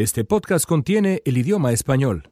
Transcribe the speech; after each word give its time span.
Este 0.00 0.24
podcast 0.24 0.64
contiene 0.64 1.20
el 1.26 1.36
idioma 1.36 1.72
español. 1.72 2.30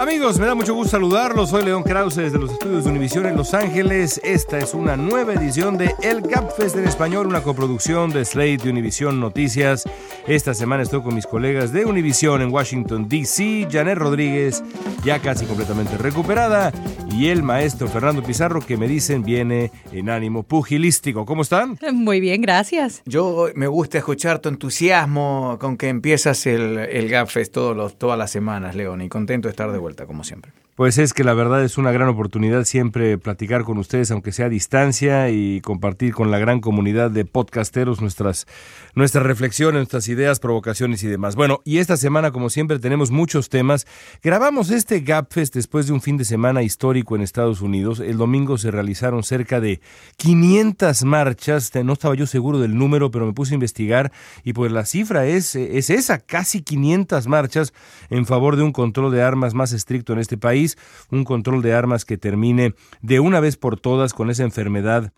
Amigos, 0.00 0.38
me 0.38 0.46
da 0.46 0.54
mucho 0.54 0.72
gusto 0.72 0.92
saludarlos. 0.92 1.50
Soy 1.50 1.62
León 1.62 1.82
Krause 1.82 2.16
desde 2.16 2.38
los 2.38 2.52
estudios 2.52 2.84
de 2.84 2.90
Univisión 2.90 3.26
en 3.26 3.36
Los 3.36 3.52
Ángeles. 3.52 4.18
Esta 4.24 4.56
es 4.56 4.72
una 4.72 4.96
nueva 4.96 5.34
edición 5.34 5.76
de 5.76 5.94
El 6.00 6.22
Gapfest 6.22 6.74
en 6.76 6.88
español, 6.88 7.26
una 7.26 7.42
coproducción 7.42 8.08
de 8.08 8.24
Slate 8.24 8.56
de 8.64 8.70
Univisión 8.70 9.20
Noticias. 9.20 9.84
Esta 10.26 10.54
semana 10.54 10.84
estoy 10.84 11.02
con 11.02 11.14
mis 11.14 11.26
colegas 11.26 11.74
de 11.74 11.84
Univisión 11.84 12.40
en 12.40 12.50
Washington, 12.50 13.10
D.C., 13.10 13.68
Janet 13.70 13.98
Rodríguez, 13.98 14.64
ya 15.04 15.18
casi 15.18 15.44
completamente 15.44 15.98
recuperada, 15.98 16.72
y 17.12 17.28
el 17.28 17.42
maestro 17.42 17.86
Fernando 17.86 18.22
Pizarro, 18.22 18.60
que 18.60 18.78
me 18.78 18.88
dicen 18.88 19.22
viene 19.22 19.70
en 19.92 20.08
ánimo 20.08 20.44
pugilístico. 20.44 21.26
¿Cómo 21.26 21.42
están? 21.42 21.78
Muy 21.92 22.20
bien, 22.20 22.40
gracias. 22.40 23.02
Yo 23.04 23.48
me 23.54 23.66
gusta 23.66 23.98
escuchar 23.98 24.38
tu 24.38 24.48
entusiasmo 24.48 25.58
con 25.60 25.76
que 25.76 25.88
empiezas 25.88 26.46
el, 26.46 26.78
el 26.78 27.10
Gapfest 27.10 27.52
todos 27.52 27.76
los, 27.76 27.98
todas 27.98 28.18
las 28.18 28.30
semanas, 28.30 28.74
León, 28.74 29.02
y 29.02 29.10
contento 29.10 29.48
de 29.48 29.50
estar 29.50 29.70
de 29.70 29.78
vuelta, 29.78 29.89
como 30.06 30.24
siempre. 30.24 30.52
Pues 30.80 30.96
es 30.96 31.12
que 31.12 31.24
la 31.24 31.34
verdad 31.34 31.62
es 31.62 31.76
una 31.76 31.92
gran 31.92 32.08
oportunidad 32.08 32.64
siempre 32.64 33.18
platicar 33.18 33.64
con 33.64 33.76
ustedes, 33.76 34.10
aunque 34.12 34.32
sea 34.32 34.46
a 34.46 34.48
distancia, 34.48 35.28
y 35.28 35.60
compartir 35.60 36.14
con 36.14 36.30
la 36.30 36.38
gran 36.38 36.60
comunidad 36.60 37.10
de 37.10 37.26
podcasteros 37.26 38.00
nuestras, 38.00 38.46
nuestras 38.94 39.26
reflexiones, 39.26 39.74
nuestras 39.74 40.08
ideas, 40.08 40.40
provocaciones 40.40 41.02
y 41.02 41.08
demás. 41.08 41.36
Bueno, 41.36 41.60
y 41.66 41.80
esta 41.80 41.98
semana, 41.98 42.30
como 42.30 42.48
siempre, 42.48 42.78
tenemos 42.78 43.10
muchos 43.10 43.50
temas. 43.50 43.86
Grabamos 44.22 44.70
este 44.70 45.00
Gapfest 45.00 45.54
después 45.54 45.86
de 45.86 45.92
un 45.92 46.00
fin 46.00 46.16
de 46.16 46.24
semana 46.24 46.62
histórico 46.62 47.14
en 47.14 47.20
Estados 47.20 47.60
Unidos. 47.60 48.00
El 48.00 48.16
domingo 48.16 48.56
se 48.56 48.70
realizaron 48.70 49.22
cerca 49.22 49.60
de 49.60 49.82
500 50.16 51.04
marchas. 51.04 51.72
No 51.84 51.92
estaba 51.92 52.14
yo 52.14 52.24
seguro 52.24 52.58
del 52.58 52.74
número, 52.74 53.10
pero 53.10 53.26
me 53.26 53.34
puse 53.34 53.52
a 53.52 53.56
investigar 53.56 54.12
y 54.44 54.54
pues 54.54 54.72
la 54.72 54.86
cifra 54.86 55.26
es, 55.26 55.56
es 55.56 55.90
esa, 55.90 56.20
casi 56.20 56.62
500 56.62 57.26
marchas 57.26 57.74
en 58.08 58.24
favor 58.24 58.56
de 58.56 58.62
un 58.62 58.72
control 58.72 59.12
de 59.12 59.22
armas 59.22 59.52
más 59.52 59.72
estricto 59.72 60.14
en 60.14 60.20
este 60.20 60.38
país 60.38 60.69
un 61.10 61.24
control 61.24 61.62
de 61.62 61.72
armas 61.72 62.04
que 62.04 62.18
termine 62.18 62.74
de 63.00 63.20
una 63.20 63.40
vez 63.40 63.56
por 63.56 63.78
todas 63.78 64.14
con 64.14 64.30
esa 64.30 64.44
enfermedad 64.44 65.12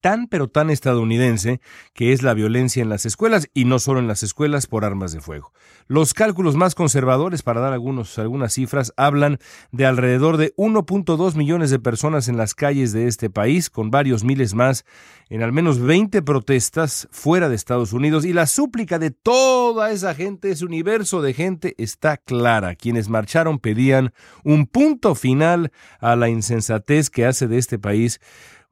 tan 0.00 0.26
pero 0.28 0.48
tan 0.48 0.70
estadounidense 0.70 1.60
que 1.94 2.12
es 2.12 2.22
la 2.22 2.34
violencia 2.34 2.82
en 2.82 2.88
las 2.88 3.06
escuelas 3.06 3.48
y 3.54 3.64
no 3.64 3.78
solo 3.78 4.00
en 4.00 4.08
las 4.08 4.22
escuelas 4.22 4.66
por 4.66 4.84
armas 4.84 5.12
de 5.12 5.20
fuego. 5.20 5.52
Los 5.86 6.14
cálculos 6.14 6.54
más 6.54 6.74
conservadores, 6.74 7.42
para 7.42 7.60
dar 7.60 7.72
algunos, 7.72 8.18
algunas 8.18 8.52
cifras, 8.52 8.92
hablan 8.96 9.38
de 9.72 9.86
alrededor 9.86 10.36
de 10.36 10.54
1.2 10.56 11.34
millones 11.34 11.70
de 11.70 11.80
personas 11.80 12.28
en 12.28 12.36
las 12.36 12.54
calles 12.54 12.92
de 12.92 13.08
este 13.08 13.28
país, 13.28 13.70
con 13.70 13.90
varios 13.90 14.22
miles 14.22 14.54
más 14.54 14.84
en 15.30 15.42
al 15.42 15.52
menos 15.52 15.80
20 15.80 16.22
protestas 16.22 17.08
fuera 17.10 17.48
de 17.48 17.54
Estados 17.54 17.92
Unidos 17.92 18.24
y 18.24 18.32
la 18.32 18.46
súplica 18.46 18.98
de 18.98 19.10
toda 19.10 19.92
esa 19.92 20.14
gente, 20.14 20.50
ese 20.50 20.64
universo 20.64 21.22
de 21.22 21.34
gente, 21.34 21.74
está 21.78 22.16
clara. 22.16 22.74
Quienes 22.74 23.08
marcharon 23.08 23.58
pedían 23.58 24.12
un 24.44 24.66
punto 24.66 25.14
final 25.14 25.72
a 26.00 26.16
la 26.16 26.28
insensatez 26.28 27.10
que 27.10 27.26
hace 27.26 27.46
de 27.46 27.58
este 27.58 27.78
país 27.78 28.20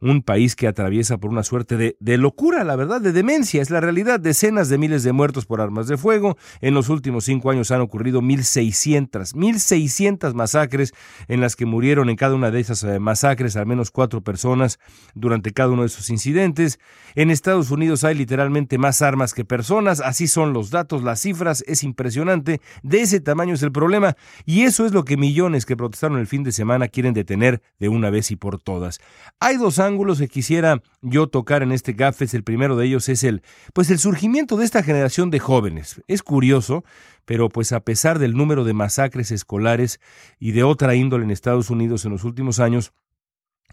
un 0.01 0.23
país 0.23 0.55
que 0.55 0.69
atraviesa 0.69 1.19
por 1.19 1.31
una 1.31 1.43
suerte 1.43 1.97
de, 1.99 2.19
locura, 2.19 2.63
la 2.65 2.77
verdad, 2.77 3.01
de 3.01 3.13
demencia. 3.13 3.61
Es 3.61 3.71
la 3.71 3.81
realidad. 3.81 4.21
Decenas 4.21 4.69
de 4.69 4.79
miles 4.79 5.03
de 5.03 5.13
muertos 5.13 5.47
por 5.47 5.61
armas 5.61 5.89
de 5.89 5.97
fuego. 5.97 6.37
En 6.61 6.75
los 6.75 6.89
últimos 6.89 7.25
cinco 7.25 7.51
años 7.51 7.71
han 7.71 7.81
ocurrido 7.81 8.21
1.600, 8.21 9.35
1.600 9.35 10.35
masacres 10.35 10.93
en 11.27 11.41
las 11.41 11.57
que 11.57 11.67
murieron 11.67 12.11
en 12.11 12.17
cada 12.17 12.35
una 12.35 12.51
de 12.51 12.61
esas 12.61 12.85
eh, 12.85 12.99
masacres 13.01 13.57
al 13.57 13.67
menos 13.67 13.91
cuatro 13.91 14.21
personas 14.21 14.79
durante 15.15 15.53
cada 15.53 15.71
uno 15.71 15.83
de 15.83 15.89
esos 15.89 16.11
incidentes. 16.11 16.79
En 17.15 17.31
Estados 17.31 17.71
Unidos 17.71 18.05
hay 18.05 18.15
literalmente 18.15 18.79
más 18.79 19.03
armas 19.03 19.35
que 19.35 19.45
personas. 19.45 20.01
Así 20.01 20.29
son 20.29 20.53
los 20.53 20.71
datos, 20.71 21.03
las 21.03 21.21
cifras. 21.21 21.65
Es 21.67 21.83
impresionante. 21.83 22.61
De 22.83 23.01
ese 23.01 23.21
tamaño 23.21 23.55
es 23.55 23.63
el 23.63 23.73
problema. 23.73 24.17
Y 24.47 24.63
eso 24.63 24.87
es 24.87 24.93
lo 24.93 25.05
que 25.05 25.17
millones 25.17 25.67
que 25.67 25.77
protestaron 25.77 26.19
el 26.19 26.27
fin 26.27 26.45
de 26.45 26.53
semana 26.53 26.89
quieren 26.89 27.15
detener 27.15 27.63
de 27.81 27.89
una 27.89 28.11
vez 28.11 28.31
y 28.31 28.37
por 28.37 28.61
todas. 28.61 29.01
Hay 29.41 29.57
dos 29.57 29.81
ángulos 29.89 30.21
que 30.21 30.29
quisiera 30.29 30.81
yo 31.03 31.27
tocar 31.27 31.65
en 31.65 31.73
este 31.73 31.95
GAFES. 31.95 32.35
El 32.35 32.45
primero 32.45 32.77
de 32.77 32.87
ellos 32.87 33.09
es 33.09 33.25
el, 33.25 33.43
pues 33.73 33.91
el 33.91 33.99
surgimiento 33.99 34.57
de 34.57 34.65
esta 34.65 34.85
generación 34.85 35.31
de 35.31 35.41
jóvenes. 35.41 36.01
Es 36.07 36.23
curioso, 36.23 36.85
pero 37.25 37.49
pues 37.49 37.73
a 37.73 37.81
pesar 37.81 38.21
del 38.21 38.35
número 38.35 38.63
de 38.63 38.75
masacres 38.75 39.33
escolares 39.33 39.99
y 40.39 40.53
de 40.53 40.63
otra 40.63 40.95
índole 40.95 41.25
en 41.25 41.33
Estados 41.33 41.71
Unidos 41.71 42.05
en 42.05 42.13
los 42.13 42.23
últimos 42.23 42.61
años, 42.61 42.93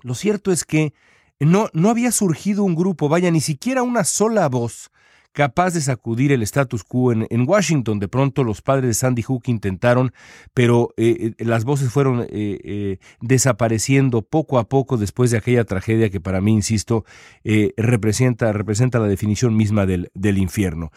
lo 0.01 0.15
cierto 0.15 0.51
es 0.51 0.65
que 0.65 0.93
no, 1.39 1.69
no 1.73 1.89
había 1.89 2.11
surgido 2.11 2.63
un 2.63 2.75
grupo, 2.75 3.09
vaya, 3.09 3.29
ni 3.29 3.41
siquiera 3.41 3.83
una 3.83 4.03
sola 4.03 4.49
voz 4.49 4.89
capaz 5.35 5.73
de 5.73 5.81
sacudir 5.81 6.31
el 6.31 6.41
status 6.43 6.85
quo 6.85 7.11
en, 7.11 7.45
Washington. 7.45 7.99
De 7.99 8.07
pronto 8.07 8.43
los 8.45 8.61
padres 8.61 8.87
de 8.87 8.93
Sandy 8.93 9.21
Hook 9.21 9.43
intentaron, 9.47 10.13
pero 10.53 10.93
eh, 10.95 11.33
las 11.39 11.65
voces 11.65 11.91
fueron 11.91 12.21
eh, 12.21 12.27
eh, 12.31 12.97
desapareciendo 13.19 14.21
poco 14.21 14.57
a 14.59 14.69
poco 14.69 14.95
después 14.95 15.31
de 15.31 15.37
aquella 15.37 15.65
tragedia 15.65 16.09
que 16.09 16.21
para 16.21 16.39
mí, 16.39 16.53
insisto, 16.53 17.03
representa, 17.75 18.53
representa 18.53 18.97
la 18.97 19.07
definición 19.07 19.57
misma 19.57 19.85
del, 19.85 20.09
del 20.13 20.37
infierno. 20.37 20.91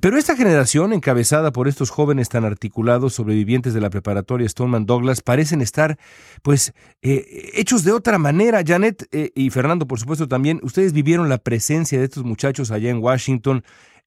pero 0.00 0.18
esta 0.18 0.36
generación, 0.36 0.92
encabezada 0.92 1.52
por 1.52 1.68
estos 1.68 1.90
jóvenes 1.90 2.28
tan 2.28 2.44
articulados 2.44 3.14
sobrevivientes 3.14 3.72
de 3.72 3.80
la 3.80 3.88
preparatoria 3.88 4.48
Stoneman 4.48 4.84
Douglas, 4.84 5.22
parecen 5.22 5.60
estar, 5.60 5.96
pues, 6.42 6.74
hechos 7.02 7.84
de 7.84 7.92
otra 7.92 8.18
manera. 8.18 8.62
Janet 8.66 9.08
y 9.12 9.50
Fernando, 9.50 9.86
por 9.86 10.00
supuesto, 10.00 10.26
también, 10.26 10.58
ustedes 10.64 10.92
vivieron 10.92 11.28
la 11.28 11.38
presencia 11.38 12.00
de 12.00 12.06
estos 12.06 12.24
muchachos 12.24 12.72
allá 12.72 12.90
en 12.90 12.98
Washington 12.98 13.43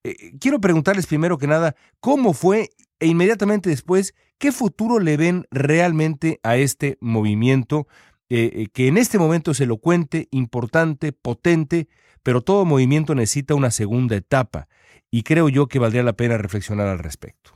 eh, 0.03 0.15
quiero 0.39 0.59
preguntarles 0.59 1.07
primero 1.07 1.37
que 1.37 1.47
nada, 1.47 1.75
¿cómo 1.99 2.33
fue 2.33 2.69
e 2.99 3.07
inmediatamente 3.07 3.69
después, 3.69 4.15
qué 4.37 4.51
futuro 4.51 4.99
le 4.99 5.17
ven 5.17 5.45
realmente 5.51 6.39
a 6.43 6.57
este 6.57 6.97
movimiento 6.99 7.87
eh, 8.29 8.51
eh, 8.53 8.67
que 8.73 8.87
en 8.87 8.97
este 8.97 9.19
momento 9.19 9.51
es 9.51 9.61
elocuente, 9.61 10.27
importante, 10.31 11.13
potente, 11.13 11.87
pero 12.23 12.41
todo 12.41 12.65
movimiento 12.65 13.15
necesita 13.15 13.55
una 13.55 13.71
segunda 13.71 14.15
etapa 14.15 14.67
y 15.09 15.23
creo 15.23 15.47
yo 15.47 15.67
que 15.67 15.79
valdría 15.79 16.03
la 16.03 16.13
pena 16.13 16.37
reflexionar 16.37 16.87
al 16.87 16.99
respecto. 16.99 17.51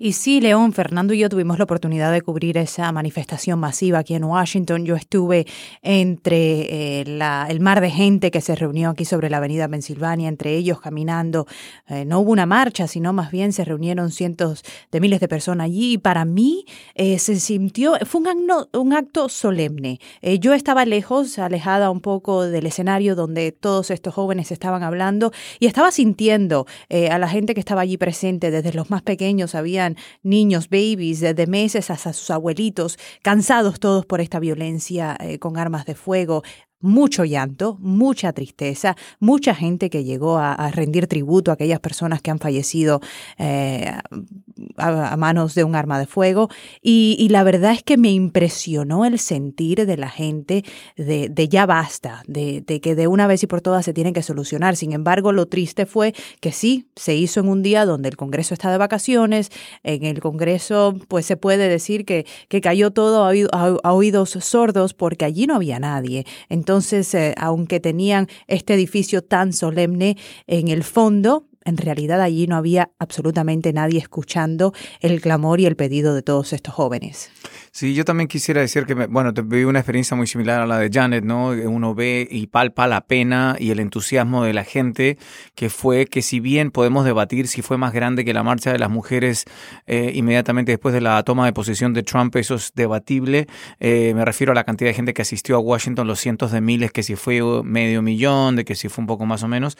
Y 0.00 0.12
sí, 0.12 0.40
León, 0.40 0.72
Fernando 0.72 1.12
y 1.12 1.18
yo 1.18 1.28
tuvimos 1.28 1.58
la 1.58 1.64
oportunidad 1.64 2.12
de 2.12 2.22
cubrir 2.22 2.56
esa 2.56 2.92
manifestación 2.92 3.58
masiva 3.58 3.98
aquí 3.98 4.14
en 4.14 4.22
Washington. 4.22 4.84
Yo 4.86 4.94
estuve 4.94 5.44
entre 5.82 7.00
eh, 7.00 7.04
la, 7.04 7.48
el 7.50 7.58
mar 7.58 7.80
de 7.80 7.90
gente 7.90 8.30
que 8.30 8.40
se 8.40 8.54
reunió 8.54 8.90
aquí 8.90 9.04
sobre 9.04 9.28
la 9.28 9.38
avenida 9.38 9.66
Pensilvania, 9.66 10.28
entre 10.28 10.54
ellos 10.54 10.80
caminando. 10.80 11.48
Eh, 11.88 12.04
no 12.04 12.20
hubo 12.20 12.30
una 12.30 12.46
marcha, 12.46 12.86
sino 12.86 13.12
más 13.12 13.32
bien 13.32 13.52
se 13.52 13.64
reunieron 13.64 14.12
cientos 14.12 14.62
de 14.92 15.00
miles 15.00 15.18
de 15.18 15.26
personas 15.26 15.64
allí. 15.64 15.94
Y 15.94 15.98
para 15.98 16.24
mí 16.24 16.64
eh, 16.94 17.18
se 17.18 17.40
sintió, 17.40 17.94
fue 18.06 18.20
un 18.20 18.28
acto, 18.28 18.78
un 18.78 18.92
acto 18.92 19.28
solemne. 19.28 19.98
yo 20.38 20.54
estaba 20.54 20.84
lejos, 20.84 21.40
alejada 21.40 21.90
un 21.90 22.02
poco 22.02 22.44
del 22.44 22.66
escenario 22.66 23.16
donde 23.16 23.50
todos 23.50 23.90
estos 23.90 24.14
jóvenes 24.14 24.52
estaban 24.52 24.84
hablando 24.84 25.32
y 25.58 25.66
estaba 25.66 25.90
sintiendo 25.90 26.66
a 26.88 27.18
la 27.18 27.28
gente 27.28 27.54
que 27.54 27.60
estaba 27.60 27.80
allí 27.80 27.96
presente, 27.96 28.52
desde 28.52 28.72
los 28.72 28.90
más 28.90 29.02
pequeños, 29.02 29.56
había 29.56 29.87
niños, 30.22 30.68
babies, 30.68 31.20
de 31.20 31.46
meses 31.46 31.90
hasta 31.90 32.12
sus 32.12 32.30
abuelitos, 32.30 32.98
cansados 33.22 33.80
todos 33.80 34.06
por 34.06 34.20
esta 34.20 34.40
violencia 34.40 35.16
eh, 35.20 35.38
con 35.38 35.56
armas 35.56 35.86
de 35.86 35.94
fuego, 35.94 36.42
mucho 36.80 37.24
llanto, 37.24 37.76
mucha 37.80 38.32
tristeza, 38.32 38.96
mucha 39.18 39.54
gente 39.54 39.90
que 39.90 40.04
llegó 40.04 40.38
a, 40.38 40.70
rendir 40.70 41.06
tributo 41.06 41.50
a 41.50 41.54
aquellas 41.54 41.80
personas 41.80 42.22
que 42.22 42.30
han 42.30 42.38
fallecido 42.38 43.00
eh, 43.38 43.92
a, 44.76 45.16
manos 45.16 45.54
de 45.54 45.64
un 45.64 45.74
arma 45.74 45.98
de 45.98 46.06
fuego. 46.06 46.48
Y, 46.82 47.26
la 47.30 47.42
verdad 47.42 47.72
es 47.72 47.82
que 47.82 47.98
me 47.98 48.10
impresionó 48.10 49.04
el 49.04 49.18
sentir 49.18 49.86
de 49.86 49.96
la 49.96 50.08
gente 50.08 50.64
de, 50.96 51.48
ya 51.48 51.66
basta, 51.66 52.22
de, 52.26 52.62
que 52.64 52.94
de 52.94 53.06
una 53.06 53.26
vez 53.26 53.42
y 53.42 53.46
por 53.46 53.60
todas 53.60 53.84
se 53.84 53.92
tienen 53.92 54.14
que 54.14 54.22
solucionar. 54.22 54.76
Sin 54.76 54.92
embargo, 54.92 55.32
lo 55.32 55.46
triste 55.46 55.84
fue 55.84 56.14
que 56.40 56.52
sí, 56.52 56.86
se 56.96 57.14
hizo 57.14 57.40
en 57.40 57.48
un 57.48 57.62
día 57.62 57.84
donde 57.84 58.08
el 58.08 58.16
Congreso 58.16 58.54
está 58.54 58.70
de 58.70 58.78
vacaciones, 58.78 59.50
en 59.82 60.04
el 60.04 60.20
Congreso 60.20 60.94
pues 61.08 61.26
se 61.26 61.36
puede 61.36 61.68
decir 61.68 62.04
que, 62.04 62.26
que 62.48 62.60
cayó 62.60 62.90
todo 62.90 63.24
a, 63.24 63.92
oídos 63.92 64.30
sordos 64.30 64.94
porque 64.94 65.24
allí 65.24 65.46
no 65.46 65.56
había 65.56 65.78
nadie. 65.78 66.24
Eh, 67.14 67.34
aunque 67.38 67.80
tenían 67.80 68.28
este 68.46 68.74
edificio 68.74 69.22
tan 69.22 69.52
solemne, 69.52 70.16
en 70.46 70.68
el 70.68 70.84
fondo 70.84 71.46
en 71.68 71.76
realidad 71.76 72.20
allí 72.20 72.46
no 72.46 72.56
había 72.56 72.90
absolutamente 72.98 73.72
nadie 73.72 73.98
escuchando 73.98 74.72
el 75.00 75.20
clamor 75.20 75.60
y 75.60 75.66
el 75.66 75.76
pedido 75.76 76.14
de 76.14 76.22
todos 76.22 76.52
estos 76.52 76.74
jóvenes. 76.74 77.30
Sí, 77.70 77.94
yo 77.94 78.04
también 78.04 78.28
quisiera 78.28 78.60
decir 78.60 78.86
que, 78.86 78.94
bueno, 78.94 79.32
viví 79.32 79.64
una 79.64 79.78
experiencia 79.78 80.16
muy 80.16 80.26
similar 80.26 80.60
a 80.60 80.66
la 80.66 80.78
de 80.78 80.90
Janet, 80.92 81.24
¿no? 81.24 81.50
Uno 81.50 81.94
ve 81.94 82.26
y 82.30 82.46
palpa 82.48 82.86
la 82.86 83.02
pena 83.02 83.56
y 83.58 83.70
el 83.70 83.78
entusiasmo 83.78 84.42
de 84.42 84.52
la 84.52 84.64
gente, 84.64 85.18
que 85.54 85.70
fue 85.70 86.06
que 86.06 86.22
si 86.22 86.40
bien 86.40 86.70
podemos 86.70 87.04
debatir 87.04 87.46
si 87.46 87.62
fue 87.62 87.76
más 87.76 87.92
grande 87.92 88.24
que 88.24 88.32
la 88.32 88.42
marcha 88.42 88.72
de 88.72 88.78
las 88.78 88.90
mujeres 88.90 89.44
eh, 89.86 90.12
inmediatamente 90.14 90.72
después 90.72 90.94
de 90.94 91.00
la 91.00 91.22
toma 91.22 91.46
de 91.46 91.52
posesión 91.52 91.92
de 91.92 92.02
Trump, 92.02 92.34
eso 92.36 92.54
es 92.54 92.72
debatible. 92.74 93.46
Eh, 93.80 94.12
me 94.14 94.24
refiero 94.24 94.52
a 94.52 94.54
la 94.54 94.64
cantidad 94.64 94.90
de 94.90 94.94
gente 94.94 95.14
que 95.14 95.22
asistió 95.22 95.56
a 95.56 95.58
Washington, 95.60 96.06
los 96.06 96.20
cientos 96.20 96.52
de 96.52 96.60
miles, 96.60 96.90
que 96.90 97.02
si 97.02 97.16
fue 97.16 97.42
medio 97.62 98.02
millón, 98.02 98.56
de 98.56 98.64
que 98.64 98.74
si 98.74 98.88
fue 98.88 99.02
un 99.02 99.06
poco 99.06 99.26
más 99.26 99.42
o 99.42 99.48
menos. 99.48 99.76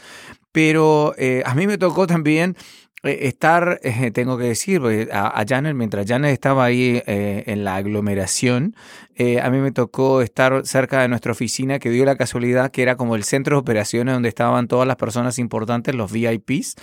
Pero 0.52 1.14
eh, 1.18 1.42
a 1.46 1.54
mí 1.54 1.66
me 1.66 1.77
tocó 1.78 2.06
también 2.06 2.56
estar, 3.02 3.80
eh, 3.82 4.10
tengo 4.10 4.38
que 4.38 4.44
decir, 4.44 4.82
a, 5.12 5.40
a, 5.40 5.44
Janet, 5.46 5.74
mientras 5.74 6.06
Janet 6.06 6.32
estaba 6.32 6.64
ahí 6.64 7.02
eh, 7.06 7.44
en 7.46 7.64
la 7.64 7.76
aglomeración, 7.76 8.74
a 9.42 9.50
mí 9.50 9.58
me 9.58 9.72
tocó 9.72 10.22
estar 10.22 10.64
cerca 10.64 11.02
de 11.02 11.08
nuestra 11.08 11.32
oficina, 11.32 11.80
que 11.80 11.90
dio 11.90 12.04
la 12.04 12.14
casualidad 12.14 12.70
que 12.70 12.82
era 12.82 12.94
como 12.94 13.16
el 13.16 13.24
centro 13.24 13.56
de 13.56 13.60
operaciones 13.60 14.14
donde 14.14 14.28
estaban 14.28 14.68
todas 14.68 14.86
las 14.86 14.94
personas 14.94 15.40
importantes, 15.40 15.92
los 15.96 16.12
VIPs. 16.12 16.76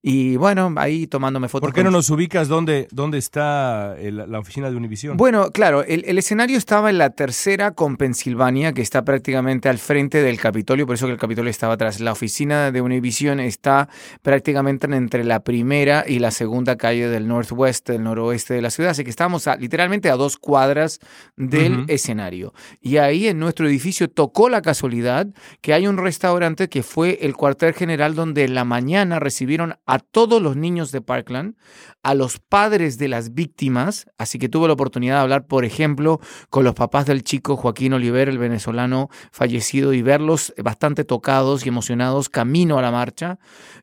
Y 0.00 0.36
bueno, 0.36 0.72
ahí 0.76 1.08
tomándome 1.08 1.48
fotos. 1.48 1.66
¿Por 1.66 1.74
qué 1.74 1.82
no 1.82 1.90
nos 1.90 2.08
ubicas 2.10 2.46
dónde, 2.46 2.86
dónde 2.92 3.18
está 3.18 3.96
la 3.98 4.38
oficina 4.38 4.70
de 4.70 4.76
Univision? 4.76 5.16
Bueno, 5.16 5.50
claro, 5.50 5.82
el, 5.82 6.04
el, 6.06 6.16
escenario 6.16 6.58
estaba 6.58 6.90
en 6.90 6.98
la 6.98 7.10
tercera 7.10 7.72
con 7.72 7.96
Pensilvania, 7.96 8.72
que 8.72 8.82
está 8.82 9.04
prácticamente 9.04 9.68
al 9.68 9.78
frente 9.78 10.22
del 10.22 10.38
Capitolio, 10.38 10.86
por 10.86 10.94
eso 10.94 11.06
que 11.06 11.12
el 11.14 11.18
Capitolio 11.18 11.50
estaba 11.50 11.74
atrás. 11.74 11.98
La 11.98 12.12
oficina 12.12 12.70
de 12.70 12.80
Univision 12.80 13.40
está 13.40 13.88
prácticamente 14.22 14.86
entre 14.86 15.24
la 15.24 15.40
primera 15.40 15.59
primera 15.60 16.04
y 16.08 16.20
la 16.20 16.30
segunda 16.30 16.76
calle 16.76 17.10
del 17.10 17.28
northwest, 17.28 17.86
del 17.86 18.02
noroeste 18.02 18.54
de 18.54 18.62
la 18.62 18.70
ciudad. 18.70 18.92
Así 18.92 19.04
que 19.04 19.10
estamos 19.10 19.46
literalmente 19.58 20.08
a 20.08 20.16
dos 20.16 20.38
cuadras 20.38 21.00
del 21.36 21.84
escenario. 21.88 22.54
Y 22.80 22.96
ahí 22.96 23.28
en 23.28 23.38
nuestro 23.38 23.68
edificio 23.68 24.08
tocó 24.08 24.48
la 24.48 24.62
casualidad 24.62 25.26
que 25.60 25.74
hay 25.74 25.86
un 25.86 25.98
restaurante 25.98 26.70
que 26.70 26.82
fue 26.82 27.18
el 27.20 27.36
cuartel 27.36 27.74
general 27.74 28.14
donde 28.14 28.44
en 28.44 28.54
la 28.54 28.64
mañana 28.64 29.18
recibieron 29.18 29.74
a 29.84 29.98
todos 29.98 30.40
los 30.40 30.56
niños 30.56 30.92
de 30.92 31.02
Parkland, 31.02 31.56
a 32.02 32.14
los 32.14 32.38
padres 32.38 32.96
de 32.96 33.08
las 33.08 33.34
víctimas. 33.34 34.06
Así 34.16 34.38
que 34.38 34.48
tuve 34.48 34.66
la 34.66 34.72
oportunidad 34.72 35.16
de 35.16 35.20
hablar, 35.20 35.46
por 35.46 35.66
ejemplo, 35.66 36.20
con 36.48 36.64
los 36.64 36.74
papás 36.74 37.04
del 37.04 37.22
chico 37.22 37.58
Joaquín 37.58 37.92
Oliver, 37.92 38.30
el 38.30 38.38
venezolano 38.38 39.10
fallecido, 39.30 39.92
y 39.92 40.00
verlos 40.00 40.54
bastante 40.56 41.04
tocados 41.04 41.66
y 41.66 41.68
emocionados 41.68 42.30
camino 42.30 42.78
a 42.78 42.82
la 42.82 42.90
marcha. 42.90 43.38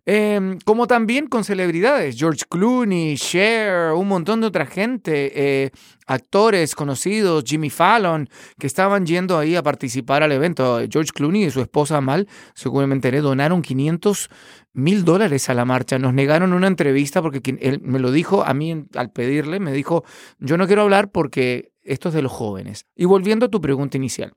Em, 0.07 0.57
como 0.65 0.87
también 0.87 1.27
con 1.27 1.43
George 2.13 2.43
Clooney, 2.49 3.15
Cher, 3.17 3.93
un 3.93 4.07
montón 4.07 4.41
de 4.41 4.47
otra 4.47 4.65
gente, 4.65 5.31
eh, 5.35 5.71
actores 6.05 6.75
conocidos, 6.75 7.43
Jimmy 7.45 7.69
Fallon, 7.69 8.29
que 8.57 8.67
estaban 8.67 9.05
yendo 9.05 9.37
ahí 9.37 9.55
a 9.55 9.63
participar 9.63 10.23
al 10.23 10.31
evento. 10.31 10.79
George 10.89 11.11
Clooney 11.13 11.45
y 11.45 11.51
su 11.51 11.61
esposa 11.61 12.01
Mal, 12.01 12.27
seguramente 12.53 13.11
le 13.11 13.21
donaron 13.21 13.61
500 13.61 14.29
mil 14.73 15.03
dólares 15.03 15.49
a 15.49 15.53
la 15.53 15.65
marcha. 15.65 15.99
Nos 15.99 16.13
negaron 16.13 16.53
una 16.53 16.67
entrevista 16.67 17.21
porque 17.21 17.57
él 17.59 17.81
me 17.81 17.99
lo 17.99 18.11
dijo 18.11 18.43
a 18.43 18.53
mí 18.53 18.85
al 18.95 19.11
pedirle, 19.11 19.59
me 19.59 19.73
dijo, 19.73 20.03
yo 20.39 20.57
no 20.57 20.67
quiero 20.67 20.83
hablar 20.83 21.11
porque 21.11 21.71
esto 21.83 22.09
es 22.09 22.15
de 22.15 22.21
los 22.21 22.31
jóvenes. 22.31 22.85
Y 22.95 23.05
volviendo 23.05 23.47
a 23.47 23.49
tu 23.49 23.61
pregunta 23.61 23.97
inicial. 23.97 24.33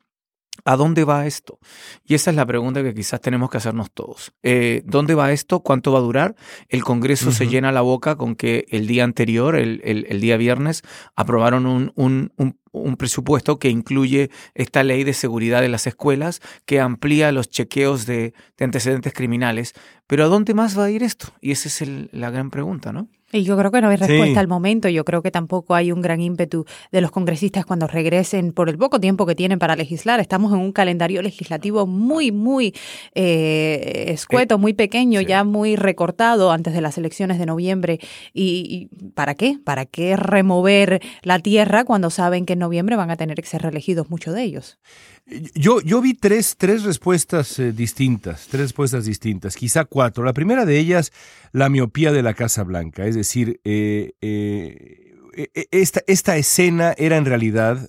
¿A 0.65 0.77
dónde 0.77 1.05
va 1.05 1.27
esto? 1.27 1.59
Y 2.05 2.15
esa 2.15 2.31
es 2.31 2.37
la 2.37 2.47
pregunta 2.47 2.83
que 2.83 2.95
quizás 2.95 3.21
tenemos 3.21 3.51
que 3.51 3.59
hacernos 3.59 3.91
todos. 3.91 4.33
Eh, 4.43 4.83
¿Dónde 4.85 5.15
va 5.15 5.33
esto? 5.33 5.61
¿Cuánto 5.61 5.93
va 5.93 5.99
a 5.99 6.03
durar? 6.03 6.37
El 6.69 6.83
Congreso 6.85 7.33
se 7.33 7.47
llena 7.49 7.73
la 7.73 7.81
boca 7.81 8.17
con 8.17 8.37
que 8.37 8.67
el 8.71 8.87
día 8.87 9.05
anterior, 9.05 9.57
el, 9.57 9.81
el, 9.85 10.21
día 10.21 10.37
viernes, 10.37 10.83
aprobaron 11.17 11.67
un, 11.67 11.93
un, 11.97 12.33
un, 12.73 12.97
presupuesto 12.97 13.59
que 13.59 13.69
incluye 13.69 14.31
esta 14.55 14.83
ley 14.83 15.05
de 15.05 15.15
seguridad 15.15 15.61
de 15.61 15.69
las 15.69 15.87
escuelas, 15.87 16.41
que 16.67 16.81
amplía 16.81 17.33
los 17.33 17.49
chequeos 17.49 18.07
de, 18.07 18.35
de 18.57 18.65
antecedentes 18.65 19.13
criminales. 19.13 19.75
Pero 20.07 20.25
¿a 20.25 20.29
dónde 20.29 20.55
más 20.55 20.79
va 20.79 20.85
a 20.85 20.91
ir 20.91 21.03
esto? 21.03 21.29
Y 21.41 21.53
esa 21.53 21.69
es 21.69 21.89
la 22.13 22.31
gran 22.31 22.51
pregunta, 22.51 22.93
¿no? 22.93 23.09
Y 23.33 23.45
yo 23.45 23.57
creo 23.57 23.71
que 23.71 23.81
no 23.81 23.89
hay 23.89 23.97
respuesta 23.97 24.41
al 24.41 24.49
momento. 24.49 24.89
Yo 24.89 25.05
creo 25.05 25.23
que 25.23 25.31
tampoco 25.31 25.75
hay 25.75 25.93
un 25.93 26.03
gran 26.03 26.21
ímpetu 26.21 26.65
de 26.91 27.01
los 27.01 27.13
congresistas 27.13 27.65
cuando 27.65 27.87
regresen 27.87 28.53
por 28.53 28.69
el 28.69 28.77
poco 28.77 28.99
tiempo 28.99 29.25
que 29.25 29.37
tienen 29.37 29.61
para 29.61 29.77
legislar. 29.77 30.19
Estamos 30.19 30.53
en 30.53 30.59
un 30.59 30.73
calendario 30.73 31.23
legislativo 31.23 31.87
muy, 31.87 32.33
muy 32.33 32.75
eh, 33.15 34.07
escueto, 34.09 34.59
muy 34.59 34.75
pequeño, 34.75 35.21
ya 35.21 35.45
muy 35.45 35.77
recortado 35.77 36.51
antes 36.51 36.75
de 36.75 36.81
las 36.81 36.99
elecciones 36.99 37.39
de 37.39 37.47
noviembre. 37.47 38.01
¿Y, 38.35 38.89
para 39.15 39.35
qué? 39.35 39.59
¿Para 39.63 39.87
qué 39.87 40.17
remover 40.17 41.01
la 41.23 41.39
tierra 41.39 41.85
cuando 41.85 42.11
saben 42.11 42.47
que 42.47 42.55
en 42.55 42.59
noviembre 42.59 42.97
van 42.97 43.11
a 43.11 43.17
tener 43.17 43.41
que 43.41 43.47
ser 43.47 43.63
reelegidos 43.63 44.11
muchos 44.11 44.35
de 44.35 44.43
ellos? 44.43 44.79
Yo, 45.55 45.81
yo 45.81 46.01
vi 46.01 46.15
tres, 46.15 46.57
tres 46.59 46.83
respuestas 46.83 47.59
eh, 47.61 47.73
distintas, 47.73 48.49
tres 48.49 48.63
respuestas 48.63 49.05
distintas, 49.05 49.57
quizá 49.57 49.85
cuatro. 49.85 50.25
La 50.25 50.33
primera 50.33 50.65
de 50.65 50.79
ellas, 50.79 51.13
la 51.53 51.69
miopía 51.69 52.11
de 52.11 52.23
la 52.23 52.35
Casa 52.35 52.65
Blanca, 52.65 53.07
es 53.07 53.15
decir, 53.15 53.61
eh, 53.65 54.13
eh, 54.21 55.17
esta, 55.71 56.03
esta, 56.09 56.37
escena 56.37 56.95
era 56.99 57.17
en 57.17 57.25
realidad 57.25 57.87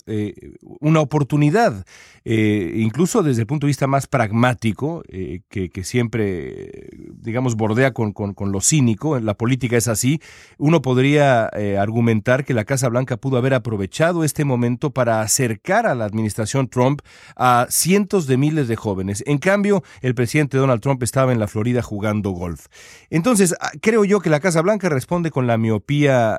una 0.80 1.00
oportunidad 1.00 1.84
eh, 2.24 2.74
incluso 2.76 3.22
desde 3.22 3.42
el 3.42 3.46
punto 3.46 3.66
de 3.66 3.70
vista 3.70 3.86
más 3.86 4.06
pragmático, 4.06 5.02
eh, 5.08 5.40
que, 5.48 5.84
siempre, 5.84 6.88
digamos, 7.14 7.56
bordea 7.56 7.92
con, 7.92 8.12
con, 8.12 8.52
lo 8.52 8.60
cínico, 8.60 9.18
la 9.18 9.34
política 9.34 9.76
es 9.76 9.88
así, 9.88 10.20
uno 10.58 10.82
podría 10.82 11.50
eh, 11.54 11.78
argumentar 11.78 12.44
que 12.44 12.54
la 12.54 12.64
Casa 12.64 12.88
Blanca 12.88 13.16
pudo 13.16 13.38
haber 13.38 13.54
aprovechado 13.54 14.24
este 14.24 14.44
momento 14.44 14.90
para 14.90 15.20
acercar 15.20 15.86
a 15.86 15.94
la 15.94 16.04
administración 16.04 16.68
Trump 16.68 17.00
a 17.36 17.66
cientos 17.70 18.26
de 18.26 18.36
miles 18.36 18.68
de 18.68 18.76
jóvenes. 18.76 19.24
En 19.26 19.38
cambio, 19.38 19.82
el 20.00 20.14
presidente 20.14 20.58
Donald 20.58 20.80
Trump 20.80 21.02
estaba 21.02 21.32
en 21.32 21.38
la 21.38 21.48
Florida 21.48 21.82
jugando 21.82 22.30
golf. 22.30 22.66
Entonces, 23.10 23.54
ah, 23.60 23.70
creo 23.80 24.04
yo 24.04 24.20
que 24.20 24.30
la 24.30 24.40
Casa 24.40 24.62
Blanca 24.62 24.88
responde 24.88 25.30
con 25.30 25.46
la 25.46 25.58
miopía 25.58 26.38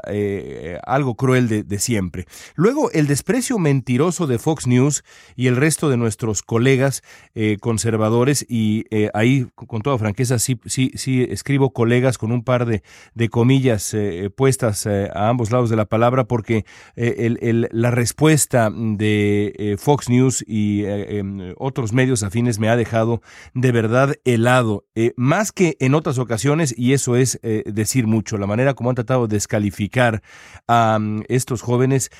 algo 0.85 1.15
cruel 1.15 1.47
de, 1.47 1.63
de 1.63 1.79
siempre. 1.79 2.25
Luego, 2.55 2.91
el 2.91 3.07
desprecio 3.07 3.57
mentiroso 3.59 4.27
de 4.27 4.39
Fox 4.39 4.67
News 4.67 5.03
y 5.35 5.47
el 5.47 5.55
resto 5.55 5.72
de 5.81 5.97
nuestros 5.97 6.43
colegas 6.43 7.01
eh, 7.33 7.57
conservadores 7.59 8.45
y 8.47 8.85
eh, 8.91 9.09
ahí 9.15 9.47
con 9.55 9.81
toda 9.81 9.97
franqueza 9.97 10.37
sí, 10.37 10.59
sí, 10.65 10.91
sí 10.95 11.25
escribo 11.27 11.73
colegas 11.73 12.19
con 12.19 12.31
un 12.31 12.43
par 12.43 12.65
de, 12.65 12.83
de 13.15 13.29
comillas 13.29 13.93
eh, 13.93 14.29
puestas 14.29 14.85
a 14.85 15.29
ambos 15.29 15.51
lados 15.51 15.71
de 15.71 15.75
la 15.75 15.85
palabra 15.85 16.25
porque 16.25 16.65
la 16.95 17.91
respuesta 17.91 18.69
de 18.71 19.75
Fox 19.79 20.09
News 20.09 20.43
y 20.47 20.83
em, 20.85 21.53
otros 21.57 21.91
medios 21.91 22.21
afines 22.21 22.59
me 22.59 22.69
ha 22.69 22.75
dejado 22.75 23.21
de 23.55 23.71
verdad 23.71 24.15
helado, 24.25 24.85
más 25.15 25.51
que 25.51 25.75
en 25.79 25.95
otras 25.95 26.19
ocasiones 26.19 26.73
y 26.77 26.93
eso 26.93 27.15
es 27.15 27.39
decir 27.65 28.05
mucho, 28.05 28.37
la 28.37 28.47
manera 28.47 28.75
como 28.75 28.89
han 28.89 28.95
tratado 28.95 29.27
de 29.27 29.37
descalificar 29.37 30.21
a 30.67 30.99
mm, 30.99 31.23
estos 31.29 31.61
jóvenes 31.61 32.11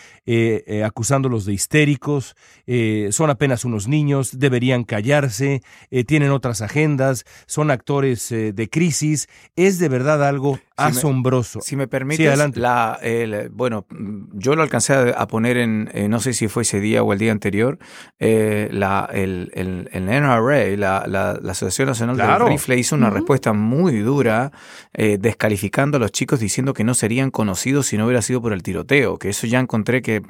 acusándolos 0.84 1.46
de 1.46 1.54
histéricos, 1.54 2.36
son 3.12 3.30
apenas 3.44 3.66
unos 3.66 3.90
niños, 3.90 4.40
deberían 4.40 4.86
callarse, 4.86 5.64
eh, 5.92 6.06
tienen 6.06 6.32
otras 6.32 6.62
agendas, 6.62 7.26
son 7.46 7.72
actores 7.72 8.32
eh, 8.32 8.54
de 8.54 8.70
crisis. 8.70 9.28
Es 9.58 9.80
de 9.80 9.90
verdad 9.90 10.26
algo 10.26 10.60
asombroso. 10.78 11.60
si 11.62 11.76
me 11.76 11.90
permites, 11.90 12.56
La, 12.56 13.00
bueno, 13.52 13.86
yo 14.32 14.56
lo 14.56 14.64
alcancé 14.64 14.94
a, 14.94 15.28
poner 15.28 15.58
en, 15.58 15.90
eh, 15.94 16.08
no 16.08 16.22
sé 16.22 16.32
si 16.32 16.48
fue 16.48 16.64
ese 16.64 16.80
día 16.80 17.04
o 17.04 17.12
el 17.12 17.20
día 17.20 17.34
anterior, 17.34 17.80
la, 18.18 19.10
el, 19.12 19.52
el, 19.56 19.90
NRA, 19.92 20.78
la, 20.78 21.04
la, 21.06 21.52
Asociación 21.52 21.90
Nacional 21.90 22.16
del 22.16 22.48
Rifle, 22.48 22.78
hizo 22.78 22.96
una 22.96 23.10
respuesta 23.10 23.52
muy 23.52 24.00
dura 24.00 24.54
descalificando 24.94 25.98
a 25.98 26.00
los 26.00 26.14
chicos 26.14 26.40
diciendo 26.40 26.74
que 26.74 26.86
no 26.86 26.94
serían 26.94 27.30
conocidos 27.30 27.88
si 27.88 27.98
no 27.98 28.06
hubiera 28.06 28.22
sido 28.22 28.42
por 28.42 28.54
el 28.54 28.64
tiroteo, 28.64 29.18
que 29.18 29.30
eso 29.30 29.48
ya 29.48 29.60
encontré 29.60 30.02
que 30.02 30.22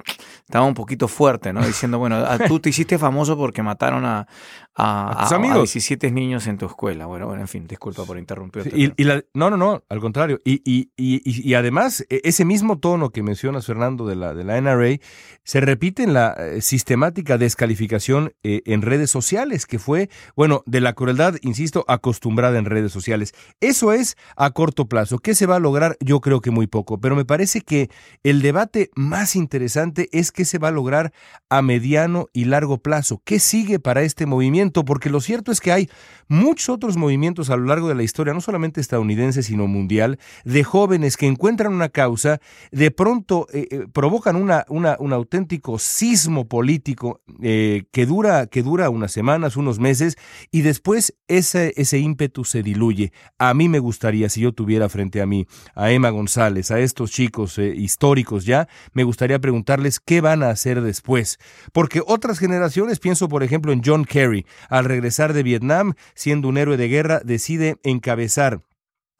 estaba 0.46 0.66
un 0.66 0.74
poquito 0.74 1.08
fuerte, 1.08 1.54
¿no? 1.54 1.66
Diciendo, 1.66 2.00
bueno, 2.00 2.26
tú 2.48 2.60
te 2.60 2.70
hiciste 2.70 2.98
famoso 3.04 3.36
porque 3.36 3.62
mataron 3.62 4.06
a, 4.06 4.28
a, 4.76 5.28
a, 5.28 5.40
17 5.40 6.12
niños 6.12 6.48
en 6.48 6.58
tu 6.58 6.66
escuela. 6.66 7.06
Bueno, 7.06 7.28
bueno, 7.28 7.42
en 7.42 7.48
fin, 7.48 7.68
disculpa 7.68 8.06
por 8.06 8.18
interrumpir. 8.18 8.72
y, 8.76 8.92
no, 9.34 9.50
no, 9.50 9.58
no, 9.58 9.84
al 9.88 10.00
contrario. 10.00 10.42
Y, 10.44 10.62
y, 10.66 10.90
y, 10.98 11.54
además, 11.54 12.06
e, 12.10 12.22
ese 12.24 12.44
mismo 12.44 12.80
tono 12.80 13.12
que 13.12 13.22
mencionas, 13.22 13.68
Fernando, 13.68 14.08
de 14.08 14.16
la, 14.16 14.34
de 14.34 14.44
la 14.44 14.60
NRA, 14.60 14.98
se 15.44 15.62
repite 15.62 16.02
en 16.04 16.14
la 16.14 16.34
eh, 16.34 16.62
sistemática 16.62 17.38
descalificación 17.38 18.34
eh, 18.42 18.64
en 18.66 18.82
redes 18.82 19.12
sociales, 19.12 19.68
que 19.68 19.78
fue, 19.78 20.10
bueno, 20.36 20.64
de 20.66 20.82
la 20.82 20.94
crueldad, 20.94 21.36
insisto, 21.42 21.86
acostumbrada 21.88 22.58
en 22.58 22.66
redes 22.66 22.92
sociales. 22.92 23.34
Eso 23.62 23.94
es 23.94 24.18
a 24.36 24.52
corto 24.52 24.88
plazo. 24.88 25.20
¿Qué 25.20 25.36
se 25.36 25.46
va 25.46 25.58
a 25.58 25.60
lograr? 25.60 25.98
Yo 26.00 26.20
creo 26.20 26.42
que 26.42 26.50
muy 26.50 26.66
poco. 26.66 27.00
Pero 27.00 27.16
me 27.16 27.26
parece 27.26 27.62
que 27.62 27.92
el 28.24 28.42
debate 28.42 28.90
más 28.96 29.36
interesante 29.36 30.10
es 30.12 30.32
qué 30.32 30.46
se 30.46 30.58
va 30.58 30.70
a 30.70 30.72
lograr 30.72 31.14
a 31.50 31.62
mediano 31.62 32.28
y 32.34 32.46
largo 32.46 32.80
plazo. 32.80 33.22
¿Qué 33.24 33.38
sigue 33.38 33.78
para 33.80 34.02
este 34.02 34.26
movimiento? 34.26 34.63
Porque 34.72 35.10
lo 35.10 35.20
cierto 35.22 35.52
es 35.52 35.60
que 35.60 35.72
hay 35.72 35.90
muchos 36.28 36.70
otros 36.70 36.98
movimientos 36.98 37.50
a 37.50 37.58
lo 37.58 37.66
largo 37.66 37.90
de 37.90 37.96
la 37.96 38.04
historia, 38.04 38.34
no 38.34 38.42
solamente 38.42 38.82
estadounidense, 38.82 39.44
sino 39.44 39.68
mundial, 39.68 40.20
de 40.46 40.64
jóvenes 40.64 41.18
que 41.18 41.28
encuentran 41.28 41.74
una 41.74 41.90
causa, 41.90 42.40
de 42.72 42.92
pronto 42.92 43.48
eh, 43.54 43.68
eh, 43.70 43.86
provocan 43.92 44.36
una, 44.36 44.66
un 44.70 45.14
auténtico 45.14 45.80
sismo 45.80 46.48
político 46.48 47.22
eh, 47.42 47.84
que, 47.92 48.06
dura, 48.06 48.48
que 48.48 48.64
dura 48.64 48.90
unas 48.90 49.12
semanas, 49.12 49.58
unos 49.58 49.80
meses, 49.80 50.18
y 50.52 50.62
después 50.62 51.16
ese, 51.28 51.74
ese 51.76 52.00
ímpetu 52.00 52.46
se 52.46 52.64
diluye. 52.64 53.12
A 53.38 53.54
mí 53.54 53.70
me 53.70 53.80
gustaría, 53.80 54.30
si 54.30 54.42
yo 54.42 54.54
tuviera 54.54 54.90
frente 54.90 55.22
a 55.22 55.26
mí 55.26 55.46
a 55.76 55.92
Emma 55.92 56.10
González, 56.10 56.72
a 56.72 56.80
estos 56.80 57.12
chicos 57.12 57.58
históricos 57.58 58.46
ya, 58.46 58.68
me 58.94 59.04
gustaría 59.04 59.40
preguntarles 59.40 60.00
qué 60.00 60.22
van 60.22 60.44
a 60.44 60.50
hacer 60.50 60.82
después. 60.82 61.40
Porque 61.72 62.02
otras 62.06 62.40
generaciones, 62.40 63.00
pienso 63.00 63.28
por 63.28 63.44
ejemplo 63.44 63.72
en 63.72 63.82
John 63.84 64.06
Kerry, 64.06 64.46
al 64.70 64.86
regresar 64.86 65.34
de 65.34 65.44
Vietnam, 65.44 65.94
siendo 66.16 66.48
un 66.48 66.58
héroe 66.58 66.78
de 66.78 66.88
guerra, 66.88 67.22
decide 67.24 67.78
encabezar 67.84 68.62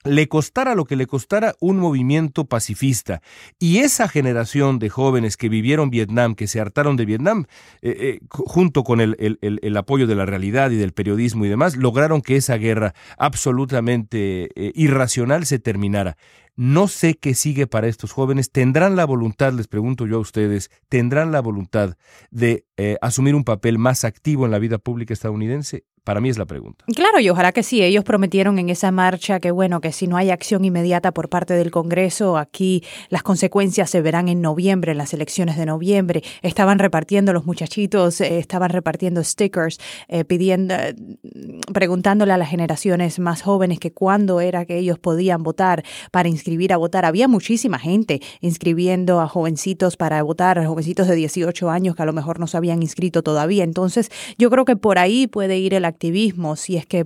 le 0.04 0.28
costara 0.28 0.76
lo 0.76 0.86
que 0.86 0.96
le 0.96 1.08
costara 1.08 1.56
un 1.60 1.78
movimiento 1.78 2.46
pacifista. 2.46 3.22
Y 3.60 3.80
esa 3.80 4.08
generación 4.08 4.80
de 4.80 4.90
jóvenes 4.90 5.38
que 5.38 5.50
vivieron 5.50 5.90
Vietnam, 5.90 6.36
que 6.36 6.48
se 6.48 6.60
hartaron 6.60 6.98
de 6.98 7.06
Vietnam, 7.06 7.46
eh, 7.82 7.96
eh, 8.00 8.20
junto 8.30 8.84
con 8.84 9.02
el, 9.02 9.16
el, 9.20 9.78
apoyo 9.78 10.08
de 10.08 10.16
la 10.16 10.26
realidad 10.26 10.72
y 10.72 10.76
del 10.76 10.94
periodismo 10.94 11.46
y 11.46 11.50
demás, 11.50 11.76
lograron 11.76 12.22
que 12.22 12.36
esa 12.36 12.58
guerra 12.58 12.94
absolutamente 13.18 14.50
eh, 14.56 14.72
irracional 14.76 15.46
se 15.46 15.60
terminara. 15.60 16.18
No 16.56 16.88
sé 16.88 17.16
qué 17.16 17.34
sigue 17.34 17.66
para 17.66 17.88
estos 17.88 18.12
jóvenes. 18.12 18.52
¿Tendrán 18.52 18.96
la 18.96 19.06
voluntad, 19.06 19.54
les 19.54 19.68
pregunto 19.68 20.06
yo 20.06 20.18
a 20.18 20.20
ustedes, 20.20 20.70
tendrán 20.88 21.32
la 21.32 21.42
voluntad 21.42 21.98
de 22.30 22.66
asumir 23.02 23.34
un 23.34 23.44
papel 23.44 23.80
más 23.80 24.04
activo 24.04 24.46
en 24.46 24.52
la 24.52 24.60
vida 24.60 24.78
pública 24.78 25.16
estadounidense? 25.16 25.84
Para 26.04 26.20
mí 26.20 26.30
es 26.30 26.38
la 26.38 26.46
pregunta. 26.46 26.84
Claro, 26.94 27.22
y 27.22 27.30
ojalá 27.30 27.54
que 27.54 27.64
sí. 27.64 27.82
Ellos 27.82 28.04
prometieron 28.04 28.60
en 28.60 28.70
esa 28.70 28.92
marcha 28.92 29.40
que, 29.40 29.52
bueno, 29.52 29.80
que 29.80 29.94
si 29.94 30.06
no 30.06 30.18
hay 30.18 30.32
acción 30.32 30.66
inmediata 30.66 31.14
por 31.14 31.30
parte 31.30 31.54
del 31.54 31.72
Congreso, 31.72 32.38
aquí 32.38 32.84
las 33.08 33.24
consecuencias 33.24 33.90
se 33.90 34.02
verán 34.02 34.28
en 34.28 34.42
noviembre, 34.42 34.92
en 34.92 34.98
las 34.98 35.14
elecciones 35.14 35.56
de 35.56 35.66
noviembre. 35.66 36.22
Estaban 36.42 36.80
repartiendo 36.80 37.32
los 37.32 37.46
muchachitos, 37.46 38.20
eh, 38.20 38.38
estaban 38.40 38.70
repartiendo 38.72 39.24
stickers, 39.24 39.80
eh, 40.10 40.26
pidiendo, 40.26 40.76
eh, 40.76 40.94
preguntándole 41.72 42.34
a 42.34 42.38
las 42.38 42.50
generaciones 42.50 43.20
más 43.20 43.42
jóvenes 43.42 43.80
que 43.80 43.94
cuándo 43.94 44.42
era 44.42 44.66
que 44.66 44.78
ellos 44.78 45.00
podían 45.00 45.42
votar 45.42 45.86
para 46.12 46.28
inscribir 46.28 46.74
a 46.74 46.78
votar. 46.78 47.06
Había 47.06 47.30
muchísima 47.30 47.80
gente 47.80 48.22
inscribiendo 48.42 49.22
a 49.22 49.30
jovencitos 49.30 49.96
para 49.96 50.22
votar, 50.22 50.60
a 50.60 50.68
jovencitos 50.68 51.08
de 51.08 51.16
18 51.16 51.70
años 51.70 51.96
que 51.96 52.04
a 52.04 52.06
lo 52.06 52.14
mejor 52.14 52.42
no 52.42 52.48
se 52.48 52.58
habían 52.58 52.82
inscrito 52.82 53.24
todavía. 53.24 53.64
Entonces, 53.64 54.12
yo 54.38 54.50
creo 54.50 54.66
que 54.66 54.76
por 54.76 55.00
ahí 55.00 55.28
puede 55.28 55.58
ir 55.58 55.74
el 55.74 55.93
activismo, 55.94 56.56
si 56.56 56.78
es 56.78 56.86
que 56.86 57.04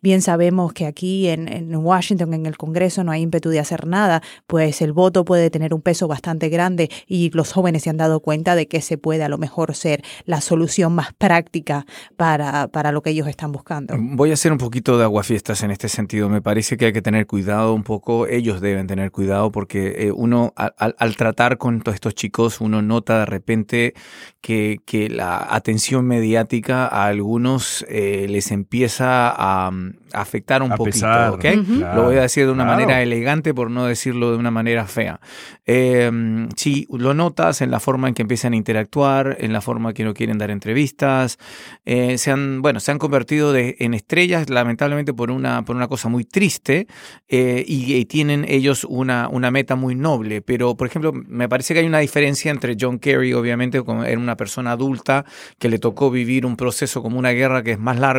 bien 0.00 0.22
sabemos 0.22 0.72
que 0.72 0.86
aquí 0.86 1.28
en, 1.28 1.74
Washington, 1.74 2.34
en 2.34 2.46
el 2.46 2.56
Congreso, 2.56 3.04
no 3.04 3.12
hay 3.12 3.22
ímpetu 3.22 3.50
de 3.50 3.58
hacer 3.58 3.86
nada, 3.86 4.22
pues 4.46 4.80
el 4.82 4.92
voto 4.92 5.24
puede 5.24 5.50
tener 5.50 5.74
un 5.74 5.82
peso 5.82 6.08
bastante 6.08 6.48
grande 6.48 6.88
y 7.06 7.30
los 7.30 7.52
jóvenes 7.52 7.82
se 7.82 7.90
han 7.90 7.96
dado 7.96 8.20
cuenta 8.20 8.54
de 8.54 8.68
que 8.68 8.80
se 8.80 8.98
puede 8.98 9.24
a 9.24 9.28
lo 9.28 9.38
mejor 9.38 9.74
ser 9.74 10.02
la 10.24 10.40
solución 10.40 10.94
más 10.94 11.12
práctica 11.12 11.84
para, 12.16 12.68
para 12.68 12.92
lo 12.92 13.02
que 13.02 13.10
ellos 13.10 13.26
están 13.26 13.52
buscando. 13.52 13.94
Voy 13.98 14.30
a 14.30 14.34
hacer 14.34 14.52
un 14.52 14.58
poquito 14.58 14.96
de 14.96 15.04
aguafiestas 15.04 15.62
en 15.62 15.70
este 15.70 15.88
sentido. 15.88 16.28
Me 16.28 16.40
parece 16.40 16.76
que 16.76 16.86
hay 16.86 16.92
que 16.92 17.02
tener 17.02 17.26
cuidado 17.26 17.74
un 17.74 17.82
poco, 17.82 18.26
ellos 18.26 18.60
deben 18.60 18.86
tener 18.86 19.10
cuidado 19.10 19.50
porque 19.50 20.06
eh, 20.06 20.12
uno 20.12 20.52
al, 20.56 20.94
al 20.98 21.16
tratar 21.16 21.58
con 21.58 21.80
todos 21.80 21.94
estos 21.94 22.14
chicos, 22.14 22.60
uno 22.60 22.82
nota 22.82 23.20
de 23.20 23.26
repente 23.26 23.94
que, 24.40 24.80
que 24.86 25.08
la 25.08 25.46
atención 25.54 26.06
mediática 26.06 26.86
a 26.86 27.06
algunos 27.06 27.84
eh, 27.88 28.26
les 28.28 28.50
empieza 28.50 29.32
a, 29.36 29.70
afectar 30.12 30.62
un 30.62 30.70
poquito. 30.70 31.06
Lo 31.06 32.04
voy 32.04 32.16
a 32.16 32.22
decir 32.22 32.46
de 32.46 32.52
una 32.52 32.64
manera 32.64 33.02
elegante 33.02 33.52
por 33.52 33.70
no 33.70 33.86
decirlo 33.86 34.30
de 34.30 34.38
una 34.38 34.50
manera 34.50 34.86
fea. 34.86 35.20
Eh, 35.66 36.10
sí, 36.56 36.86
lo 36.90 37.14
notas 37.14 37.60
en 37.60 37.70
la 37.70 37.80
forma 37.80 38.08
en 38.08 38.14
que 38.14 38.22
empiezan 38.22 38.54
a 38.54 38.56
interactuar, 38.56 39.36
en 39.40 39.52
la 39.52 39.60
forma 39.60 39.90
en 39.90 39.94
que 39.94 40.04
no 40.04 40.14
quieren 40.14 40.38
dar 40.38 40.50
entrevistas. 40.50 41.38
Eh, 41.84 42.18
se 42.18 42.30
han, 42.30 42.62
bueno, 42.62 42.80
se 42.80 42.90
han 42.90 42.98
convertido 42.98 43.54
en 43.56 43.94
estrellas, 43.94 44.48
lamentablemente 44.48 45.12
por 45.12 45.30
una, 45.30 45.64
por 45.64 45.76
una 45.76 45.88
cosa 45.88 46.08
muy 46.08 46.24
triste, 46.24 46.86
eh, 47.28 47.64
y, 47.66 47.98
tienen 48.08 48.46
ellos 48.48 48.84
una, 48.84 49.28
una 49.28 49.50
meta 49.50 49.76
muy 49.76 49.94
noble. 49.94 50.40
Pero, 50.40 50.76
por 50.76 50.86
ejemplo, 50.86 51.12
me 51.12 51.48
parece 51.48 51.74
que 51.74 51.80
hay 51.80 51.86
una 51.86 51.98
diferencia 51.98 52.50
entre 52.50 52.76
John 52.80 52.98
Kerry, 52.98 53.34
obviamente, 53.34 53.82
como 53.82 54.04
era 54.04 54.18
una 54.18 54.36
persona 54.36 54.72
adulta 54.72 55.24
que 55.58 55.68
le 55.68 55.78
tocó 55.78 56.10
vivir 56.10 56.46
un 56.46 56.56
proceso 56.56 57.02
como 57.02 57.18
una 57.18 57.30
guerra 57.30 57.62
que 57.62 57.72
es 57.72 57.78
más 57.78 57.98
largo, 57.98 58.17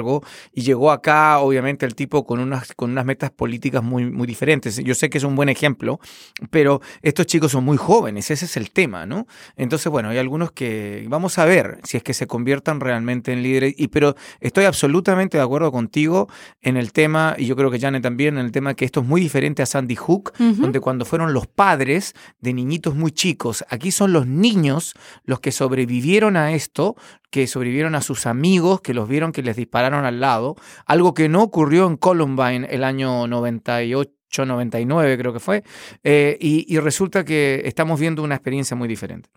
y 0.53 0.61
llegó 0.61 0.91
acá, 0.91 1.39
obviamente, 1.39 1.85
el 1.85 1.95
tipo 1.95 2.25
con 2.25 2.39
unas, 2.39 2.73
con 2.73 2.91
unas 2.91 3.05
metas 3.05 3.31
políticas 3.31 3.83
muy, 3.83 4.09
muy 4.09 4.27
diferentes. 4.27 4.77
Yo 4.77 4.95
sé 4.95 5.09
que 5.09 5.17
es 5.17 5.23
un 5.23 5.35
buen 5.35 5.49
ejemplo, 5.49 5.99
pero 6.49 6.81
estos 7.01 7.25
chicos 7.25 7.51
son 7.51 7.63
muy 7.63 7.77
jóvenes, 7.77 8.31
ese 8.31 8.45
es 8.45 8.57
el 8.57 8.71
tema, 8.71 9.05
¿no? 9.05 9.27
Entonces, 9.55 9.91
bueno, 9.91 10.09
hay 10.09 10.17
algunos 10.17 10.51
que 10.51 11.05
vamos 11.09 11.37
a 11.37 11.45
ver 11.45 11.79
si 11.83 11.97
es 11.97 12.03
que 12.03 12.13
se 12.13 12.27
conviertan 12.27 12.79
realmente 12.79 13.31
en 13.31 13.43
líderes, 13.43 13.73
y, 13.77 13.87
pero 13.87 14.15
estoy 14.39 14.65
absolutamente 14.65 15.37
de 15.37 15.43
acuerdo 15.43 15.71
contigo 15.71 16.29
en 16.61 16.77
el 16.77 16.91
tema, 16.91 17.35
y 17.37 17.45
yo 17.45 17.55
creo 17.55 17.71
que 17.71 17.79
Janet 17.79 18.03
también, 18.03 18.37
en 18.37 18.45
el 18.45 18.51
tema 18.51 18.73
que 18.73 18.85
esto 18.85 19.01
es 19.01 19.07
muy 19.07 19.21
diferente 19.21 19.61
a 19.61 19.65
Sandy 19.65 19.95
Hook, 19.95 20.33
donde 20.37 20.79
cuando 20.79 21.05
fueron 21.05 21.33
los 21.33 21.47
padres 21.47 22.13
de 22.39 22.53
niñitos 22.53 22.95
muy 22.95 23.11
chicos, 23.11 23.63
aquí 23.69 23.91
son 23.91 24.13
los 24.13 24.27
niños 24.27 24.93
los 25.23 25.39
que 25.39 25.51
sobrevivieron 25.51 26.37
a 26.37 26.53
esto, 26.53 26.95
que 27.29 27.47
sobrevivieron 27.47 27.95
a 27.95 28.01
sus 28.01 28.25
amigos, 28.25 28.81
que 28.81 28.93
los 28.93 29.07
vieron 29.07 29.31
que 29.31 29.43
les 29.43 29.55
dispararon 29.55 30.05
al 30.05 30.19
lado, 30.19 30.55
algo 30.85 31.13
que 31.13 31.29
no 31.29 31.43
ocurrió 31.43 31.87
en 31.87 31.97
Columbine 31.97 32.67
el 32.69 32.83
año 32.83 33.27
98, 33.27 34.45
99 34.45 35.17
creo 35.17 35.33
que 35.33 35.39
fue, 35.39 35.63
eh, 36.03 36.37
y 36.39 36.77
resulta 36.79 37.25
que 37.25 37.61
estamos 37.65 37.99
viendo 37.99 38.23
una 38.23 38.35
experiencia 38.35 38.75
muy 38.75 38.87
diferente. 38.87 39.29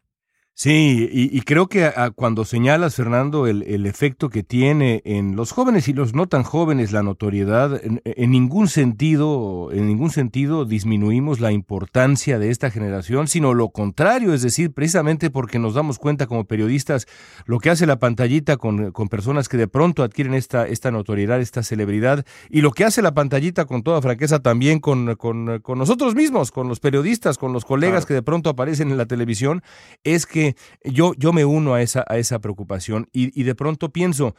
Sí, 0.54 1.08
y, 1.10 1.40
creo 1.40 1.66
que 1.66 1.90
cuando 2.14 2.44
señalas, 2.44 2.94
Fernando, 2.94 3.46
el, 3.46 3.86
efecto 3.86 4.28
que 4.28 4.42
tiene 4.42 5.00
en 5.06 5.34
los 5.34 5.50
jóvenes 5.50 5.88
y 5.88 5.94
los 5.94 6.14
no 6.14 6.28
tan 6.28 6.42
jóvenes 6.42 6.92
la 6.92 7.02
notoriedad, 7.02 7.80
en, 7.82 8.30
ningún 8.30 8.68
sentido, 8.68 9.70
en 9.72 9.88
ningún 9.88 10.10
sentido 10.10 10.66
disminuimos 10.66 11.40
la 11.40 11.52
importancia 11.52 12.38
de 12.38 12.50
esta 12.50 12.70
generación, 12.70 13.28
sino 13.28 13.54
lo 13.54 13.70
contrario, 13.70 14.34
es 14.34 14.42
decir, 14.42 14.72
precisamente 14.72 15.30
porque 15.30 15.58
nos 15.58 15.72
damos 15.72 15.98
cuenta 15.98 16.26
como 16.26 16.44
periodistas 16.44 17.06
lo 17.46 17.58
que 17.58 17.70
hace 17.70 17.86
la 17.86 17.98
pantallita 17.98 18.58
con, 18.58 18.92
personas 19.10 19.48
que 19.48 19.56
de 19.56 19.68
pronto 19.68 20.02
adquieren 20.02 20.34
esta, 20.34 20.68
esta 20.68 20.90
notoriedad, 20.90 21.40
esta 21.40 21.62
celebridad, 21.62 22.26
y 22.50 22.60
lo 22.60 22.72
que 22.72 22.84
hace 22.84 23.00
la 23.00 23.14
pantallita 23.14 23.64
con 23.64 23.82
toda 23.82 24.02
franqueza 24.02 24.40
también 24.40 24.80
con, 24.80 25.16
con, 25.16 25.78
nosotros 25.78 26.14
mismos, 26.14 26.50
con 26.50 26.68
los 26.68 26.78
periodistas, 26.78 27.38
con 27.38 27.54
los 27.54 27.64
colegas 27.64 28.04
que 28.04 28.14
de 28.14 28.22
pronto 28.22 28.50
aparecen 28.50 28.90
en 28.90 28.98
la 28.98 29.06
televisión, 29.06 29.62
es 30.04 30.26
que 30.26 30.41
yo, 30.84 31.12
yo 31.16 31.32
me 31.32 31.44
uno 31.44 31.74
a 31.74 31.82
esa, 31.82 32.04
a 32.08 32.18
esa 32.18 32.40
preocupación 32.40 33.08
y, 33.12 33.38
y 33.38 33.44
de 33.44 33.54
pronto 33.54 33.90
pienso, 33.90 34.34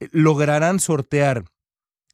eh, 0.00 0.08
lograrán 0.12 0.80
sortear 0.80 1.44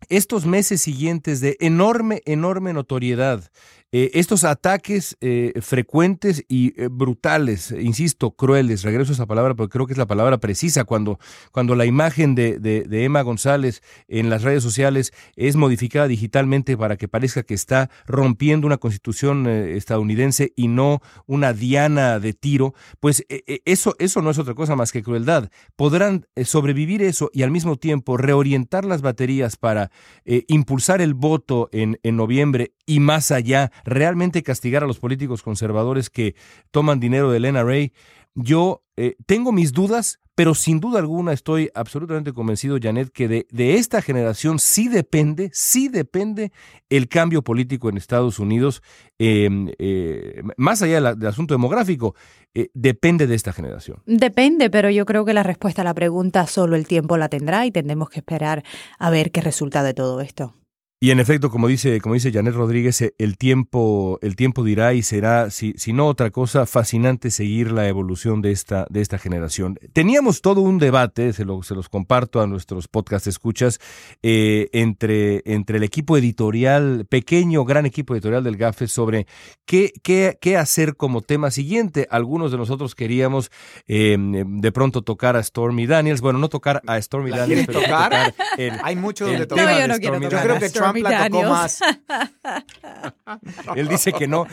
estos 0.09 0.47
meses 0.47 0.80
siguientes 0.80 1.40
de 1.40 1.56
enorme, 1.61 2.23
enorme 2.25 2.73
notoriedad 2.73 3.50
eh, 3.92 4.12
estos 4.14 4.44
ataques 4.44 5.16
eh, 5.20 5.52
frecuentes 5.61 6.44
y 6.47 6.80
eh, 6.80 6.87
brutales, 6.88 7.73
insisto, 7.73 8.30
crueles, 8.30 8.85
regreso 8.85 9.11
a 9.11 9.14
esa 9.14 9.26
palabra 9.26 9.56
porque 9.56 9.73
creo 9.73 9.87
que 9.87 9.94
es 9.94 9.99
la 9.99 10.06
palabra 10.06 10.38
precisa, 10.38 10.85
cuando, 10.85 11.18
cuando 11.50 11.75
la 11.75 11.87
imagen 11.87 12.37
de, 12.37 12.61
de, 12.61 13.04
Emma 13.04 13.23
González 13.23 13.82
en 14.06 14.30
las 14.30 14.42
redes 14.42 14.62
sociales 14.62 15.12
es 15.35 15.56
modificada 15.56 16.06
digitalmente 16.06 16.76
para 16.76 16.97
que 16.97 17.09
parezca 17.09 17.42
que 17.42 17.54
está 17.54 17.90
rompiendo 18.06 18.68
una 18.68 18.76
constitución 18.76 19.49
estadounidense 19.49 20.52
y 20.54 20.68
no 20.68 21.00
una 21.26 21.52
diana 21.52 22.20
de 22.20 22.32
tiro, 22.32 22.75
pues 23.00 23.25
eso, 23.64 23.97
eso 23.99 24.23
no 24.23 24.30
es 24.30 24.38
otra 24.38 24.54
cosa 24.54 24.76
más 24.76 24.92
que 24.92 25.02
crueldad. 25.02 25.50
Podrán 25.75 26.26
sobrevivir 26.44 27.02
eso 27.02 27.30
y 27.32 27.42
al 27.42 27.50
mismo 27.50 27.76
tiempo 27.76 28.16
reorientar 28.16 28.85
las 28.85 29.02
baterías 29.02 29.56
para 29.56 29.90
impulsar 30.25 31.00
el 31.00 31.14
voto 31.14 31.68
en, 31.73 31.99
en 32.02 32.16
noviembre 32.16 32.73
y 32.87 33.00
más 33.00 33.30
allá 33.30 33.73
realmente 33.84 34.42
castigar 34.42 34.82
a 34.84 34.87
los 34.87 34.99
políticos 34.99 35.42
conservadores 35.42 36.10
que 36.10 36.34
toman 36.70 37.00
dinero 37.00 37.30
del 37.30 37.52
NRA. 37.52 37.90
Yo 38.34 38.82
eh, 38.96 39.16
tengo 39.26 39.50
mis 39.50 39.72
dudas, 39.72 40.20
pero 40.34 40.54
sin 40.54 40.78
duda 40.80 41.00
alguna 41.00 41.32
estoy 41.32 41.70
absolutamente 41.75 42.32
convencido, 42.32 42.78
Janet, 42.80 43.10
que 43.10 43.28
de, 43.28 43.46
de, 43.50 43.75
esta 43.75 44.00
generación 44.02 44.58
sí 44.58 44.88
depende, 44.88 45.50
sí 45.52 45.88
depende 45.88 46.52
el 46.88 47.08
cambio 47.08 47.42
político 47.42 47.88
en 47.88 47.96
Estados 47.96 48.38
Unidos, 48.38 48.82
em, 49.18 49.70
eh, 49.78 50.42
más 50.56 50.82
allá 50.82 51.14
del 51.14 51.26
asunto 51.26 51.54
demográfico, 51.54 52.14
eh, 52.54 52.68
depende 52.75 53.26
de 53.26 53.34
esta 53.34 53.52
generación. 53.52 54.02
Depende, 54.06 54.70
pero 54.70 54.90
yo 54.90 55.06
creo 55.06 55.25
que 55.25 55.34
la 55.34 55.42
respuesta 55.42 55.82
a 55.82 55.84
la 55.84 55.94
pregunta 55.94 56.46
solo 56.46 56.76
el 56.76 56.87
tiempo 56.87 57.16
la 57.16 57.28
tendrá 57.28 57.66
y 57.66 57.70
tendremos 57.70 58.10
que 58.10 58.20
esperar 58.20 58.64
a 58.99 59.10
ver 59.10 59.30
qué 59.30 59.40
resulta 59.40 59.82
de 59.82 59.94
todo 59.94 60.20
esto. 60.20 60.54
Y 61.02 61.12
en 61.12 61.19
efecto, 61.19 61.50
como 61.50 61.66
dice, 61.66 61.99
como 62.02 62.12
dice 62.12 62.30
Janet 62.30 62.52
Rodríguez, 62.52 63.00
eh, 63.00 63.14
el 63.16 63.38
tiempo, 63.38 64.19
el 64.21 64.37
tiempo 64.37 64.62
dirá 64.62 64.92
y 64.92 65.00
será, 65.00 65.49
si, 65.49 65.73
si 65.78 65.95
no 65.95 66.07
otra 66.07 66.28
cosa, 66.28 66.66
fascinante 66.66 67.30
seguir 67.30 67.73
la 67.73 67.88
evolución 67.88 68.42
de 68.42 68.52
esta, 68.52 68.87
de 68.90 69.00
esta 69.00 69.16
generación. 69.16 69.78
Teníamos 69.95 70.42
todo 70.42 70.61
un 70.61 70.78
debate, 70.78 71.33
se, 71.33 71.47
lo, 71.47 71.62
se 71.62 71.75
los 71.75 71.88
comparto 71.88 72.42
a 72.42 72.47
nuestros 72.47 72.87
podcast 72.87 73.26
escuchas, 73.28 73.80
eh, 74.23 74.69
entre, 74.75 75.40
entre 75.47 75.78
el 75.78 75.85
equipo 75.85 76.19
editorial, 76.19 77.07
pequeño, 77.09 77.64
gran 77.64 77.87
equipo 77.87 78.12
editorial 78.12 78.45
del 78.45 78.59
GAFE, 78.59 78.87
sobre 78.87 79.26
qué, 79.64 79.95
qué, 80.02 80.37
qué 80.38 80.59
hacer 80.59 80.97
como 80.97 81.23
tema 81.23 81.50
siguiente. 81.50 82.09
Algunos 82.11 82.52
de 82.52 82.59
nosotros 82.59 82.95
queríamos 82.95 83.50
eh, 83.88 84.19
de 84.19 84.73
pronto 84.73 85.00
tocar 85.00 85.35
a 85.37 85.42
Stormy 85.42 85.87
Daniels. 85.87 86.21
Bueno, 86.21 86.38
no 86.38 86.50
tocar 86.50 86.83
a 86.87 87.00
Stormy 87.00 87.30
Daniels, 87.30 87.66
pero 87.66 87.80
tocar? 87.80 88.35
Hay 88.85 88.97
mucho 88.97 89.25
donde 89.26 89.47
tocar. 89.47 89.99
yo 89.99 90.11
no 90.11 90.28
Yo 90.28 90.42
creo 90.42 90.59
que 90.59 90.69
más. 90.92 91.80
Él 93.76 93.88
dice 93.88 94.12
que 94.12 94.26
no. 94.26 94.47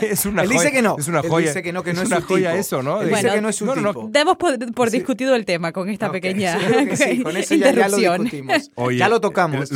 es 0.00 0.26
una 0.26 0.42
Él 0.42 0.48
dice 0.48 0.72
que 0.72 0.82
no. 0.82 0.96
Es 0.98 1.08
una 1.08 1.22
joya. 1.22 1.48
dice 1.48 1.62
que 1.62 1.72
no, 1.72 1.82
que 1.82 1.92
no 1.92 2.02
es, 2.02 2.08
una 2.08 2.20
joya 2.20 2.54
eso, 2.56 2.82
¿no? 2.82 3.00
dice 3.02 3.30
que 3.30 3.40
no 3.40 3.48
es 3.48 3.56
su 3.56 3.66
tipo. 3.66 4.08
Demos 4.10 4.36
por, 4.36 4.90
discutido 4.90 5.34
el 5.34 5.44
tema 5.44 5.72
con 5.72 5.88
esta 5.88 6.10
pequeña 6.10 6.58
sí, 6.96 7.22
con 7.22 7.36
eso 7.36 7.54
ya, 7.54 7.72
lo 7.88 7.96
discutimos. 7.96 8.70
ya 8.96 9.08
lo 9.08 9.20
tocamos. 9.20 9.70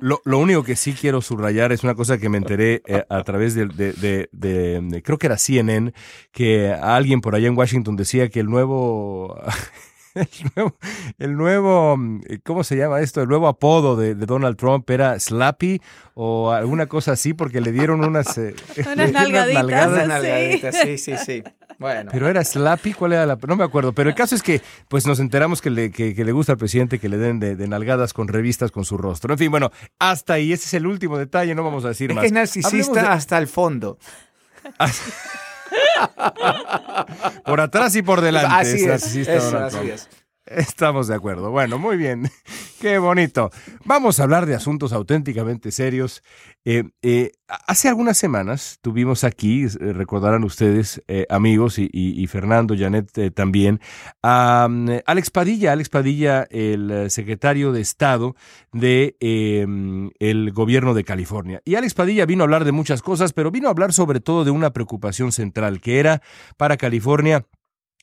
Lo, 0.00 0.20
lo, 0.24 0.38
único 0.38 0.62
que 0.62 0.76
sí 0.76 0.92
quiero 0.92 1.20
subrayar 1.20 1.72
es 1.72 1.82
una 1.82 1.94
cosa 1.94 2.18
que 2.18 2.28
me 2.28 2.38
enteré 2.38 2.82
eh, 2.86 3.04
a 3.08 3.24
través 3.24 3.54
de, 3.54 3.66
de, 3.66 3.92
de, 3.92 4.28
de, 4.32 5.02
creo 5.02 5.18
que 5.18 5.26
era 5.26 5.36
CNN, 5.36 5.92
que 6.30 6.70
alguien 6.70 7.20
por 7.20 7.34
allá 7.34 7.48
en 7.48 7.58
Washington 7.58 7.96
decía 7.96 8.28
que 8.28 8.38
el 8.38 8.46
nuevo 8.46 9.36
el 10.38 10.52
nuevo, 10.54 10.76
el 11.18 11.36
nuevo, 11.36 11.98
¿cómo 12.44 12.64
se 12.64 12.76
llama 12.76 13.00
esto? 13.00 13.22
El 13.22 13.28
nuevo 13.28 13.48
apodo 13.48 13.96
de, 13.96 14.14
Donald 14.14 14.56
Trump 14.56 14.88
era 14.90 15.18
Slappy 15.18 15.80
o 16.14 16.50
alguna 16.50 16.86
cosa 16.86 17.12
así 17.12 17.34
porque 17.34 17.60
le 17.60 17.72
dieron 17.72 18.04
unas, 18.04 18.36
eh, 18.38 18.54
unas 18.92 19.12
nalgaditas. 19.12 20.76
sí, 20.82 20.98
sí, 20.98 21.16
sí. 21.16 21.42
Bueno. 21.78 22.10
Pero 22.12 22.28
era 22.28 22.42
Slappy, 22.42 22.92
¿cuál 22.92 23.12
era 23.12 23.24
la? 23.24 23.38
No 23.46 23.54
me 23.54 23.62
acuerdo, 23.62 23.92
pero 23.92 24.10
el 24.10 24.16
caso 24.16 24.34
es 24.34 24.42
que 24.42 24.60
pues 24.88 25.06
nos 25.06 25.20
enteramos 25.20 25.62
que 25.62 25.70
le, 25.70 25.92
que, 25.92 26.12
le 26.12 26.32
gusta 26.32 26.52
al 26.52 26.58
presidente 26.58 26.98
que 26.98 27.08
le 27.08 27.18
den 27.18 27.38
de, 27.38 27.68
nalgadas 27.68 28.12
con 28.12 28.26
revistas 28.26 28.72
con 28.72 28.84
su 28.84 28.98
rostro. 28.98 29.32
En 29.32 29.38
fin, 29.38 29.50
bueno, 29.50 29.70
hasta 30.00 30.34
ahí, 30.34 30.52
ese 30.52 30.64
es 30.64 30.74
el 30.74 30.88
último 30.88 31.18
detalle, 31.18 31.54
no 31.54 31.62
vamos 31.62 31.84
a 31.84 31.88
decir 31.88 32.12
más. 32.12 32.24
Es 32.24 32.32
narcisista 32.32 33.12
hasta 33.12 33.38
el 33.38 33.46
fondo. 33.46 33.98
Por 37.44 37.60
atrás 37.60 37.94
y 37.96 38.02
por 38.02 38.20
delante. 38.20 38.48
Así 38.50 38.84
es. 38.84 39.18
así 39.28 39.90
es. 39.90 40.08
Estamos 40.50 41.08
de 41.08 41.14
acuerdo. 41.14 41.50
Bueno, 41.50 41.78
muy 41.78 41.96
bien. 41.96 42.30
Qué 42.80 42.98
bonito. 42.98 43.50
Vamos 43.84 44.20
a 44.20 44.22
hablar 44.22 44.46
de 44.46 44.54
asuntos 44.54 44.92
auténticamente 44.92 45.72
serios. 45.72 46.22
Eh, 46.64 46.84
eh, 47.02 47.32
hace 47.66 47.88
algunas 47.88 48.16
semanas 48.16 48.78
tuvimos 48.80 49.24
aquí, 49.24 49.64
eh, 49.64 49.92
recordarán 49.92 50.44
ustedes, 50.44 51.02
amigos, 51.28 51.78
y, 51.78 52.26
Fernando, 52.28 52.76
Janet 52.78 53.34
también, 53.34 53.80
a 54.22 54.68
mm, 54.70 55.00
Alex 55.06 55.30
Padilla, 55.30 55.72
Alex 55.72 55.88
Padilla, 55.88 56.46
el 56.50 57.10
secretario 57.10 57.72
de 57.72 57.80
Estado 57.80 58.34
del 58.72 59.16
de, 59.18 60.12
el 60.18 60.52
gobierno 60.52 60.94
de 60.94 61.04
California. 61.04 61.60
Y 61.64 61.74
Alex 61.74 61.94
Padilla 61.94 62.26
vino 62.26 62.42
a 62.42 62.46
hablar 62.46 62.64
de 62.64 62.72
muchas 62.72 63.02
cosas, 63.02 63.32
pero 63.32 63.50
vino 63.50 63.68
a 63.68 63.72
hablar 63.72 63.92
sobre 63.92 64.20
todo 64.20 64.44
de 64.44 64.50
una 64.50 64.72
preocupación 64.72 65.32
central, 65.32 65.80
que 65.80 65.98
era 65.98 66.22
para 66.56 66.76
California 66.76 67.44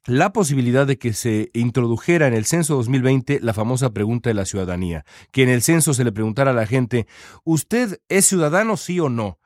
la 0.06 0.32
posibilidad 0.32 0.86
de 0.86 0.98
que 0.98 1.14
se 1.14 1.50
introdujera 1.54 2.28
en 2.28 2.34
el 2.34 2.46
censo 2.46 2.76
2020 2.76 3.40
la 3.42 3.54
famosa 3.54 3.92
pregunta 3.92 4.30
de 4.30 4.36
la 4.36 4.46
ciudadanía, 4.46 5.06
que 5.32 5.44
en 5.44 5.50
el 5.50 5.62
censo 5.62 5.94
se 5.94 6.04
le 6.04 6.12
preguntara 6.12 6.52
a 6.52 6.56
la 6.56 6.68
gente, 6.68 7.08
¿usted 7.44 8.00
es 8.08 8.26
ciudadano 8.26 8.78
sí 8.78 9.00
o 9.00 9.10
no? 9.10 9.40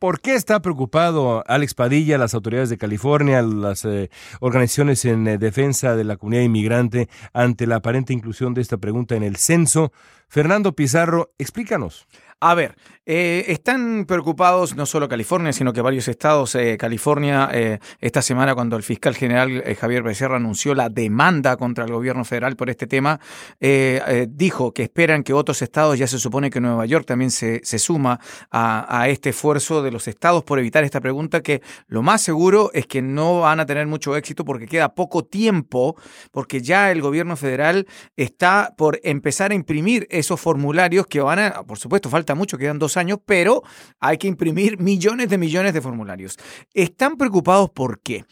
¿Por 0.00 0.22
qué 0.22 0.34
está 0.34 0.62
preocupado 0.62 1.44
Alex 1.46 1.74
Padilla, 1.74 2.16
las 2.16 2.32
autoridades 2.32 2.70
de 2.70 2.78
California, 2.78 3.42
las 3.42 3.84
eh, 3.84 4.08
organizaciones 4.40 5.04
en 5.04 5.28
eh, 5.28 5.36
defensa 5.36 5.94
de 5.94 6.04
la 6.04 6.16
comunidad 6.16 6.42
inmigrante 6.42 7.10
ante 7.34 7.66
la 7.66 7.76
aparente 7.76 8.14
inclusión 8.14 8.54
de 8.54 8.62
esta 8.62 8.78
pregunta 8.78 9.14
en 9.14 9.22
el 9.22 9.36
censo? 9.36 9.92
Fernando 10.26 10.74
Pizarro, 10.74 11.34
explícanos. 11.36 12.06
A 12.40 12.54
ver, 12.54 12.76
eh, 13.12 13.50
están 13.50 14.04
preocupados 14.06 14.76
no 14.76 14.86
solo 14.86 15.08
California, 15.08 15.52
sino 15.52 15.72
que 15.72 15.80
varios 15.80 16.06
estados. 16.06 16.54
Eh, 16.54 16.76
California, 16.78 17.48
eh, 17.52 17.80
esta 17.98 18.22
semana 18.22 18.54
cuando 18.54 18.76
el 18.76 18.84
fiscal 18.84 19.16
general 19.16 19.64
Javier 19.80 20.04
Becerra 20.04 20.36
anunció 20.36 20.76
la 20.76 20.88
demanda 20.90 21.56
contra 21.56 21.84
el 21.86 21.92
gobierno 21.92 22.24
federal 22.24 22.54
por 22.54 22.70
este 22.70 22.86
tema, 22.86 23.18
dijo 24.28 24.72
que 24.72 24.84
esperan 24.84 25.24
que 25.24 25.32
otros 25.32 25.60
estados, 25.60 25.98
ya 25.98 26.06
se 26.06 26.20
supone 26.20 26.50
que 26.50 26.60
Nueva 26.60 26.86
York 26.86 27.04
también 27.04 27.32
se, 27.32 27.60
se 27.64 27.80
suma 27.80 28.20
a, 28.48 29.00
a, 29.00 29.08
este 29.08 29.30
esfuerzo 29.30 29.82
de 29.82 29.90
los 29.90 30.06
estados 30.06 30.44
por 30.44 30.60
evitar 30.60 30.84
esta 30.84 31.00
pregunta, 31.00 31.40
que 31.40 31.62
lo 31.88 32.02
más 32.02 32.22
seguro 32.22 32.70
es 32.74 32.86
que 32.86 33.02
no 33.02 33.40
van 33.40 33.58
a 33.58 33.66
tener 33.66 33.88
mucho 33.88 34.16
éxito 34.16 34.44
porque 34.44 34.68
queda 34.68 34.94
poco 34.94 35.24
tiempo, 35.24 35.96
porque 36.30 36.62
ya 36.62 36.92
el 36.92 37.02
gobierno 37.02 37.36
federal 37.36 37.88
está 38.16 38.72
por 38.76 39.00
empezar 39.02 39.50
a 39.50 39.54
imprimir 39.54 40.06
esos 40.10 40.40
formularios 40.40 41.08
que 41.08 41.20
van 41.20 41.40
a, 41.40 41.62
por 41.64 41.78
supuesto, 41.78 42.08
falta 42.08 42.36
mucho, 42.36 42.56
quedan 42.56 42.78
dos 42.78 42.96
años, 42.96 42.99
pero 43.24 43.62
hay 43.98 44.18
que 44.18 44.28
imprimir 44.28 44.78
millones 44.78 45.28
de 45.28 45.38
millones 45.38 45.74
de 45.74 45.80
formularios. 45.80 46.36
¿Están 46.74 47.16
preocupados 47.16 47.70
por 47.70 48.00
qué? 48.00 48.24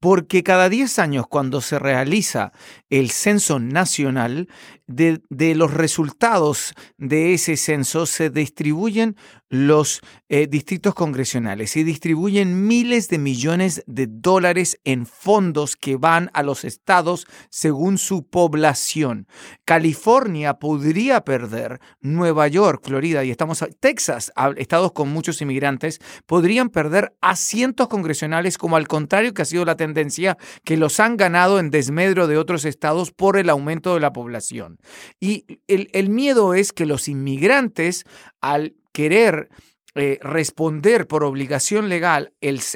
Porque 0.00 0.42
cada 0.42 0.68
10 0.68 0.98
años, 0.98 1.26
cuando 1.28 1.60
se 1.60 1.78
realiza 1.78 2.52
el 2.90 3.10
censo 3.10 3.58
nacional, 3.58 4.48
de, 4.86 5.22
de, 5.30 5.54
los 5.54 5.72
resultados 5.72 6.74
de 6.98 7.34
ese 7.34 7.56
censo 7.56 8.06
se 8.06 8.30
distribuyen 8.30 9.16
los 9.54 10.00
eh, 10.28 10.48
distritos 10.48 10.94
congresionales, 10.94 11.70
se 11.70 11.84
distribuyen 11.84 12.66
miles 12.66 13.08
de 13.08 13.18
millones 13.18 13.84
de 13.86 14.08
dólares 14.08 14.80
en 14.84 15.06
fondos 15.06 15.76
que 15.76 15.96
van 15.96 16.30
a 16.34 16.42
los 16.42 16.64
estados 16.64 17.26
según 17.50 17.98
su 17.98 18.26
población. 18.26 19.28
California 19.64 20.54
podría 20.54 21.20
perder, 21.24 21.80
Nueva 22.00 22.48
York, 22.48 22.82
Florida 22.84 23.24
y 23.24 23.30
estamos 23.30 23.64
Texas, 23.78 24.32
estados 24.56 24.92
con 24.92 25.10
muchos 25.10 25.40
inmigrantes, 25.40 26.00
podrían 26.26 26.68
perder 26.68 27.14
asientos 27.20 27.88
congresionales 27.88 28.58
como 28.58 28.76
al 28.76 28.88
contrario 28.88 29.34
que 29.34 29.42
ha 29.42 29.46
sido 29.46 29.64
la 29.64 29.76
tendencia 29.76 30.36
que 30.64 30.76
los 30.76 30.98
han 30.98 31.16
ganado 31.16 31.60
en 31.60 31.70
desmedro 31.70 32.26
de 32.26 32.38
otros 32.38 32.64
estados 32.64 33.12
por 33.12 33.36
el 33.36 33.50
aumento 33.50 33.94
de 33.94 34.00
la 34.00 34.12
población. 34.12 34.73
Y 35.20 35.60
el, 35.66 36.08
miedo 36.08 36.54
es 36.54 36.72
que 36.72 36.86
los 36.86 37.08
inmigrantes, 37.08 38.04
al 38.40 38.74
querer 38.92 39.48
eh, 39.96 40.18
responder 40.22 41.06
por 41.06 41.22
obligación 41.22 41.88
legal 41.88 42.32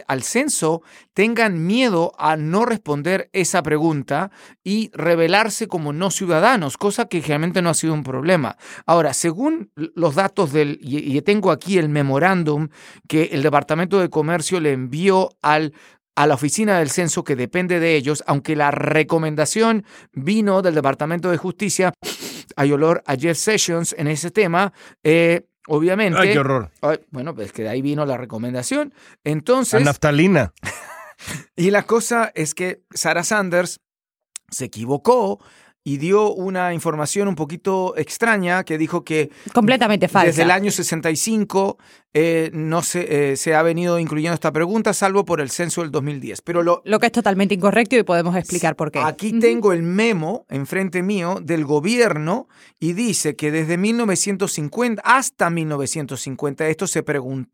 al 0.06 0.22
censo 0.22 0.82
tengan 1.14 1.66
miedo 1.66 2.12
a 2.16 2.36
no 2.36 2.64
responder 2.64 3.28
esa 3.32 3.60
pregunta 3.60 4.30
y 4.62 4.92
revelarse 4.94 5.66
como 5.66 5.92
no 5.92 6.12
ciudadanos, 6.12 6.76
cosa 6.76 7.06
que 7.08 7.20
generalmente 7.20 7.60
no 7.60 7.70
ha 7.70 7.74
sido 7.74 7.92
un 7.92 8.04
problema. 8.04 8.56
Ahora, 8.86 9.14
según 9.14 9.72
los 9.74 10.14
datos 10.14 10.52
del, 10.52 10.78
y 10.80 11.20
tengo 11.22 11.50
aquí 11.50 11.76
el 11.76 11.88
memorándum 11.88 12.68
que 13.08 13.30
el 13.32 13.42
Departamento 13.42 13.98
de 13.98 14.10
Comercio 14.10 14.60
le 14.60 14.70
envió 14.70 15.30
al 15.42 15.72
a 16.18 16.26
la 16.26 16.34
oficina 16.34 16.80
del 16.80 16.90
censo 16.90 17.22
que 17.22 17.36
depende 17.36 17.78
de 17.78 17.94
ellos, 17.94 18.24
aunque 18.26 18.56
la 18.56 18.72
recomendación 18.72 19.84
vino 20.12 20.62
del 20.62 20.74
Departamento 20.74 21.30
de 21.30 21.36
Justicia, 21.36 21.92
hay 22.56 22.72
olor 22.72 23.04
a 23.06 23.14
Jeff 23.14 23.38
Sessions 23.38 23.94
en 23.96 24.08
ese 24.08 24.32
tema. 24.32 24.72
Eh, 25.04 25.46
obviamente. 25.68 26.18
¡Ay, 26.18 26.32
qué 26.32 26.40
horror! 26.40 26.72
Bueno, 27.12 27.36
pues 27.36 27.52
que 27.52 27.62
de 27.62 27.68
ahí 27.68 27.82
vino 27.82 28.04
la 28.04 28.16
recomendación. 28.16 28.92
Entonces. 29.22 29.80
A 29.80 29.84
naftalina. 29.84 30.52
y 31.56 31.70
la 31.70 31.84
cosa 31.84 32.32
es 32.34 32.52
que 32.52 32.82
Sarah 32.92 33.22
Sanders 33.22 33.80
se 34.50 34.64
equivocó 34.64 35.38
y 35.88 35.96
dio 35.96 36.34
una 36.34 36.74
información 36.74 37.28
un 37.28 37.34
poquito 37.34 37.94
extraña 37.96 38.62
que 38.62 38.76
dijo 38.76 39.04
que... 39.04 39.30
Completamente 39.54 40.06
falsa. 40.06 40.26
Desde 40.26 40.42
el 40.42 40.50
año 40.50 40.70
65 40.70 41.78
eh, 42.12 42.50
no 42.52 42.82
se, 42.82 43.30
eh, 43.32 43.36
se 43.38 43.54
ha 43.54 43.62
venido 43.62 43.98
incluyendo 43.98 44.34
esta 44.34 44.52
pregunta, 44.52 44.92
salvo 44.92 45.24
por 45.24 45.40
el 45.40 45.48
censo 45.48 45.80
del 45.80 45.90
2010. 45.90 46.42
Pero 46.42 46.62
lo, 46.62 46.82
lo 46.84 46.98
que 47.00 47.06
es 47.06 47.12
totalmente 47.12 47.54
incorrecto 47.54 47.96
y 47.96 48.02
podemos 48.02 48.36
explicar 48.36 48.76
por 48.76 48.90
qué. 48.90 48.98
Aquí 48.98 49.40
tengo 49.40 49.72
el 49.72 49.82
memo 49.82 50.44
enfrente 50.50 51.02
mío 51.02 51.38
del 51.40 51.64
gobierno 51.64 52.48
y 52.78 52.92
dice 52.92 53.34
que 53.34 53.50
desde 53.50 53.78
1950 53.78 55.00
hasta 55.02 55.48
1950 55.48 56.68
esto 56.68 56.86
se, 56.86 57.02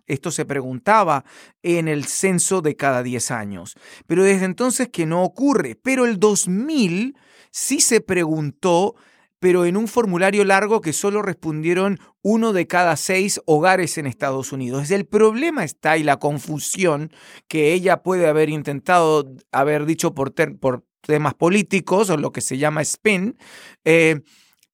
esto 0.09 0.31
se 0.33 0.45
preguntaba 0.45 1.25
en 1.63 1.87
el 1.87 2.07
censo 2.07 2.63
de 2.63 2.75
cada 2.75 3.05
10 3.05 3.31
años. 3.31 3.77
Pero 4.09 4.25
desde 4.25 4.47
entonces 4.47 4.89
que 4.89 5.07
no 5.07 5.23
ocurre. 5.23 5.79
Pero 5.81 6.05
el 6.05 6.19
2000 6.19 7.15
sí 7.55 7.79
se 7.81 8.01
preguntó, 8.01 8.97
pero 9.39 9.65
en 9.65 9.77
un 9.77 9.87
formulario 9.87 10.45
largo 10.45 10.81
que 10.81 10.93
solo 10.93 11.23
respondieron 11.23 12.01
uno 12.21 12.53
de 12.53 12.67
cada 12.67 12.97
seis 12.97 13.41
hogares 13.47 13.97
en 13.97 14.09
Estados 14.09 14.51
Unidos. 14.51 14.91
El 14.91 15.07
problema 15.07 15.63
está 15.63 15.97
y 15.97 16.03
la 16.03 16.19
confusión 16.19 17.13
que 17.47 17.73
ella 17.73 18.03
puede 18.03 18.27
haber 18.27 18.51
intentado 18.51 19.31
haber 19.53 19.87
dicho 19.87 20.15
por, 20.15 20.33
temas 20.33 21.35
políticos 21.35 22.11
o 22.11 22.17
lo 22.17 22.33
que 22.33 22.41
se 22.41 22.59
llama 22.59 22.83
spin, 22.83 23.39
eh, 23.85 24.23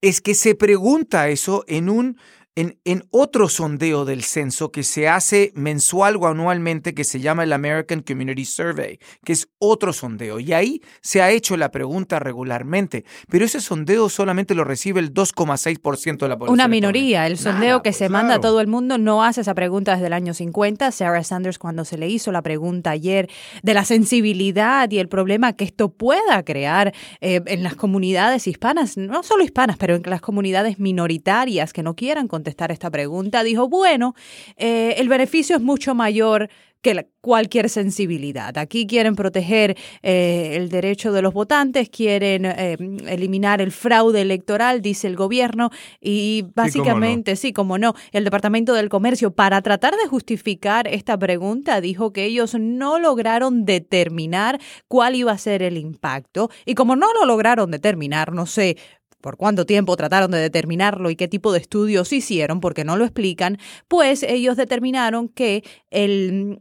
es 0.00 0.22
que 0.22 0.34
se 0.34 0.54
pregunta 0.54 1.28
eso 1.28 1.64
en 1.68 1.90
un 1.90 2.16
en, 2.56 3.04
otro 3.10 3.48
sondeo 3.48 4.04
del 4.04 4.22
censo 4.22 4.70
que 4.70 4.82
se 4.82 5.08
hace 5.08 5.52
mensual 5.54 6.16
o 6.16 6.26
anualmente 6.26 6.94
que 6.94 7.04
se 7.04 7.20
llama 7.20 7.44
el 7.44 7.52
American 7.52 8.02
Community 8.02 8.44
Survey, 8.44 8.98
que 9.24 9.32
es 9.32 9.48
otro 9.58 9.92
sondeo. 9.92 10.40
Y 10.40 10.52
ahí 10.52 10.82
se 11.00 11.22
ha 11.22 11.30
hecho 11.30 11.56
la 11.56 11.70
pregunta 11.70 12.18
regularmente, 12.18 13.04
pero 13.28 13.44
ese 13.44 13.60
sondeo 13.60 14.08
solamente 14.08 14.54
lo 14.54 14.64
recibe 14.64 15.00
el 15.00 15.14
2,6% 15.14 16.18
de 16.18 16.28
la 16.28 16.36
población. 16.36 16.54
Una 16.54 16.68
minoría. 16.68 17.26
El 17.26 17.38
sondeo 17.38 17.82
que 17.82 17.92
se 17.92 18.08
manda 18.08 18.34
a 18.34 18.40
todo 18.40 18.60
el 18.60 18.66
mundo 18.66 18.98
no 18.98 19.24
hace 19.24 19.40
esa 19.40 19.54
pregunta 19.54 19.92
desde 19.92 20.06
el 20.08 20.12
año 20.12 20.34
50. 20.34 20.90
Sarah 20.92 21.24
Sanders 21.24 21.58
cuando 21.58 21.84
se 21.84 21.98
le 21.98 22.08
hizo 22.08 22.32
la 22.32 22.42
pregunta 22.42 22.90
ayer 22.90 23.30
de 23.62 23.74
la 23.74 23.84
sensibilidad 23.84 24.90
y 24.90 24.98
el 24.98 25.08
problema 25.08 25.54
que 25.54 25.64
esto 25.64 25.90
pueda 25.90 26.42
crear 26.44 26.92
eh, 27.20 27.40
en 27.46 27.62
las 27.62 27.74
comunidades 27.74 28.46
hispanas, 28.46 28.96
no 28.96 29.22
solo 29.22 29.44
hispanas, 29.44 29.76
pero 29.78 29.94
en 29.94 30.02
las 30.06 30.20
comunidades 30.20 30.78
minoritarias 30.78 31.72
que 31.72 31.82
no 31.82 31.94
quieran 31.94 32.28
contestar 32.28 32.49
esta 32.50 32.90
pregunta, 32.90 33.42
dijo, 33.42 33.68
bueno, 33.68 34.14
eh, 34.56 34.94
el 34.98 35.08
beneficio 35.08 35.56
es 35.56 35.62
mucho 35.62 35.94
mayor 35.94 36.48
que 36.82 37.06
cualquier 37.20 37.68
sensibilidad. 37.68 38.56
Aquí 38.56 38.86
quieren 38.86 39.14
proteger 39.14 39.76
eh, 40.02 40.52
el 40.54 40.70
derecho 40.70 41.12
de 41.12 41.20
los 41.20 41.34
votantes, 41.34 41.90
quieren 41.90 42.46
eh, 42.46 42.76
eliminar 43.06 43.60
el 43.60 43.72
fraude 43.72 44.22
electoral, 44.22 44.80
dice 44.80 45.06
el 45.06 45.16
gobierno, 45.16 45.70
y 46.00 46.46
básicamente, 46.54 47.36
sí, 47.36 47.52
como 47.52 47.76
no, 47.76 47.94
el 48.12 48.24
Departamento 48.24 48.72
del 48.72 48.88
Comercio, 48.88 49.32
para 49.32 49.60
tratar 49.60 49.94
de 49.96 50.08
justificar 50.08 50.88
esta 50.88 51.18
pregunta, 51.18 51.82
dijo 51.82 52.12
que 52.12 52.24
ellos 52.24 52.54
no 52.58 52.98
lograron 52.98 53.66
determinar 53.66 54.58
cuál 54.88 55.14
iba 55.14 55.32
a 55.32 55.38
ser 55.38 55.62
el 55.62 55.76
impacto, 55.76 56.50
y 56.64 56.74
como 56.74 56.96
no 56.96 57.12
lo 57.12 57.26
lograron 57.26 57.70
determinar, 57.70 58.32
no 58.32 58.46
sé, 58.46 58.78
por 59.20 59.36
cuánto 59.36 59.66
tiempo 59.66 59.96
trataron 59.96 60.30
de 60.30 60.38
determinarlo 60.38 61.10
y 61.10 61.16
qué 61.16 61.28
tipo 61.28 61.52
de 61.52 61.58
estudios 61.58 62.12
hicieron, 62.12 62.60
porque 62.60 62.84
no 62.84 62.96
lo 62.96 63.04
explican, 63.04 63.58
pues 63.88 64.22
ellos 64.22 64.56
determinaron 64.56 65.28
que 65.28 65.64
el 65.90 66.60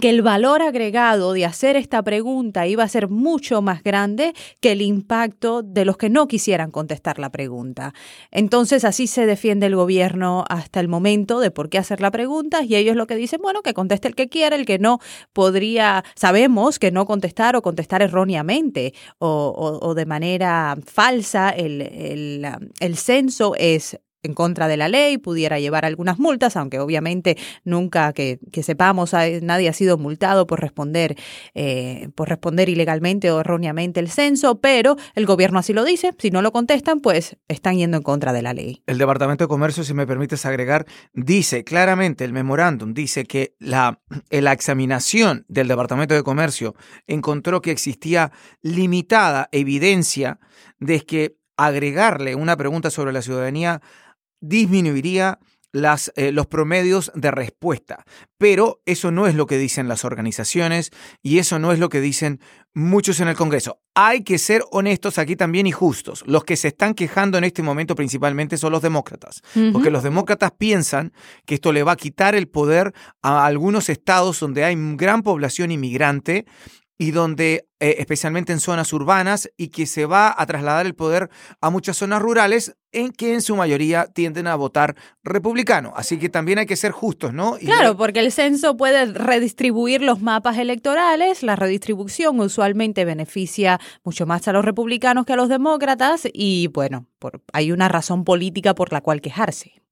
que 0.00 0.10
el 0.10 0.22
valor 0.22 0.62
agregado 0.62 1.32
de 1.32 1.44
hacer 1.44 1.76
esta 1.76 2.02
pregunta 2.02 2.66
iba 2.66 2.82
a 2.82 2.88
ser 2.88 3.08
mucho 3.08 3.62
más 3.62 3.82
grande 3.82 4.34
que 4.60 4.72
el 4.72 4.82
impacto 4.82 5.62
de 5.62 5.84
los 5.84 5.96
que 5.96 6.10
no 6.10 6.26
quisieran 6.26 6.70
contestar 6.70 7.18
la 7.18 7.30
pregunta. 7.30 7.94
Entonces 8.30 8.84
así 8.84 9.06
se 9.06 9.26
defiende 9.26 9.66
el 9.66 9.76
gobierno 9.76 10.44
hasta 10.48 10.80
el 10.80 10.88
momento 10.88 11.40
de 11.40 11.50
por 11.50 11.68
qué 11.68 11.78
hacer 11.78 12.00
la 12.00 12.10
pregunta 12.10 12.62
y 12.64 12.74
ellos 12.74 12.96
lo 12.96 13.06
que 13.06 13.16
dicen, 13.16 13.40
bueno, 13.40 13.62
que 13.62 13.74
conteste 13.74 14.08
el 14.08 14.14
que 14.14 14.28
quiera, 14.28 14.56
el 14.56 14.66
que 14.66 14.78
no 14.78 14.98
podría, 15.32 16.04
sabemos 16.16 16.78
que 16.78 16.90
no 16.90 17.06
contestar 17.06 17.54
o 17.56 17.62
contestar 17.62 18.02
erróneamente 18.02 18.92
o, 19.18 19.94
de 19.94 20.06
manera 20.06 20.76
falsa 20.84 21.50
el, 21.50 21.80
el, 21.80 22.46
el 22.80 22.96
censo 22.96 23.54
es 23.56 23.98
en 24.26 24.34
contra 24.34 24.68
de 24.68 24.76
la 24.76 24.88
ley, 24.88 25.18
pudiera 25.18 25.58
llevar 25.58 25.84
algunas 25.84 26.18
multas, 26.18 26.56
aunque 26.56 26.78
obviamente 26.78 27.36
nunca 27.64 28.12
que, 28.12 28.38
sepamos 28.62 29.12
nadie 29.42 29.68
ha 29.68 29.72
sido 29.72 29.96
multado 29.96 30.46
por 30.46 30.60
responder, 30.60 31.16
eh, 31.54 32.08
por 32.14 32.28
responder 32.28 32.68
ilegalmente 32.68 33.30
o 33.30 33.40
erróneamente 33.40 34.00
el 34.00 34.10
censo, 34.10 34.60
pero 34.60 34.96
el 35.14 35.26
gobierno 35.26 35.58
así 35.58 35.72
lo 35.72 35.84
dice, 35.84 36.12
si 36.18 36.30
no 36.30 36.42
lo 36.42 36.52
contestan, 36.52 37.00
pues 37.00 37.36
están 37.48 37.76
yendo 37.76 37.96
en 37.96 38.02
contra 38.02 38.32
de 38.32 38.42
la 38.42 38.52
ley. 38.52 38.82
El 38.86 38.98
Departamento 38.98 39.44
de 39.44 39.48
Comercio, 39.48 39.84
si 39.84 39.94
me 39.94 40.06
permites 40.06 40.44
agregar, 40.44 40.86
dice 41.14 41.64
claramente, 41.64 42.24
el 42.24 42.32
memorándum 42.32 42.92
dice 42.92 43.24
que 43.24 43.54
la, 43.58 44.00
la 44.30 44.52
examinación 44.52 45.44
del 45.48 45.68
Departamento 45.68 46.14
de 46.14 46.22
Comercio 46.22 46.74
encontró 47.06 47.62
que 47.62 47.70
existía 47.70 48.32
limitada 48.62 49.48
evidencia 49.52 50.38
de 50.78 51.00
que 51.00 51.36
agregarle 51.56 52.34
una 52.34 52.56
pregunta 52.56 52.90
sobre 52.90 53.12
la 53.12 53.22
ciudadanía 53.22 53.80
disminuiría 54.48 55.38
las, 55.72 56.10
eh, 56.16 56.32
los 56.32 56.46
promedios 56.46 57.12
de 57.14 57.30
respuesta. 57.30 58.04
Pero 58.38 58.80
eso 58.86 59.10
no 59.10 59.26
es 59.26 59.34
lo 59.34 59.46
que 59.46 59.58
dicen 59.58 59.88
las 59.88 60.04
organizaciones 60.04 60.90
y 61.22 61.38
eso 61.38 61.58
no 61.58 61.72
es 61.72 61.78
lo 61.78 61.88
que 61.88 62.00
dicen 62.00 62.40
muchos 62.72 63.20
en 63.20 63.28
el 63.28 63.36
Congreso. 63.36 63.80
Hay 63.94 64.22
que 64.22 64.38
ser 64.38 64.62
honestos 64.70 65.18
aquí 65.18 65.36
también 65.36 65.66
y 65.66 65.72
justos. 65.72 66.22
Los 66.26 66.44
que 66.44 66.56
se 66.56 66.68
están 66.68 66.94
quejando 66.94 67.38
en 67.38 67.44
este 67.44 67.62
momento 67.62 67.94
principalmente 67.94 68.58
son 68.58 68.72
los 68.72 68.82
demócratas, 68.82 69.42
porque 69.72 69.90
los 69.90 70.02
demócratas 70.02 70.52
piensan 70.52 71.12
que 71.46 71.54
esto 71.54 71.72
le 71.72 71.82
va 71.82 71.92
a 71.92 71.96
quitar 71.96 72.34
el 72.34 72.48
poder 72.48 72.92
a 73.22 73.46
algunos 73.46 73.88
estados 73.88 74.38
donde 74.40 74.64
hay 74.64 74.76
gran 74.96 75.22
población 75.22 75.70
inmigrante 75.70 76.44
y 76.98 77.10
donde, 77.10 77.68
eh, 77.78 77.96
especialmente 77.98 78.52
en 78.52 78.60
zonas 78.60 78.92
urbanas, 78.92 79.50
y 79.56 79.68
que 79.68 79.86
se 79.86 80.06
va 80.06 80.34
a 80.36 80.46
trasladar 80.46 80.86
el 80.86 80.94
poder 80.94 81.30
a 81.60 81.70
muchas 81.70 81.98
zonas 81.98 82.22
rurales, 82.22 82.76
en 82.92 83.12
que 83.12 83.34
en 83.34 83.42
su 83.42 83.56
mayoría 83.56 84.06
tienden 84.06 84.46
a 84.46 84.54
votar 84.54 84.96
republicano. 85.22 85.92
Así 85.96 86.18
que 86.18 86.30
también 86.30 86.58
hay 86.58 86.66
que 86.66 86.76
ser 86.76 86.92
justos, 86.92 87.34
¿no? 87.34 87.56
claro, 87.58 87.96
porque 87.96 88.20
el 88.20 88.32
censo 88.32 88.76
puede 88.76 89.04
redistribuir 89.06 90.00
los 90.00 90.22
mapas 90.22 90.56
electorales, 90.56 91.42
la 91.42 91.56
redistribución 91.56 92.40
usualmente 92.40 93.04
beneficia 93.04 93.78
mucho 94.02 94.24
más 94.24 94.48
a 94.48 94.52
los 94.52 94.64
republicanos 94.64 95.26
que 95.26 95.34
a 95.34 95.36
los 95.36 95.50
demócratas, 95.50 96.26
y 96.32 96.68
bueno, 96.68 97.06
por, 97.18 97.42
hay 97.52 97.72
una 97.72 97.88
razón 97.88 98.24
política 98.24 98.74
por 98.74 98.92
la 98.92 99.02
cual 99.02 99.20
quejarse. 99.20 99.85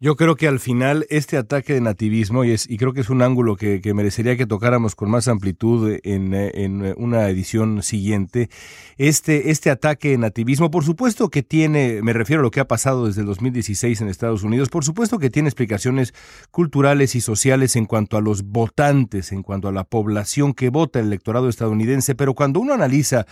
Yo 0.00 0.14
creo 0.14 0.36
que 0.36 0.46
al 0.46 0.60
final 0.60 1.06
este 1.10 1.36
ataque 1.36 1.74
de 1.74 1.80
nativismo, 1.80 2.44
y, 2.44 2.52
es, 2.52 2.70
y 2.70 2.76
creo 2.76 2.92
que 2.92 3.00
es 3.00 3.10
un 3.10 3.20
ángulo 3.20 3.56
que, 3.56 3.80
merecería 3.94 4.36
que 4.36 4.46
tocáramos 4.46 4.94
con 4.94 5.10
más 5.10 5.26
amplitud 5.26 5.98
en, 6.04 6.34
en, 6.34 6.94
una 6.96 7.28
edición 7.28 7.82
siguiente, 7.82 8.48
este, 8.96 9.50
este 9.50 9.70
ataque 9.70 10.10
de 10.10 10.18
nativismo, 10.18 10.70
por 10.70 10.84
supuesto 10.84 11.30
que 11.30 11.42
tiene, 11.42 12.00
me 12.00 12.12
refiero 12.12 12.42
a 12.42 12.44
lo 12.44 12.52
que 12.52 12.60
ha 12.60 12.68
pasado 12.68 13.08
desde 13.08 13.22
el 13.22 13.26
2016 13.26 14.00
en 14.00 14.08
Estados 14.08 14.44
Unidos, 14.44 14.68
por 14.68 14.84
supuesto 14.84 15.18
que 15.18 15.30
tiene 15.30 15.48
explicaciones 15.48 16.14
culturales 16.52 17.16
y 17.16 17.20
sociales 17.20 17.74
en 17.74 17.86
cuanto 17.86 18.16
a 18.16 18.20
los 18.20 18.44
votantes, 18.44 19.32
en 19.32 19.42
cuanto 19.42 19.66
a 19.66 19.72
la 19.72 19.82
población 19.82 20.54
que 20.54 20.68
vota 20.68 21.00
el 21.00 21.06
electorado 21.06 21.48
estadounidense, 21.48 22.14
pero 22.14 22.34
cuando 22.34 22.60
uno 22.60 22.72
analiza 22.72 23.26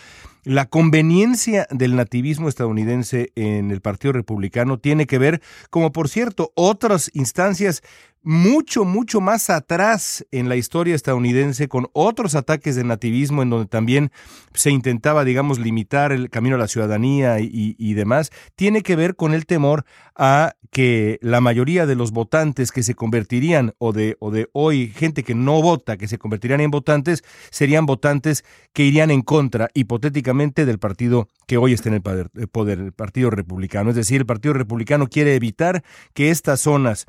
la 0.46 0.66
conveniencia 0.66 1.66
del 1.70 1.96
nativismo 1.96 2.48
estadounidense 2.48 3.32
en 3.34 3.72
el 3.72 3.80
Partido 3.80 4.12
Republicano 4.12 4.78
tiene 4.78 5.06
que 5.08 5.18
ver, 5.18 5.42
como 5.70 5.90
por 5.90 6.08
cierto, 6.08 6.52
otras 6.56 7.10
instancias 7.14 7.82
mucho, 8.26 8.84
mucho 8.84 9.20
más 9.20 9.50
atrás 9.50 10.26
en 10.32 10.48
la 10.48 10.56
historia 10.56 10.96
estadounidense 10.96 11.68
con 11.68 11.86
otros 11.92 12.34
ataques 12.34 12.74
de 12.74 12.82
nativismo 12.82 13.40
en 13.40 13.50
donde 13.50 13.68
también 13.68 14.10
se 14.52 14.72
intentaba, 14.72 15.24
digamos, 15.24 15.60
limitar 15.60 16.10
el 16.10 16.28
camino 16.28 16.56
a 16.56 16.58
la 16.58 16.66
ciudadanía 16.66 17.38
y, 17.38 17.94
demás, 17.94 18.32
tiene 18.56 18.82
que 18.82 18.96
ver 18.96 19.14
con 19.14 19.32
el 19.32 19.46
temor 19.46 19.84
a 20.16 20.54
que 20.72 21.20
la 21.22 21.40
mayoría 21.40 21.86
de 21.86 21.94
los 21.94 22.10
votantes 22.10 22.72
que 22.72 22.82
se 22.82 22.96
convertirían, 22.96 23.74
o 23.78 23.92
de, 23.92 24.16
o 24.18 24.32
de 24.32 24.48
hoy 24.52 24.88
gente 24.88 25.22
que 25.22 25.36
no 25.36 25.62
vota, 25.62 25.96
que 25.96 26.08
se 26.08 26.18
convertirían 26.18 26.60
en 26.60 26.72
votantes, 26.72 27.22
serían 27.50 27.86
votantes 27.86 28.44
que 28.72 28.82
irían 28.82 29.12
en 29.12 29.22
contra, 29.22 29.68
hipotéticamente, 29.72 30.66
del 30.66 30.80
partido 30.80 31.28
que 31.46 31.58
hoy 31.58 31.74
está 31.74 31.90
en 31.90 31.94
el 31.94 32.02
poder, 32.02 32.80
el 32.80 32.92
Partido 32.92 33.30
Republicano. 33.30 33.90
Es 33.90 33.96
decir, 33.96 34.22
el 34.22 34.26
Partido 34.26 34.52
Republicano 34.52 35.06
quiere 35.06 35.36
evitar 35.36 35.84
que 36.12 36.30
estas 36.30 36.60
zonas 36.60 37.06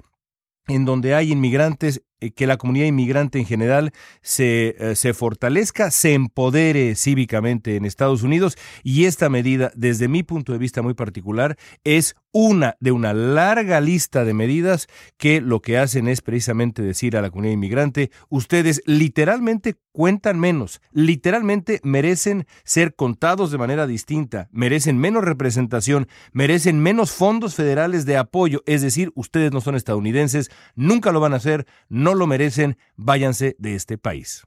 en 0.68 0.86
donde 0.86 1.16
hay 1.16 1.32
inmigrantes 1.32 2.04
que 2.36 2.48
la 2.48 2.58
comunidad 2.58 2.86
inmigrante 2.86 3.40
en 3.40 3.46
general 3.46 3.92
se, 4.22 4.76
eh, 4.80 4.96
se, 4.96 5.14
fortalezca, 5.14 5.92
se 5.92 6.14
empodere 6.14 6.96
cívicamente 6.96 7.76
en 7.76 7.86
Estados 7.86 8.24
Unidos. 8.24 8.58
Y 8.84 9.06
esta 9.06 9.30
medida, 9.30 9.72
desde 9.76 10.08
mi 10.08 10.24
punto 10.24 10.52
de 10.52 10.60
vista 10.60 10.82
muy 10.82 10.94
particular, 10.94 11.58
es 11.84 12.16
una 12.32 12.76
de 12.80 12.92
una 12.92 13.14
larga 13.14 13.82
lista 13.82 14.24
de 14.24 14.36
medidas 14.36 14.88
que 15.18 15.42
lo 15.42 15.62
que 15.62 15.80
hacen 15.80 16.08
es 16.08 16.22
precisamente 16.22 16.84
decir 16.84 17.18
a 17.18 17.22
la 17.24 17.32
comunidad 17.32 17.54
inmigrante, 17.54 18.12
ustedes 18.30 18.84
literalmente 18.86 19.76
cuentan 19.92 20.40
menos, 20.40 20.80
literalmente 20.92 21.80
merecen 21.82 22.46
ser 22.64 22.94
contados 22.94 23.50
de 23.50 23.58
manera 23.58 23.88
distinta, 23.88 24.50
merecen 24.52 25.00
menos 25.00 25.24
representación, 25.24 26.08
merecen 26.32 26.80
menos 26.80 27.12
fondos 27.12 27.56
federales 27.56 28.06
de 28.06 28.18
apoyo, 28.18 28.62
es 28.68 28.84
decir, 28.84 29.12
ustedes 29.16 29.52
no 29.52 29.60
son 29.60 29.74
estadounidenses, 29.74 30.52
nunca 30.76 31.12
lo 31.12 31.20
van 31.20 31.34
a 31.34 31.38
hacer, 31.38 31.66
no 31.90 32.07
lo 32.14 32.28
merecen, 32.28 32.78
váyanse 32.96 33.56
de 33.60 33.76
este 33.76 33.98
país. 33.98 34.44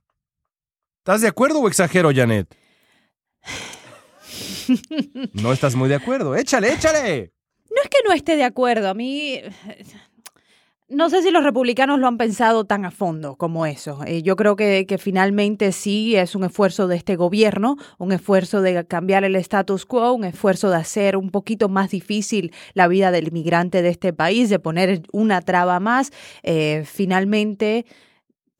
¿Estás 0.99 1.21
de 1.23 1.29
acuerdo 1.29 1.61
o 1.61 1.69
exagero, 1.69 2.11
Janet? 2.15 2.55
No 5.33 5.53
estás 5.53 5.75
muy 5.75 5.89
de 5.89 5.97
acuerdo. 5.97 6.37
Échale, 6.37 6.73
échale. 6.73 7.33
No 7.71 7.83
es 7.83 7.89
que 7.89 7.99
no 8.07 8.13
esté 8.13 8.37
de 8.37 8.45
acuerdo. 8.45 8.89
A 8.89 8.95
mí 8.95 9.41
no 10.91 11.09
sé 11.09 11.23
si 11.23 11.31
los 11.31 11.45
republicanos 11.45 12.01
lo 12.01 12.09
han 12.09 12.19
pensado 12.19 12.65
tan 12.65 12.85
a 12.85 12.91
fondo 12.91 13.37
como 13.37 13.65
eso. 13.65 14.01
Eh, 14.07 14.23
yo 14.23 14.35
creo 14.35 14.57
que, 14.57 14.85
finalmente 14.99 15.71
sí 15.71 16.17
es 16.17 16.35
un 16.35 16.45
esfuerzo 16.45 16.89
de 16.89 16.97
este 16.97 17.15
gobierno, 17.15 17.77
un 17.99 18.13
esfuerzo 18.13 18.61
de 18.61 18.85
cambiar 18.85 19.23
el 19.23 19.37
status 19.37 19.87
quo, 19.87 20.13
un 20.13 20.25
esfuerzo 20.25 20.69
de 20.69 20.77
hacer 20.77 21.17
un 21.17 21.31
poquito 21.31 21.69
más 21.69 21.91
difícil 21.91 22.53
la 22.75 22.89
vida 22.89 23.13
del 23.13 23.29
inmigrante 23.29 23.83
de 23.83 23.89
este 23.89 24.13
país, 24.13 24.51
de 24.51 24.59
poner 24.59 25.03
una 25.13 25.41
traba 25.43 25.79
más. 25.79 26.11
Eh, 26.43 26.83
finalmente 26.85 27.87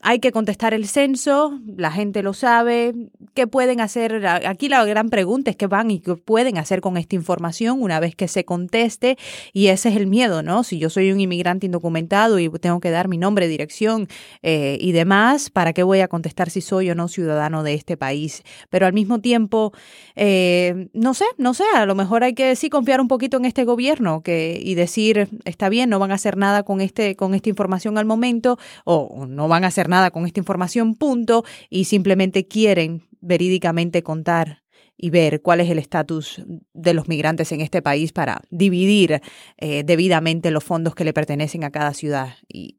hay 0.03 0.19
que 0.19 0.31
contestar 0.31 0.73
el 0.73 0.87
censo, 0.87 1.59
la 1.77 1.91
gente 1.91 2.23
lo 2.23 2.33
sabe. 2.33 2.93
¿Qué 3.33 3.47
pueden 3.47 3.79
hacer? 3.81 4.25
Aquí 4.25 4.67
la 4.67 4.83
gran 4.85 5.09
pregunta 5.09 5.51
es 5.51 5.57
qué 5.57 5.67
van 5.67 5.91
y 5.91 5.99
qué 5.99 6.15
pueden 6.15 6.57
hacer 6.57 6.81
con 6.81 6.97
esta 6.97 7.15
información 7.15 7.81
una 7.81 7.99
vez 7.99 8.15
que 8.15 8.27
se 8.27 8.43
conteste. 8.43 9.17
Y 9.53 9.67
ese 9.67 9.89
es 9.89 9.95
el 9.95 10.07
miedo, 10.07 10.43
¿no? 10.43 10.63
Si 10.63 10.79
yo 10.79 10.89
soy 10.89 11.11
un 11.11 11.19
inmigrante 11.19 11.67
indocumentado 11.67 12.39
y 12.39 12.49
tengo 12.49 12.79
que 12.79 12.89
dar 12.89 13.07
mi 13.07 13.17
nombre, 13.17 13.47
dirección 13.47 14.07
eh, 14.41 14.77
y 14.81 14.91
demás, 14.91 15.49
¿para 15.49 15.73
qué 15.73 15.83
voy 15.83 15.99
a 15.99 16.07
contestar 16.07 16.49
si 16.49 16.61
soy 16.61 16.89
o 16.89 16.95
no 16.95 17.07
ciudadano 17.07 17.63
de 17.63 17.75
este 17.75 17.95
país? 17.95 18.43
Pero 18.69 18.85
al 18.87 18.93
mismo 18.93 19.19
tiempo, 19.19 19.71
eh, 20.15 20.89
no 20.93 21.13
sé, 21.13 21.25
no 21.37 21.53
sé, 21.53 21.63
a 21.75 21.85
lo 21.85 21.95
mejor 21.95 22.23
hay 22.23 22.33
que 22.33 22.55
sí 22.55 22.69
confiar 22.69 23.01
un 23.01 23.07
poquito 23.07 23.37
en 23.37 23.45
este 23.45 23.65
gobierno 23.65 24.21
que, 24.23 24.59
y 24.61 24.75
decir, 24.75 25.29
está 25.45 25.69
bien, 25.69 25.89
no 25.89 25.99
van 25.99 26.11
a 26.11 26.15
hacer 26.15 26.37
nada 26.37 26.63
con, 26.63 26.81
este, 26.81 27.15
con 27.15 27.35
esta 27.35 27.49
información 27.49 27.97
al 27.97 28.05
momento 28.05 28.57
o 28.83 29.25
no 29.27 29.47
van 29.47 29.63
a 29.63 29.67
hacer 29.67 29.90
nada 29.91 30.09
con 30.09 30.25
esta 30.25 30.39
información, 30.39 30.95
punto, 30.95 31.45
y 31.69 31.85
simplemente 31.85 32.47
quieren 32.47 33.03
verídicamente 33.21 34.01
contar 34.01 34.63
y 34.97 35.09
ver 35.09 35.41
cuál 35.41 35.61
es 35.61 35.69
el 35.69 35.79
estatus 35.79 36.41
de 36.73 36.93
los 36.93 37.07
migrantes 37.07 37.51
en 37.51 37.61
este 37.61 37.81
país 37.81 38.11
para 38.11 38.41
dividir 38.49 39.21
eh, 39.57 39.83
debidamente 39.83 40.51
los 40.51 40.63
fondos 40.63 40.95
que 40.95 41.03
le 41.03 41.13
pertenecen 41.13 41.63
a 41.63 41.71
cada 41.71 41.93
ciudad. 41.93 42.35
Y 42.47 42.77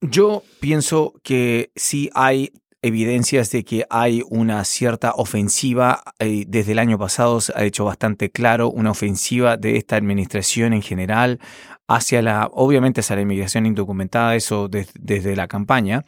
Yo 0.00 0.42
pienso 0.60 1.14
que 1.22 1.70
sí 1.76 2.10
hay 2.14 2.50
evidencias 2.84 3.50
de 3.50 3.64
que 3.64 3.86
hay 3.88 4.22
una 4.28 4.62
cierta 4.64 5.12
ofensiva, 5.12 6.02
eh, 6.18 6.44
desde 6.46 6.72
el 6.72 6.78
año 6.78 6.98
pasado 6.98 7.40
se 7.40 7.52
ha 7.56 7.64
hecho 7.64 7.86
bastante 7.86 8.30
claro, 8.30 8.70
una 8.70 8.90
ofensiva 8.90 9.56
de 9.56 9.78
esta 9.78 9.96
administración 9.96 10.74
en 10.74 10.82
general 10.82 11.40
hacia 11.86 12.22
la, 12.22 12.48
obviamente 12.52 13.00
hacia 13.00 13.16
la 13.16 13.22
inmigración 13.22 13.66
indocumentada, 13.66 14.34
eso 14.34 14.68
desde 14.68 15.36
la 15.36 15.48
campaña, 15.48 16.04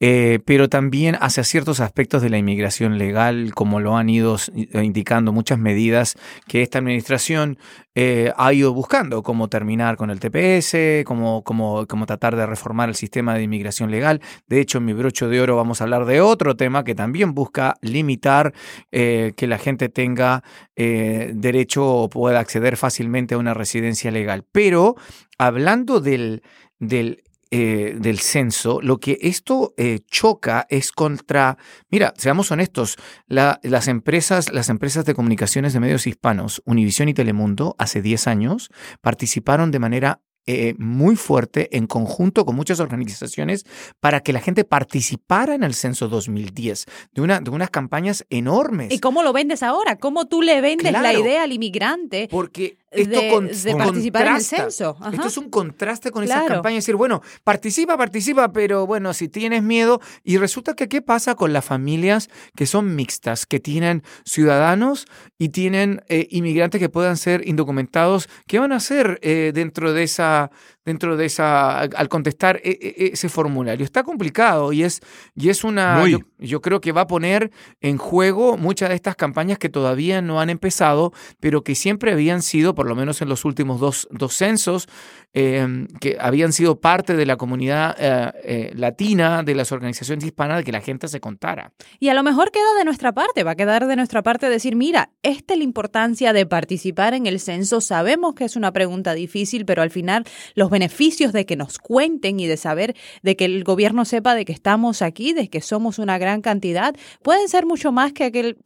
eh, 0.00 0.38
pero 0.44 0.68
también 0.68 1.16
hacia 1.20 1.44
ciertos 1.44 1.80
aspectos 1.80 2.22
de 2.22 2.30
la 2.30 2.38
inmigración 2.38 2.96
legal, 2.96 3.52
como 3.54 3.80
lo 3.80 3.96
han 3.96 4.08
ido 4.08 4.36
eh, 4.54 4.82
indicando 4.82 5.32
muchas 5.32 5.58
medidas 5.58 6.16
que 6.46 6.62
esta 6.62 6.78
administración 6.78 7.58
eh, 7.94 8.32
ha 8.36 8.52
ido 8.52 8.72
buscando, 8.72 9.22
como 9.22 9.48
terminar 9.48 9.96
con 9.96 10.10
el 10.10 10.20
TPS, 10.20 11.04
como, 11.04 11.42
como, 11.42 11.86
como 11.86 12.06
tratar 12.06 12.36
de 12.36 12.46
reformar 12.46 12.88
el 12.88 12.94
sistema 12.94 13.34
de 13.34 13.42
inmigración 13.42 13.90
legal. 13.90 14.22
De 14.46 14.60
hecho, 14.60 14.78
en 14.78 14.86
mi 14.86 14.92
brocho 14.94 15.28
de 15.28 15.40
oro 15.40 15.56
vamos 15.56 15.80
a 15.80 15.84
hablar 15.84 16.06
de 16.06 16.20
otro 16.20 16.56
tema 16.56 16.84
que 16.84 16.94
también 16.94 17.34
busca 17.34 17.74
limitar 17.82 18.54
que 18.90 19.46
la 19.48 19.58
gente 19.58 19.88
tenga 19.88 20.44
derecho 20.76 21.86
o 21.86 22.08
pueda 22.08 22.38
acceder 22.38 22.76
fácilmente 22.76 23.34
a 23.34 23.38
una 23.38 23.52
residencia 23.52 24.10
legal. 24.12 24.44
Pero 24.52 24.94
hablando 25.38 26.00
del, 26.00 26.42
del, 26.78 27.22
eh, 27.50 27.96
del 27.98 28.18
censo, 28.18 28.80
lo 28.82 29.00
que 29.00 29.16
esto 29.22 29.72
eh, 29.78 30.00
choca 30.10 30.66
es 30.68 30.92
contra, 30.92 31.56
mira, 31.88 32.12
seamos 32.18 32.50
honestos, 32.50 32.96
las, 33.26 33.88
empresas, 33.88 34.52
las 34.52 34.68
empresas 34.68 35.06
de 35.06 35.14
comunicaciones 35.14 35.72
de 35.72 35.80
medios 35.80 36.06
hispanos, 36.06 36.60
Univisión 36.66 37.08
y 37.08 37.14
Telemundo, 37.14 37.74
hace 37.78 38.02
10 38.02 38.26
años, 38.26 38.68
participaron 39.00 39.70
de 39.70 39.78
manera 39.78 40.20
eh, 40.50 40.74
muy 40.78 41.16
fuerte 41.16 41.74
en 41.76 41.86
conjunto 41.86 42.44
con 42.44 42.54
muchas 42.54 42.80
organizaciones 42.80 43.64
para 44.00 44.20
que 44.20 44.32
la 44.32 44.40
gente 44.40 44.64
participara 44.64 45.54
en 45.54 45.62
el 45.62 45.72
censo 45.74 46.08
2010, 46.08 46.84
de, 47.12 47.20
una, 47.22 47.40
de 47.40 47.50
unas 47.50 47.70
campañas 47.70 48.26
enormes. 48.28 48.92
¿Y 48.92 48.98
cómo 48.98 49.22
lo 49.22 49.32
vendes 49.32 49.62
ahora? 49.62 49.96
¿Cómo 49.96 50.26
tú 50.26 50.42
le 50.42 50.60
vendes 50.60 50.92
la 50.92 51.14
idea 51.14 51.44
al 51.44 51.52
inmigrante? 51.52 52.28
Porque 52.30 52.78
esto 52.90 53.20
de, 53.40 53.76
participar 53.76 54.26
en 54.26 54.36
el 54.36 54.42
censo. 54.42 54.96
Esto 55.12 55.28
es 55.28 55.36
un 55.36 55.50
contraste 55.50 56.10
con 56.10 56.24
esa 56.24 56.44
campaña. 56.46 56.76
Decir, 56.76 56.96
bueno, 56.96 57.22
participa, 57.44 57.96
participa, 57.96 58.52
pero 58.52 58.86
bueno, 58.86 59.12
si 59.12 59.28
tienes 59.28 59.62
miedo. 59.62 60.00
Y 60.24 60.38
resulta 60.38 60.74
que, 60.74 60.88
¿qué 60.88 61.02
pasa 61.02 61.34
con 61.34 61.52
las 61.52 61.64
familias 61.64 62.28
que 62.56 62.66
son 62.66 62.94
mixtas, 62.94 63.46
que 63.46 63.60
tienen 63.60 64.02
ciudadanos 64.24 65.06
y 65.38 65.50
tienen 65.50 66.02
eh, 66.08 66.26
inmigrantes 66.30 66.80
que 66.80 66.88
puedan 66.88 67.16
ser 67.16 67.46
indocumentados? 67.46 68.28
¿Qué 68.46 68.58
van 68.58 68.72
a 68.72 68.76
hacer 68.76 69.18
eh, 69.22 69.52
dentro 69.54 69.92
de 69.92 70.04
esa 70.04 70.50
dentro 70.88 71.18
de 71.18 71.26
esa, 71.26 71.80
al 71.80 72.08
contestar 72.08 72.62
e, 72.64 72.70
e, 72.70 73.10
ese 73.12 73.28
formulario. 73.28 73.84
Está 73.84 74.04
complicado 74.04 74.72
y 74.72 74.84
es, 74.84 75.00
y 75.36 75.50
es 75.50 75.62
una, 75.62 76.02
yo, 76.38 76.62
creo 76.62 76.80
que 76.80 76.92
va 76.92 77.02
a 77.02 77.06
poner 77.06 77.50
en 77.82 77.98
juego 77.98 78.56
muchas 78.56 78.88
de 78.88 78.94
estas 78.94 79.14
campañas 79.14 79.58
que 79.58 79.68
todavía 79.68 80.22
no 80.22 80.40
han 80.40 80.48
empezado, 80.48 81.12
pero 81.40 81.62
que 81.62 81.74
siempre 81.74 82.10
habían 82.12 82.40
sido, 82.40 82.74
por 82.74 82.86
lo 82.86 82.96
menos 82.96 83.20
en 83.20 83.28
los 83.28 83.44
últimos 83.44 83.80
dos, 83.80 84.08
dos 84.10 84.34
censos, 84.34 84.88
em, 85.34 85.88
que 86.00 86.16
habían 86.18 86.54
sido 86.54 86.80
parte 86.80 87.16
de 87.16 87.26
la 87.26 87.36
comunidad 87.36 87.94
eh, 87.98 88.32
eh, 88.42 88.72
latina, 88.74 89.42
de 89.42 89.54
las 89.54 89.70
organizaciones 89.70 90.24
hispanas, 90.24 90.56
de 90.56 90.64
que 90.64 90.72
la 90.72 90.80
gente 90.80 91.06
se 91.08 91.20
contara. 91.20 91.72
Y 92.00 92.08
a 92.08 92.14
lo 92.14 92.22
mejor 92.22 92.50
queda 92.50 92.74
de 92.78 92.86
nuestra 92.86 93.12
parte, 93.12 93.44
va 93.44 93.50
a 93.50 93.56
quedar 93.56 93.86
de 93.86 93.96
nuestra 93.96 94.22
parte 94.22 94.48
decir, 94.48 94.74
mira, 94.74 95.10
esta 95.22 95.52
es 95.52 95.58
la 95.58 95.64
importancia 95.64 96.32
de 96.32 96.46
participar 96.46 97.12
en 97.12 97.26
el 97.26 97.40
censo, 97.40 97.82
sabemos 97.82 98.34
que 98.34 98.44
es 98.44 98.56
una 98.56 98.72
pregunta 98.72 99.12
difícil, 99.12 99.66
pero 99.66 99.82
al 99.82 99.90
final 99.90 100.24
los 100.54 100.70
beneficios 100.78 101.32
de 101.32 101.44
que 101.44 101.56
nos 101.56 101.78
cuenten 101.78 102.38
y 102.38 102.46
de 102.46 102.56
saber 102.56 102.94
de 103.22 103.36
que 103.36 103.44
el 103.46 103.64
gobierno 103.64 104.04
sepa 104.04 104.36
de 104.36 104.44
que 104.44 104.52
estamos 104.52 105.02
aquí, 105.02 105.32
de 105.32 105.48
que 105.48 105.60
somos 105.60 105.98
una 105.98 106.18
gran 106.18 106.40
cantidad, 106.40 106.94
pueden 107.22 107.48
ser 107.48 107.66
mucho 107.66 107.90
más 107.90 108.12
que 108.12 108.24
aquel 108.24 108.58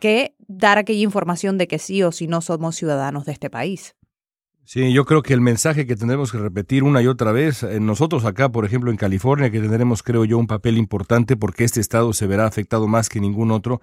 que 0.00 0.34
dar 0.48 0.78
aquella 0.78 1.02
información 1.02 1.58
de 1.58 1.66
que 1.66 1.78
sí 1.78 2.02
o 2.02 2.12
si 2.12 2.26
no 2.26 2.40
somos 2.40 2.76
ciudadanos 2.76 3.26
de 3.26 3.32
este 3.32 3.50
país. 3.50 3.94
Sí, 4.64 4.92
yo 4.92 5.04
creo 5.04 5.22
que 5.22 5.34
el 5.34 5.40
mensaje 5.40 5.86
que 5.86 5.96
tendremos 5.96 6.30
que 6.30 6.38
repetir 6.38 6.84
una 6.84 7.02
y 7.02 7.08
otra 7.08 7.32
vez, 7.32 7.64
eh, 7.64 7.80
nosotros 7.80 8.24
acá, 8.24 8.48
por 8.48 8.64
ejemplo, 8.64 8.92
en 8.92 8.96
California, 8.96 9.50
que 9.50 9.60
tendremos, 9.60 10.04
creo 10.04 10.24
yo, 10.24 10.38
un 10.38 10.46
papel 10.46 10.78
importante 10.78 11.36
porque 11.36 11.64
este 11.64 11.80
estado 11.80 12.12
se 12.12 12.28
verá 12.28 12.46
afectado 12.46 12.86
más 12.86 13.08
que 13.08 13.20
ningún 13.20 13.50
otro, 13.50 13.80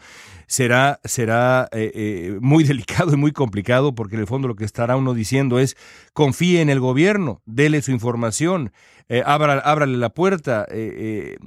será, 0.49 0.99
será 1.03 1.69
eh, 1.71 1.91
eh, 1.93 2.37
muy 2.41 2.63
delicado 2.65 3.13
y 3.13 3.17
muy 3.17 3.31
complicado 3.31 3.93
porque 3.95 4.15
en 4.15 4.21
el 4.21 4.27
fondo 4.27 4.47
lo 4.47 4.55
que 4.55 4.65
estará 4.65 4.97
uno 4.97 5.13
diciendo 5.13 5.59
es 5.59 5.77
confíe 6.13 6.61
en 6.61 6.69
el 6.69 6.79
gobierno, 6.79 7.41
dele 7.45 7.81
su 7.81 7.91
información, 7.91 8.71
eh, 9.07 9.23
ábrale 9.25 9.97
la 9.97 10.09
puerta. 10.09 10.67
Eh, 10.69 11.37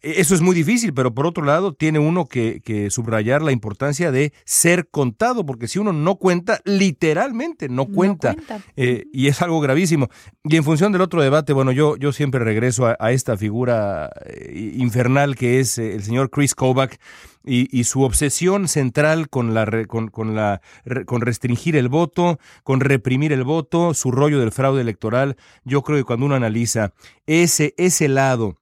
eso 0.00 0.34
es 0.34 0.40
muy 0.40 0.54
difícil, 0.54 0.94
pero 0.94 1.14
por 1.14 1.26
otro 1.26 1.44
lado 1.44 1.74
tiene 1.74 1.98
uno 1.98 2.26
que, 2.26 2.62
subrayar 2.90 3.42
la 3.42 3.52
importancia 3.52 4.10
de 4.10 4.32
ser 4.44 4.88
contado, 4.88 5.44
porque 5.44 5.68
si 5.68 5.78
uno 5.78 5.92
no 5.92 6.16
cuenta, 6.16 6.60
literalmente 6.64 7.68
no 7.68 7.86
cuenta. 7.86 8.36
y 8.76 9.26
es 9.26 9.42
algo 9.42 9.60
gravísimo. 9.60 10.08
Y 10.44 10.56
en 10.56 10.64
función 10.64 10.92
del 10.92 11.02
otro 11.02 11.20
debate, 11.20 11.52
bueno, 11.52 11.72
yo, 11.72 11.96
yo 11.96 12.12
siempre 12.12 12.42
regreso 12.42 12.86
a, 12.86 12.96
a 12.98 13.12
esta 13.12 13.36
figura 13.36 14.10
infernal 14.54 15.36
que 15.36 15.60
es 15.60 15.76
el 15.76 16.02
señor 16.02 16.30
Chris 16.30 16.54
Kovac 16.54 16.98
y, 17.44 17.84
su 17.84 18.02
obsesión 18.02 18.68
central 18.68 19.28
con 19.28 19.54
la 19.54 19.86
con, 19.86 20.08
con 20.08 20.34
la 20.34 20.60
con 21.06 21.20
restringir 21.20 21.76
el 21.76 21.88
voto, 21.88 22.38
con 22.62 22.80
reprimir 22.80 23.32
el 23.32 23.44
voto, 23.44 23.94
su 23.94 24.10
rollo 24.10 24.40
del 24.40 24.52
fraude 24.52 24.80
electoral, 24.80 25.36
yo 25.64 25.82
creo 25.82 25.98
que 25.98 26.04
cuando 26.04 26.26
uno 26.26 26.34
analiza 26.34 26.92
ese 27.26 27.74
ese 27.76 28.08
lado 28.08 28.56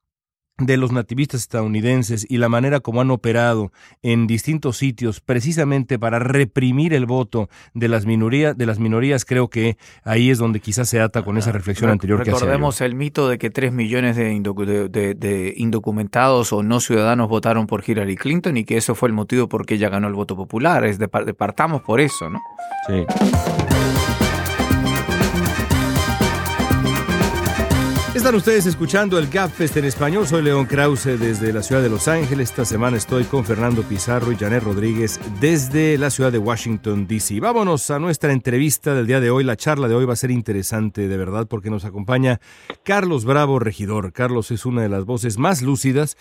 de 0.66 0.76
los 0.76 0.92
nativistas 0.92 1.40
estadounidenses 1.40 2.26
y 2.28 2.38
la 2.38 2.48
manera 2.48 2.80
como 2.80 3.00
han 3.00 3.10
operado 3.10 3.72
en 4.02 4.26
distintos 4.26 4.76
sitios 4.76 5.20
precisamente 5.20 5.98
para 5.98 6.18
reprimir 6.18 6.94
el 6.94 7.06
voto 7.06 7.48
de 7.74 7.88
las 7.88 8.06
minorías, 8.06 8.56
de 8.56 8.66
las 8.66 8.78
minorías 8.78 9.24
creo 9.24 9.48
que 9.48 9.76
ahí 10.04 10.30
es 10.30 10.38
donde 10.38 10.60
quizás 10.60 10.88
se 10.88 11.00
ata 11.00 11.22
con 11.22 11.38
esa 11.38 11.52
reflexión 11.52 11.90
anterior 11.90 12.22
que 12.22 12.30
Recordemos 12.30 12.80
el 12.80 12.94
mito 12.94 13.28
de 13.28 13.38
que 13.38 13.50
tres 13.50 13.72
millones 13.72 14.16
de, 14.16 15.14
de, 15.18 15.54
indocumentados 15.56 16.52
o 16.52 16.62
no 16.62 16.80
ciudadanos 16.80 17.28
votaron 17.28 17.66
por 17.66 17.82
Hillary 17.86 18.16
Clinton 18.16 18.56
y 18.56 18.64
que 18.64 18.76
eso 18.76 18.94
fue 18.94 19.08
el 19.08 19.14
motivo 19.14 19.48
por 19.48 19.66
qué 19.66 19.74
ella 19.74 19.88
ganó 19.88 20.08
el 20.08 20.14
voto 20.14 20.36
popular. 20.36 20.84
Es 20.84 20.98
de, 20.98 21.08
partamos 21.08 21.82
por 21.82 22.00
eso, 22.00 22.30
¿no? 22.30 22.40
Sí. 22.86 23.04
Están 28.22 28.36
ustedes 28.36 28.66
escuchando 28.66 29.18
el 29.18 29.26
GapFest 29.26 29.78
en 29.78 29.84
español. 29.84 30.28
Soy 30.28 30.42
León 30.42 30.66
Krause 30.66 31.18
desde 31.18 31.52
la 31.52 31.60
ciudad 31.60 31.82
de 31.82 31.88
Los 31.88 32.06
Ángeles. 32.06 32.50
Esta 32.50 32.64
semana 32.64 32.96
estoy 32.96 33.24
con 33.24 33.44
Fernando 33.44 33.82
Pizarro 33.82 34.30
y 34.30 34.36
Janet 34.36 34.62
Rodríguez 34.62 35.18
desde 35.40 35.98
la 35.98 36.08
ciudad 36.08 36.30
de 36.30 36.38
Washington, 36.38 37.08
D.C. 37.08 37.40
Vámonos 37.40 37.90
a 37.90 37.98
nuestra 37.98 38.32
entrevista 38.32 38.94
del 38.94 39.08
día 39.08 39.18
de 39.18 39.30
hoy. 39.30 39.42
La 39.42 39.56
charla 39.56 39.88
de 39.88 39.96
hoy 39.96 40.04
va 40.04 40.12
a 40.12 40.16
ser 40.16 40.30
interesante, 40.30 41.08
de 41.08 41.16
verdad, 41.16 41.48
porque 41.48 41.68
nos 41.68 41.84
acompaña 41.84 42.40
Carlos 42.84 43.24
Bravo, 43.24 43.58
regidor. 43.58 44.12
Carlos 44.12 44.52
es 44.52 44.66
una 44.66 44.82
de 44.82 44.88
las 44.88 45.04
voces 45.04 45.36
más 45.36 45.60
lúcidas 45.60 46.16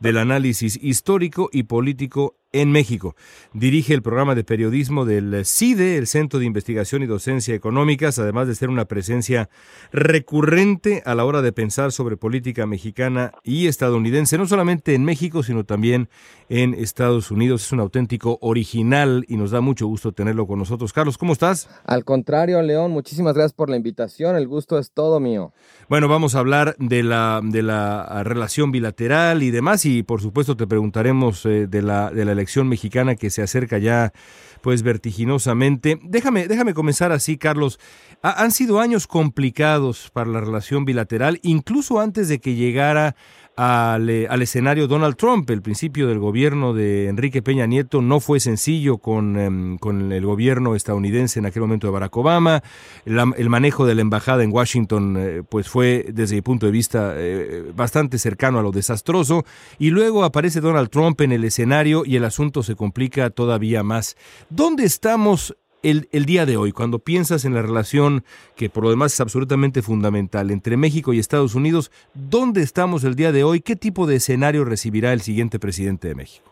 del 0.00 0.18
análisis 0.18 0.78
histórico 0.82 1.48
y 1.52 1.64
político 1.64 2.36
en 2.54 2.70
México. 2.70 3.16
Dirige 3.52 3.94
el 3.94 4.02
programa 4.02 4.34
de 4.36 4.44
periodismo 4.44 5.04
del 5.04 5.44
CIDE, 5.44 5.98
el 5.98 6.06
Centro 6.06 6.38
de 6.38 6.46
Investigación 6.46 7.02
y 7.02 7.06
Docencia 7.06 7.54
Económicas, 7.54 8.18
además 8.20 8.46
de 8.46 8.54
ser 8.54 8.70
una 8.70 8.84
presencia 8.84 9.50
recurrente 9.92 11.02
a 11.04 11.16
la 11.16 11.24
hora 11.24 11.42
de 11.42 11.52
pensar 11.52 11.90
sobre 11.90 12.16
política 12.16 12.64
mexicana 12.64 13.32
y 13.42 13.66
estadounidense, 13.66 14.38
no 14.38 14.46
solamente 14.46 14.94
en 14.94 15.04
México, 15.04 15.42
sino 15.42 15.64
también 15.64 16.08
en 16.48 16.74
Estados 16.74 17.32
Unidos. 17.32 17.64
Es 17.64 17.72
un 17.72 17.80
auténtico 17.80 18.38
original 18.40 19.24
y 19.26 19.36
nos 19.36 19.50
da 19.50 19.60
mucho 19.60 19.88
gusto 19.88 20.12
tenerlo 20.12 20.46
con 20.46 20.60
nosotros. 20.60 20.92
Carlos, 20.92 21.18
¿cómo 21.18 21.32
estás? 21.32 21.68
Al 21.84 22.04
contrario, 22.04 22.62
León, 22.62 22.92
muchísimas 22.92 23.34
gracias 23.34 23.52
por 23.52 23.68
la 23.68 23.76
invitación. 23.76 24.36
El 24.36 24.46
gusto 24.46 24.78
es 24.78 24.92
todo 24.92 25.18
mío. 25.18 25.52
Bueno, 25.88 26.06
vamos 26.06 26.36
a 26.36 26.38
hablar 26.38 26.76
de 26.78 27.02
la, 27.02 27.40
de 27.42 27.62
la 27.62 28.22
relación 28.22 28.70
bilateral 28.70 29.42
y 29.42 29.50
demás 29.50 29.83
y 29.84 30.02
por 30.02 30.20
supuesto 30.20 30.56
te 30.56 30.66
preguntaremos 30.66 31.44
eh, 31.46 31.66
de, 31.66 31.82
la, 31.82 32.10
de 32.10 32.24
la 32.24 32.32
elección 32.32 32.68
mexicana 32.68 33.14
que 33.16 33.30
se 33.30 33.42
acerca 33.42 33.78
ya 33.78 34.12
pues 34.60 34.82
vertiginosamente. 34.82 35.98
Déjame, 36.02 36.48
déjame 36.48 36.72
comenzar 36.72 37.12
así, 37.12 37.36
Carlos. 37.36 37.78
han 38.22 38.50
sido 38.50 38.80
años 38.80 39.06
complicados 39.06 40.10
para 40.12 40.30
la 40.30 40.40
relación 40.40 40.84
bilateral, 40.84 41.38
incluso 41.42 42.00
antes 42.00 42.28
de 42.28 42.40
que 42.40 42.54
llegara 42.54 43.14
al, 43.56 44.10
eh, 44.10 44.26
al, 44.28 44.42
escenario 44.42 44.88
Donald 44.88 45.16
Trump. 45.16 45.48
El 45.50 45.62
principio 45.62 46.08
del 46.08 46.18
gobierno 46.18 46.74
de 46.74 47.08
Enrique 47.08 47.42
Peña 47.42 47.66
Nieto 47.66 48.02
no 48.02 48.20
fue 48.20 48.40
sencillo 48.40 48.98
con, 48.98 49.38
em, 49.38 49.78
con 49.78 50.12
el 50.12 50.26
gobierno 50.26 50.74
estadounidense 50.74 51.38
en 51.38 51.46
aquel 51.46 51.62
momento 51.62 51.86
de 51.86 51.92
Barack 51.92 52.16
Obama. 52.16 52.62
el 53.04 53.50
manejo 53.50 53.86
de 53.86 53.94
la 53.94 54.00
embajada 54.00 54.42
en 54.42 54.52
Washington 54.52 55.16
eh, 55.18 55.42
pues 55.48 55.68
fue, 55.68 56.06
desde 56.12 56.36
mi 56.36 56.42
punto 56.42 56.66
de 56.66 56.72
vista, 56.72 57.14
eh, 57.16 57.72
bastante 57.74 58.18
cercano 58.18 58.58
a 58.58 58.62
lo 58.62 58.72
desastroso. 58.72 59.44
Y 59.78 59.90
luego 59.90 60.24
aparece 60.24 60.60
Donald 60.60 60.90
Trump 60.90 61.20
en 61.20 61.32
el 61.32 61.44
escenario 61.44 62.04
y 62.04 62.16
el 62.16 62.24
asunto 62.24 62.62
se 62.62 62.74
complica 62.76 63.30
todavía 63.30 63.82
más. 63.82 64.16
¿Dónde 64.50 64.84
estamos 64.84 65.56
el, 65.84 66.24
día 66.24 66.46
de 66.46 66.56
hoy, 66.56 66.72
cuando 66.72 66.98
piensas 66.98 67.44
en 67.44 67.52
la 67.52 67.60
relación 67.60 68.24
que 68.56 68.70
por 68.70 68.84
lo 68.84 68.90
demás 68.90 69.12
es 69.12 69.20
absolutamente 69.20 69.82
fundamental 69.82 70.50
entre 70.50 70.78
México 70.78 71.12
y 71.12 71.18
Estados 71.18 71.54
Unidos, 71.54 71.90
¿dónde 72.14 72.62
estamos 72.62 73.04
el 73.04 73.14
día 73.14 73.32
de 73.32 73.44
hoy? 73.44 73.60
¿Qué 73.60 73.76
tipo 73.76 74.06
de 74.06 74.16
escenario 74.16 74.64
recibirá 74.64 75.12
el 75.12 75.20
siguiente 75.20 75.58
presidente 75.58 76.08
de 76.08 76.14
México? 76.14 76.50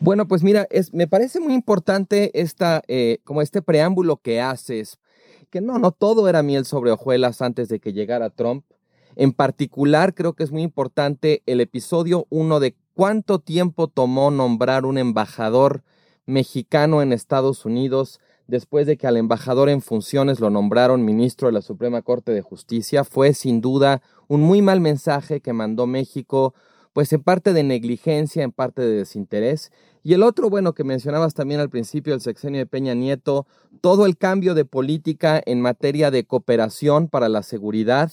Bueno, 0.00 0.26
pues 0.26 0.42
mira, 0.42 0.66
me 0.92 1.06
parece 1.06 1.40
muy 1.40 1.52
importante 1.52 2.30
esta, 2.40 2.82
eh, 2.88 3.18
como 3.24 3.42
este 3.42 3.60
preámbulo 3.60 4.16
que 4.16 4.40
haces, 4.40 4.98
que 5.50 5.60
no, 5.60 5.78
no 5.78 5.92
todo 5.92 6.26
era 6.26 6.42
miel 6.42 6.64
sobre 6.64 6.90
hojuelas 6.90 7.42
antes 7.42 7.68
de 7.68 7.80
que 7.80 7.92
llegara 7.92 8.30
Trump. 8.30 8.64
En 9.14 9.32
particular, 9.32 10.14
creo 10.14 10.32
que 10.32 10.44
es 10.44 10.52
muy 10.52 10.62
importante 10.62 11.42
el 11.44 11.60
episodio 11.60 12.26
1 12.30 12.60
de 12.60 12.76
cuánto 12.94 13.40
tiempo 13.40 13.88
tomó 13.88 14.30
nombrar 14.30 14.86
un 14.86 14.96
embajador 14.96 15.82
mexicano 16.24 17.02
en 17.02 17.12
Estados 17.12 17.66
Unidos 17.66 18.20
después 18.50 18.86
de 18.86 18.96
que 18.96 19.06
al 19.06 19.16
embajador 19.16 19.68
en 19.68 19.80
funciones 19.80 20.40
lo 20.40 20.50
nombraron 20.50 21.04
ministro 21.04 21.48
de 21.48 21.52
la 21.52 21.62
Suprema 21.62 22.02
Corte 22.02 22.32
de 22.32 22.42
Justicia. 22.42 23.04
Fue 23.04 23.32
sin 23.32 23.60
duda 23.60 24.02
un 24.28 24.42
muy 24.42 24.60
mal 24.60 24.80
mensaje 24.80 25.40
que 25.40 25.52
mandó 25.52 25.86
México, 25.86 26.52
pues 26.92 27.12
en 27.12 27.22
parte 27.22 27.52
de 27.52 27.62
negligencia, 27.62 28.42
en 28.42 28.52
parte 28.52 28.82
de 28.82 28.96
desinterés. 28.96 29.72
Y 30.02 30.14
el 30.14 30.22
otro, 30.22 30.50
bueno, 30.50 30.74
que 30.74 30.84
mencionabas 30.84 31.34
también 31.34 31.60
al 31.60 31.70
principio 31.70 32.12
del 32.12 32.20
sexenio 32.20 32.58
de 32.58 32.66
Peña 32.66 32.94
Nieto, 32.94 33.46
todo 33.80 34.06
el 34.06 34.16
cambio 34.16 34.54
de 34.54 34.64
política 34.64 35.40
en 35.46 35.60
materia 35.60 36.10
de 36.10 36.24
cooperación 36.24 37.08
para 37.08 37.28
la 37.28 37.42
seguridad. 37.42 38.10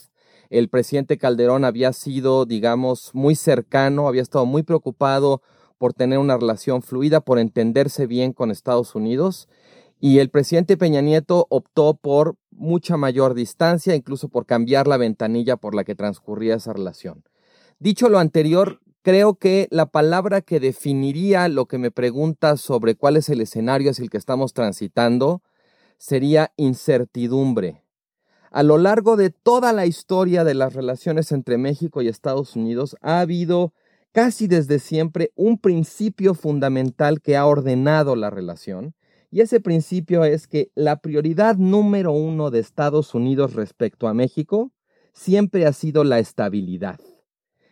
El 0.50 0.70
presidente 0.70 1.18
Calderón 1.18 1.66
había 1.66 1.92
sido, 1.94 2.46
digamos, 2.46 3.12
muy 3.14 3.36
cercano, 3.36 4.08
había 4.08 4.22
estado 4.22 4.46
muy 4.46 4.64
preocupado 4.64 5.42
por 5.78 5.94
tener 5.94 6.20
una 6.20 6.38
relación 6.38 6.82
fluida, 6.82 7.22
por 7.22 7.40
entenderse 7.40 8.08
bien 8.08 8.34
con 8.34 8.52
Estados 8.52 8.96
Unidos. 8.96 9.48
Y 10.00 10.20
el 10.20 10.30
presidente 10.30 10.78
Peña 10.78 11.02
Nieto 11.02 11.48
optó 11.50 11.96
por 11.96 12.36
mucha 12.52 12.98
mayor 12.98 13.34
distancia, 13.34 13.96
incluso 13.96 14.30
por 14.30 14.46
cambiar 14.46 14.88
la 14.88 14.98
ventanilla 14.98 15.58
por 15.58 15.74
la 15.76 15.84
que 15.84 15.96
transcurría 15.96 16.56
esa 16.56 16.74
relación. 16.74 17.24
Dicho 17.80 18.10
lo 18.10 18.20
anterior, 18.20 18.80
creo 19.02 19.36
que 19.36 19.68
la 19.72 19.88
palabra 19.88 20.42
que 20.42 20.60
definiría 20.60 21.48
lo 21.48 21.68
que 21.68 21.78
me 21.78 21.92
preguntas 21.92 22.62
sobre 22.62 22.96
cuál 22.96 23.18
es 23.18 23.30
el 23.30 23.42
escenario 23.42 23.92
hacia 23.92 24.04
el 24.04 24.10
que 24.10 24.18
estamos 24.18 24.54
transitando 24.54 25.42
sería 25.98 26.52
incertidumbre. 26.58 27.84
A 28.52 28.64
lo 28.64 28.78
largo 28.78 29.18
de 29.18 29.30
toda 29.30 29.74
la 29.74 29.86
historia 29.86 30.44
de 30.44 30.54
las 30.54 30.74
relaciones 30.74 31.32
entre 31.32 31.58
México 31.58 32.02
y 32.02 32.08
Estados 32.08 32.56
Unidos 32.56 32.96
ha 33.02 33.20
habido 33.20 33.74
casi 34.12 34.48
desde 34.48 34.80
siempre 34.80 35.32
un 35.36 35.60
principio 35.60 36.34
fundamental 36.34 37.22
que 37.22 37.36
ha 37.38 37.46
ordenado 37.46 38.16
la 38.16 38.30
relación, 38.30 38.96
y 39.30 39.42
ese 39.42 39.60
principio 39.60 40.24
es 40.24 40.48
que 40.48 40.72
la 40.76 41.00
prioridad 41.00 41.58
número 41.58 42.12
uno 42.12 42.52
de 42.52 42.60
Estados 42.60 43.14
Unidos 43.14 43.54
respecto 43.54 44.08
a 44.08 44.14
México 44.14 44.72
siempre 45.14 45.66
ha 45.66 45.74
sido 45.74 46.04
la 46.04 46.20
estabilidad 46.20 47.00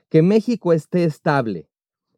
que 0.10 0.22
México 0.22 0.74
esté 0.74 1.04
estable, 1.04 1.70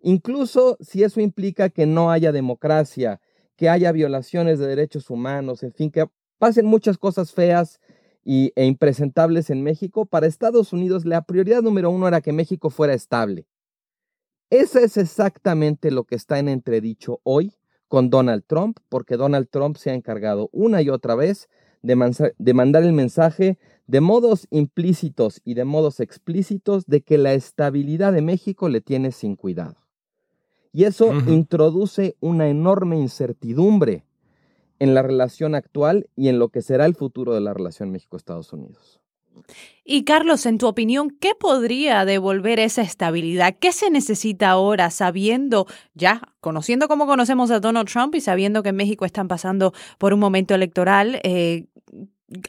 incluso 0.01 0.77
si 0.79 1.03
eso 1.03 1.19
implica 1.21 1.69
que 1.69 1.85
no 1.85 2.11
haya 2.11 2.31
democracia, 2.31 3.21
que 3.55 3.69
haya 3.69 3.91
violaciones 3.91 4.59
de 4.59 4.67
derechos 4.67 5.09
humanos, 5.09 5.63
en 5.63 5.73
fin, 5.73 5.89
que 5.89 6.05
pasen 6.37 6.65
muchas 6.65 6.97
cosas 6.97 7.31
feas 7.31 7.79
y, 8.23 8.51
e 8.55 8.65
impresentables 8.65 9.49
en 9.49 9.63
México, 9.63 10.05
para 10.05 10.27
Estados 10.27 10.73
Unidos 10.73 11.05
la 11.05 11.23
prioridad 11.23 11.61
número 11.61 11.89
uno 11.89 12.07
era 12.07 12.21
que 12.21 12.33
México 12.33 12.69
fuera 12.69 12.93
estable. 12.93 13.47
Eso 14.49 14.79
es 14.79 14.97
exactamente 14.97 15.89
lo 15.91 16.03
que 16.03 16.15
está 16.15 16.39
en 16.39 16.49
entredicho 16.49 17.19
hoy 17.23 17.53
con 17.87 18.09
Donald 18.09 18.43
Trump, 18.45 18.79
porque 18.89 19.17
Donald 19.17 19.47
Trump 19.49 19.77
se 19.77 19.91
ha 19.91 19.93
encargado 19.93 20.49
una 20.51 20.81
y 20.81 20.89
otra 20.89 21.15
vez 21.15 21.49
de, 21.81 22.33
de 22.37 22.53
mandar 22.53 22.83
el 22.83 22.93
mensaje 22.93 23.57
de 23.87 24.01
modos 24.01 24.47
implícitos 24.51 25.41
y 25.45 25.53
de 25.53 25.63
modos 25.63 25.99
explícitos 25.99 26.85
de 26.85 27.01
que 27.01 27.17
la 27.17 27.33
estabilidad 27.33 28.13
de 28.13 28.21
México 28.21 28.69
le 28.69 28.81
tiene 28.81 29.11
sin 29.11 29.35
cuidado. 29.35 29.77
Y 30.73 30.83
eso 30.83 31.11
introduce 31.27 32.15
una 32.19 32.49
enorme 32.49 32.97
incertidumbre 32.99 34.05
en 34.79 34.93
la 34.93 35.01
relación 35.01 35.55
actual 35.55 36.09
y 36.15 36.27
en 36.27 36.39
lo 36.39 36.49
que 36.49 36.61
será 36.61 36.85
el 36.85 36.95
futuro 36.95 37.33
de 37.33 37.41
la 37.41 37.53
relación 37.53 37.91
México-Estados 37.91 38.53
Unidos. 38.53 38.99
Y 39.83 40.03
Carlos, 40.03 40.45
en 40.45 40.57
tu 40.57 40.67
opinión, 40.67 41.09
¿qué 41.09 41.31
podría 41.39 42.03
devolver 42.03 42.59
esa 42.59 42.81
estabilidad? 42.81 43.55
¿Qué 43.59 43.71
se 43.71 43.89
necesita 43.89 44.49
ahora 44.49 44.89
sabiendo, 44.89 45.65
ya 45.93 46.21
conociendo 46.41 46.87
cómo 46.87 47.05
conocemos 47.05 47.51
a 47.51 47.59
Donald 47.59 47.89
Trump 47.89 48.15
y 48.15 48.21
sabiendo 48.21 48.63
que 48.63 48.69
en 48.69 48.75
México 48.75 49.05
están 49.05 49.27
pasando 49.27 49.73
por 49.97 50.13
un 50.13 50.19
momento 50.19 50.55
electoral? 50.55 51.21
Eh, 51.23 51.67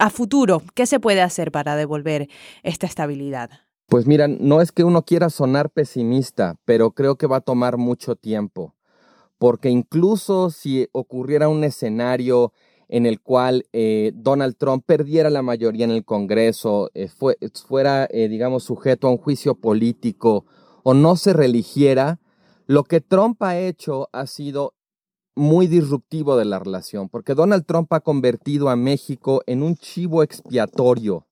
a 0.00 0.10
futuro, 0.10 0.62
¿qué 0.74 0.86
se 0.86 1.00
puede 1.00 1.22
hacer 1.22 1.52
para 1.52 1.76
devolver 1.76 2.28
esta 2.62 2.86
estabilidad? 2.86 3.50
Pues 3.86 4.06
mira, 4.06 4.28
no 4.28 4.60
es 4.60 4.72
que 4.72 4.84
uno 4.84 5.02
quiera 5.02 5.30
sonar 5.30 5.70
pesimista, 5.70 6.56
pero 6.64 6.90
creo 6.90 7.16
que 7.16 7.26
va 7.26 7.36
a 7.36 7.40
tomar 7.40 7.78
mucho 7.78 8.16
tiempo, 8.16 8.74
porque 9.38 9.70
incluso 9.70 10.50
si 10.50 10.88
ocurriera 10.92 11.48
un 11.48 11.64
escenario 11.64 12.52
en 12.88 13.06
el 13.06 13.20
cual 13.20 13.66
eh, 13.72 14.12
Donald 14.14 14.56
Trump 14.56 14.84
perdiera 14.86 15.30
la 15.30 15.42
mayoría 15.42 15.84
en 15.84 15.90
el 15.90 16.04
Congreso, 16.04 16.90
eh, 16.94 17.08
fuera, 17.08 18.08
eh, 18.10 18.28
digamos, 18.28 18.64
sujeto 18.64 19.06
a 19.06 19.10
un 19.10 19.18
juicio 19.18 19.54
político 19.54 20.46
o 20.82 20.94
no 20.94 21.16
se 21.16 21.34
religiera, 21.34 22.18
lo 22.66 22.84
que 22.84 23.00
Trump 23.00 23.42
ha 23.42 23.58
hecho 23.58 24.08
ha 24.12 24.26
sido 24.26 24.74
muy 25.34 25.66
disruptivo 25.68 26.36
de 26.36 26.46
la 26.46 26.58
relación, 26.58 27.08
porque 27.08 27.34
Donald 27.34 27.64
Trump 27.64 27.92
ha 27.92 28.00
convertido 28.00 28.70
a 28.70 28.76
México 28.76 29.42
en 29.46 29.62
un 29.62 29.76
chivo 29.76 30.22
expiatorio 30.22 31.26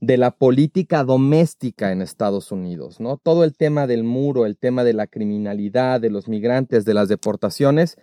de 0.00 0.16
la 0.16 0.30
política 0.30 1.04
doméstica 1.04 1.90
en 1.90 2.00
Estados 2.00 2.52
Unidos, 2.52 3.00
¿no? 3.00 3.16
Todo 3.16 3.44
el 3.44 3.56
tema 3.56 3.86
del 3.86 4.04
muro, 4.04 4.46
el 4.46 4.56
tema 4.56 4.84
de 4.84 4.92
la 4.92 5.06
criminalidad, 5.06 6.00
de 6.00 6.10
los 6.10 6.28
migrantes, 6.28 6.84
de 6.84 6.94
las 6.94 7.08
deportaciones, 7.08 7.96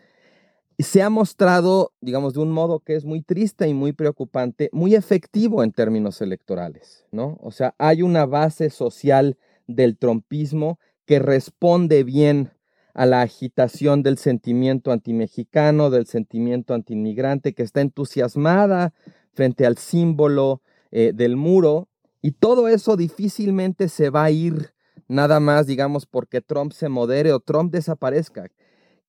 se 0.80 1.02
ha 1.02 1.10
mostrado, 1.10 1.94
digamos, 2.02 2.34
de 2.34 2.40
un 2.40 2.52
modo 2.52 2.80
que 2.80 2.96
es 2.96 3.06
muy 3.06 3.22
triste 3.22 3.68
y 3.68 3.74
muy 3.74 3.94
preocupante, 3.94 4.70
muy 4.72 4.96
efectivo 4.96 5.64
en 5.64 5.72
términos 5.72 6.22
electorales, 6.22 7.06
¿no? 7.12 7.38
O 7.42 7.52
sea, 7.52 7.76
hay 7.78 8.02
una 8.02 8.26
base 8.26 8.70
social 8.70 9.38
del 9.68 9.98
trompismo 9.98 10.80
que 11.06 11.20
responde 11.20 12.04
bien 12.04 12.52
a 12.94 13.06
la 13.06 13.22
agitación 13.22 14.04
del 14.04 14.18
sentimiento 14.18 14.92
antimexicano, 14.92 15.90
del 15.90 16.06
sentimiento 16.06 16.74
antiinmigrante, 16.74 17.54
que 17.54 17.64
está 17.64 17.82
entusiasmada 17.82 18.94
frente 19.34 19.66
al 19.66 19.78
símbolo 19.78 20.62
eh, 20.92 21.12
del 21.14 21.36
muro. 21.36 21.90
Y 22.22 22.32
todo 22.32 22.68
eso 22.68 22.96
difícilmente 22.96 23.90
se 23.90 24.10
va 24.10 24.26
a 24.26 24.32
ir 24.32 24.74
nada 25.08 25.40
más, 25.40 25.68
digamos, 25.68 26.06
porque 26.06 26.42
Trump 26.42 26.72
se 26.72 26.88
modere 26.88 27.34
o 27.34 27.40
Trump 27.40 27.72
desaparezca. 27.72 28.50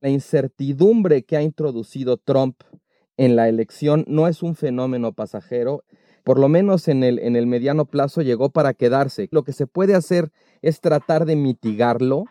La 0.05 0.11
incertidumbre 0.11 1.23
que 1.23 1.35
ha 1.35 1.41
introducido 1.41 2.19
Trump 2.19 2.61
en 3.17 3.37
la 3.37 3.49
elección 3.49 4.05
no 4.07 4.29
es 4.29 4.43
un 4.43 4.55
fenómeno 4.55 5.15
pasajero, 5.15 5.83
por 6.25 6.39
lo 6.39 6.51
menos 6.51 6.89
en 6.89 7.03
el, 7.03 7.19
en 7.21 7.37
el 7.37 7.47
mediano 7.47 7.87
plazo 7.87 8.21
llegó 8.21 8.51
para 8.51 8.75
quedarse. 8.75 9.29
Lo 9.31 9.45
que 9.45 9.55
se 9.55 9.67
puede 9.67 9.95
hacer 9.95 10.31
es 10.61 10.83
tratar 10.83 11.25
de 11.25 11.37
mitigarlo, 11.37 12.27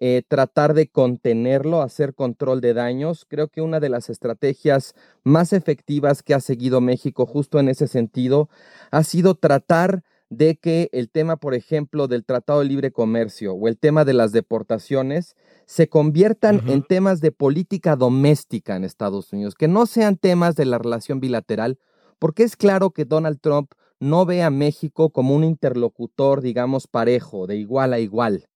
eh, 0.00 0.20
tratar 0.28 0.74
de 0.74 0.88
contenerlo, 0.88 1.80
hacer 1.80 2.14
control 2.14 2.60
de 2.60 2.74
daños. 2.74 3.24
Creo 3.26 3.48
que 3.48 3.62
una 3.62 3.80
de 3.80 3.88
las 3.88 4.10
estrategias 4.10 4.94
más 5.24 5.54
efectivas 5.54 6.22
que 6.22 6.34
ha 6.34 6.40
seguido 6.40 6.82
México 6.82 7.24
justo 7.24 7.58
en 7.58 7.70
ese 7.70 7.88
sentido 7.88 8.50
ha 8.90 9.02
sido 9.02 9.34
tratar 9.34 10.04
de 10.32 10.56
que 10.56 10.88
el 10.92 11.10
tema, 11.10 11.36
por 11.36 11.52
ejemplo, 11.52 12.08
del 12.08 12.24
Tratado 12.24 12.60
de 12.60 12.64
Libre 12.64 12.90
Comercio 12.90 13.52
o 13.52 13.68
el 13.68 13.76
tema 13.76 14.06
de 14.06 14.14
las 14.14 14.32
deportaciones 14.32 15.36
se 15.66 15.90
conviertan 15.90 16.62
en 16.70 16.82
temas 16.82 17.20
de 17.20 17.32
política 17.32 17.96
doméstica 17.96 18.74
en 18.74 18.84
Estados 18.84 19.30
Unidos, 19.34 19.54
que 19.54 19.68
no 19.68 19.84
sean 19.84 20.16
temas 20.16 20.56
de 20.56 20.64
la 20.64 20.78
relación 20.78 21.20
bilateral, 21.20 21.78
porque 22.18 22.44
es 22.44 22.56
claro 22.56 22.92
que 22.92 23.04
Donald 23.04 23.40
Trump 23.42 23.72
no 24.00 24.24
ve 24.24 24.42
a 24.42 24.48
México 24.48 25.10
como 25.10 25.36
un 25.36 25.44
interlocutor, 25.44 26.40
digamos, 26.40 26.86
parejo, 26.86 27.46
de 27.46 27.56
igual 27.56 27.92
a 27.92 27.98
igual. 27.98 28.48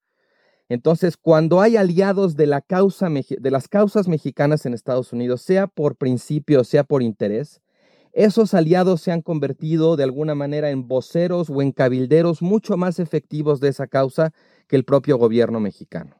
Entonces, 0.71 1.19
cuando 1.19 1.61
hay 1.61 1.77
aliados 1.77 2.37
de, 2.37 2.47
la 2.47 2.63
causa, 2.63 3.11
de 3.11 3.51
las 3.51 3.69
causas 3.69 4.09
mexicanas 4.09 4.65
en 4.65 4.73
Estados 4.73 5.13
Unidos, 5.13 5.43
sea 5.43 5.67
por 5.67 5.97
principio, 5.97 6.65
sea 6.65 6.85
por 6.85 7.03
interés, 7.03 7.61
esos 8.17 8.55
aliados 8.55 9.03
se 9.03 9.13
han 9.13 9.21
convertido 9.21 9.95
de 9.95 10.05
alguna 10.05 10.35
manera 10.35 10.71
en 10.71 10.89
voceros 10.89 11.51
o 11.51 11.61
en 11.61 11.71
cabilderos 11.71 12.41
mucho 12.41 12.79
más 12.79 12.99
efectivos 12.99 13.61
de 13.61 13.69
esa 13.69 13.87
causa 13.87 14.33
que 14.67 14.77
el 14.77 14.85
propio 14.85 15.19
gobierno 15.19 15.61
mexicano. 15.61 16.17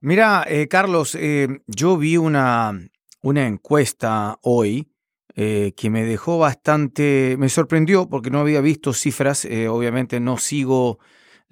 Mira, 0.00 0.44
eh, 0.48 0.68
Carlos, 0.68 1.14
eh, 1.14 1.60
yo 1.66 1.98
vi 1.98 2.16
una, 2.16 2.72
una 3.20 3.46
encuesta 3.46 4.38
hoy 4.42 4.88
eh, 5.36 5.74
que 5.76 5.90
me 5.90 6.04
dejó 6.04 6.38
bastante, 6.38 7.36
me 7.38 7.50
sorprendió 7.50 8.08
porque 8.08 8.30
no 8.30 8.40
había 8.40 8.62
visto 8.62 8.94
cifras, 8.94 9.46
obviamente 9.68 10.20
no 10.20 10.38
sigo 10.38 10.98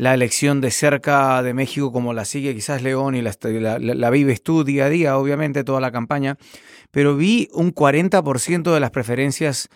la 0.01 0.15
elección 0.15 0.63
de 0.63 0.71
cerca 0.71 1.43
de 1.43 1.53
México 1.53 1.93
como 1.93 2.15
la 2.15 2.25
sigue 2.25 2.55
quizás 2.55 2.81
León 2.81 3.15
y 3.15 3.21
la, 3.21 3.35
la, 3.79 4.11
vives 4.11 4.43
tú 4.43 4.65
día 4.65 4.87
a 4.87 4.89
día, 4.89 5.19
obviamente, 5.19 5.63
toda 5.63 5.79
la 5.79 5.93
campaña, 5.93 6.39
pero 6.91 7.17
vi 7.17 7.51
un 7.53 7.75
40% 7.75 8.73
de 8.73 8.81
las 8.81 8.93
preferencias 8.93 9.69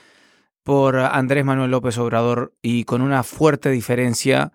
por 0.62 0.96
Andrés 0.96 1.44
Manuel 1.44 1.70
López 1.70 1.98
Obrador 1.98 2.54
y 2.62 2.84
con 2.84 3.02
una 3.02 3.22
fuerte 3.22 3.68
diferencia 3.68 4.52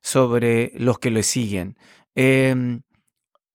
sobre 0.00 0.72
los 0.74 0.98
que 0.98 1.12
le 1.12 1.22
siguen. 1.22 1.76
Em, 2.16 2.82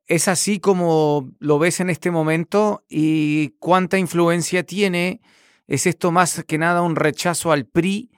¿Es 0.06 0.30
así 0.30 0.62
como 0.62 1.34
lo 1.40 1.60
ves 1.60 1.82
en 1.82 1.90
este 1.90 2.12
momento 2.12 2.86
y 2.88 3.50
cuánta 3.60 3.98
influencia 3.98 4.64
tiene? 4.64 5.20
¿Es 5.68 5.86
esto 5.86 6.14
más 6.14 6.46
que 6.48 6.58
nada 6.58 6.82
un 6.82 6.96
rechazo 6.96 7.52
al 7.52 7.66
PRI 7.66 8.10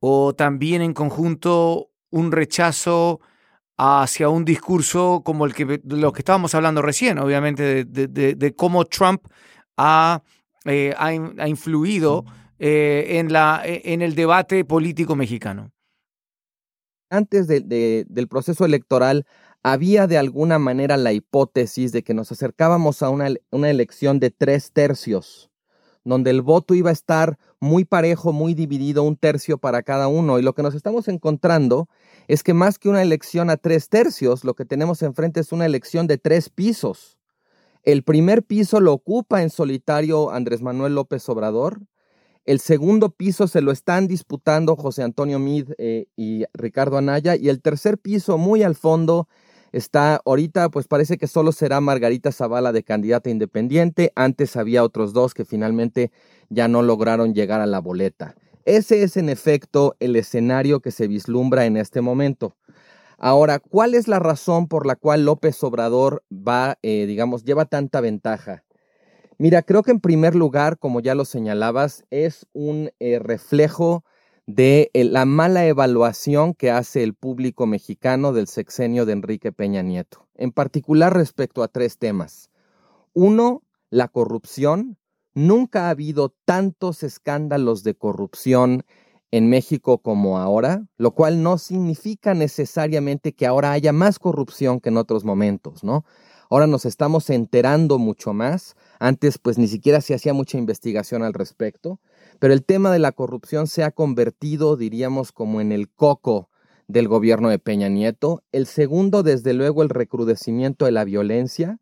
o 0.00 0.34
también 0.34 0.82
en 0.82 0.92
conjunto 0.92 1.93
un 2.14 2.30
rechazo 2.30 3.20
hacia 3.76 4.28
un 4.28 4.44
discurso 4.44 5.22
como 5.24 5.46
el 5.46 5.52
que 5.52 5.64
de 5.64 5.80
lo 5.96 6.12
que 6.12 6.20
estábamos 6.20 6.54
hablando 6.54 6.80
recién, 6.80 7.18
obviamente, 7.18 7.84
de, 7.84 8.54
cómo 8.54 8.84
Trump 8.84 9.26
ha, 9.76 10.22
eh, 10.64 10.94
ha, 10.96 11.48
influido 11.48 12.24
eh, 12.60 13.18
en, 13.18 13.32
la, 13.32 13.62
en 13.64 14.00
el 14.00 14.14
debate 14.14 14.64
político 14.64 15.16
mexicano? 15.16 15.72
Antes 17.10 17.48
del 17.48 18.28
proceso 18.28 18.64
electoral, 18.64 19.26
había 19.64 20.06
de 20.06 20.18
alguna 20.18 20.60
manera 20.60 20.96
la 20.96 21.12
hipótesis 21.12 21.90
de 21.90 22.04
que 22.04 22.14
nos 22.14 22.30
acercábamos 22.30 23.02
a 23.02 23.10
una, 23.10 23.28
una 23.50 23.70
elección 23.70 24.20
de 24.20 24.30
tres 24.30 24.70
tercios 24.72 25.50
donde 26.04 26.30
el 26.30 26.42
voto 26.42 26.74
iba 26.74 26.90
a 26.90 26.92
estar 26.92 27.38
muy 27.60 27.84
parejo, 27.84 28.32
muy 28.32 28.54
dividido, 28.54 29.02
un 29.02 29.16
tercio 29.16 29.58
para 29.58 29.82
cada 29.82 30.06
uno. 30.06 30.38
Y 30.38 30.42
lo 30.42 30.54
que 30.54 30.62
nos 30.62 30.74
estamos 30.74 31.08
encontrando 31.08 31.88
es 32.28 32.42
que 32.42 32.54
más 32.54 32.78
que 32.78 32.88
una 32.88 33.02
elección 33.02 33.50
a 33.50 33.56
tres 33.56 33.88
tercios, 33.88 34.44
lo 34.44 34.54
que 34.54 34.64
tenemos 34.64 35.02
enfrente 35.02 35.40
es 35.40 35.52
una 35.52 35.66
elección 35.66 36.06
de 36.06 36.18
tres 36.18 36.48
pisos. 36.48 37.18
El 37.82 38.02
primer 38.02 38.42
piso 38.42 38.80
lo 38.80 38.92
ocupa 38.92 39.42
en 39.42 39.50
solitario 39.50 40.30
Andrés 40.30 40.62
Manuel 40.62 40.94
López 40.94 41.28
Obrador. 41.28 41.80
El 42.44 42.60
segundo 42.60 43.10
piso 43.10 43.46
se 43.46 43.60
lo 43.60 43.72
están 43.72 44.06
disputando 44.06 44.76
José 44.76 45.02
Antonio 45.02 45.38
Mid 45.38 45.70
eh, 45.78 46.06
y 46.16 46.44
Ricardo 46.54 46.96
Anaya. 46.96 47.36
Y 47.36 47.48
el 47.48 47.60
tercer 47.60 47.98
piso, 47.98 48.38
muy 48.38 48.62
al 48.62 48.74
fondo, 48.74 49.28
Está 49.74 50.20
ahorita, 50.24 50.68
pues 50.68 50.86
parece 50.86 51.18
que 51.18 51.26
solo 51.26 51.50
será 51.50 51.80
Margarita 51.80 52.30
Zavala 52.30 52.70
de 52.70 52.84
candidata 52.84 53.28
independiente. 53.28 54.12
Antes 54.14 54.54
había 54.54 54.84
otros 54.84 55.12
dos 55.12 55.34
que 55.34 55.44
finalmente 55.44 56.12
ya 56.48 56.68
no 56.68 56.80
lograron 56.80 57.34
llegar 57.34 57.60
a 57.60 57.66
la 57.66 57.80
boleta. 57.80 58.36
Ese 58.64 59.02
es 59.02 59.16
en 59.16 59.28
efecto 59.28 59.96
el 60.00 60.16
escenario 60.16 60.80
que 60.80 60.90
se 60.90 61.06
vislumbra 61.06 61.66
en 61.66 61.76
este 61.76 62.00
momento. 62.00 62.56
Ahora, 63.18 63.58
¿cuál 63.58 63.94
es 63.94 64.08
la 64.08 64.18
razón 64.18 64.68
por 64.68 64.86
la 64.86 64.96
cual 64.96 65.24
López 65.24 65.62
Obrador 65.62 66.24
va, 66.30 66.78
eh, 66.82 67.06
digamos, 67.06 67.44
lleva 67.44 67.66
tanta 67.66 68.00
ventaja? 68.00 68.64
Mira, 69.38 69.62
creo 69.62 69.82
que 69.82 69.90
en 69.90 70.00
primer 70.00 70.34
lugar, 70.34 70.78
como 70.78 71.00
ya 71.00 71.14
lo 71.14 71.24
señalabas, 71.24 72.04
es 72.10 72.46
un 72.52 72.90
eh, 73.00 73.18
reflejo 73.18 74.04
de 74.46 74.90
eh, 74.94 75.04
la 75.04 75.24
mala 75.24 75.66
evaluación 75.66 76.54
que 76.54 76.70
hace 76.70 77.02
el 77.02 77.14
público 77.14 77.66
mexicano 77.66 78.32
del 78.32 78.46
sexenio 78.46 79.06
de 79.06 79.12
Enrique 79.12 79.52
Peña 79.52 79.82
Nieto, 79.82 80.28
en 80.36 80.52
particular 80.52 81.14
respecto 81.14 81.62
a 81.62 81.68
tres 81.68 81.98
temas. 81.98 82.50
Uno, 83.12 83.62
la 83.90 84.08
corrupción. 84.08 84.98
Nunca 85.34 85.86
ha 85.86 85.90
habido 85.90 86.34
tantos 86.44 87.02
escándalos 87.02 87.82
de 87.82 87.94
corrupción 87.94 88.84
en 89.30 89.48
México 89.48 89.98
como 89.98 90.38
ahora, 90.38 90.86
lo 90.96 91.12
cual 91.12 91.42
no 91.42 91.58
significa 91.58 92.34
necesariamente 92.34 93.32
que 93.32 93.46
ahora 93.46 93.72
haya 93.72 93.92
más 93.92 94.20
corrupción 94.20 94.78
que 94.78 94.90
en 94.90 94.96
otros 94.96 95.24
momentos, 95.24 95.82
¿no? 95.82 96.04
Ahora 96.50 96.68
nos 96.68 96.84
estamos 96.84 97.30
enterando 97.30 97.98
mucho 97.98 98.32
más. 98.32 98.76
Antes, 99.00 99.38
pues 99.38 99.58
ni 99.58 99.66
siquiera 99.66 100.00
se 100.00 100.14
hacía 100.14 100.34
mucha 100.34 100.56
investigación 100.56 101.24
al 101.24 101.34
respecto. 101.34 101.98
Pero 102.38 102.54
el 102.54 102.64
tema 102.64 102.92
de 102.92 103.00
la 103.00 103.10
corrupción 103.10 103.66
se 103.66 103.82
ha 103.82 103.90
convertido, 103.90 104.76
diríamos, 104.76 105.32
como 105.32 105.60
en 105.60 105.72
el 105.72 105.90
coco 105.90 106.48
del 106.86 107.08
gobierno 107.08 107.48
de 107.48 107.58
Peña 107.58 107.88
Nieto. 107.88 108.44
El 108.52 108.66
segundo, 108.66 109.24
desde 109.24 109.52
luego, 109.52 109.82
el 109.82 109.88
recrudecimiento 109.88 110.84
de 110.84 110.92
la 110.92 111.02
violencia. 111.02 111.80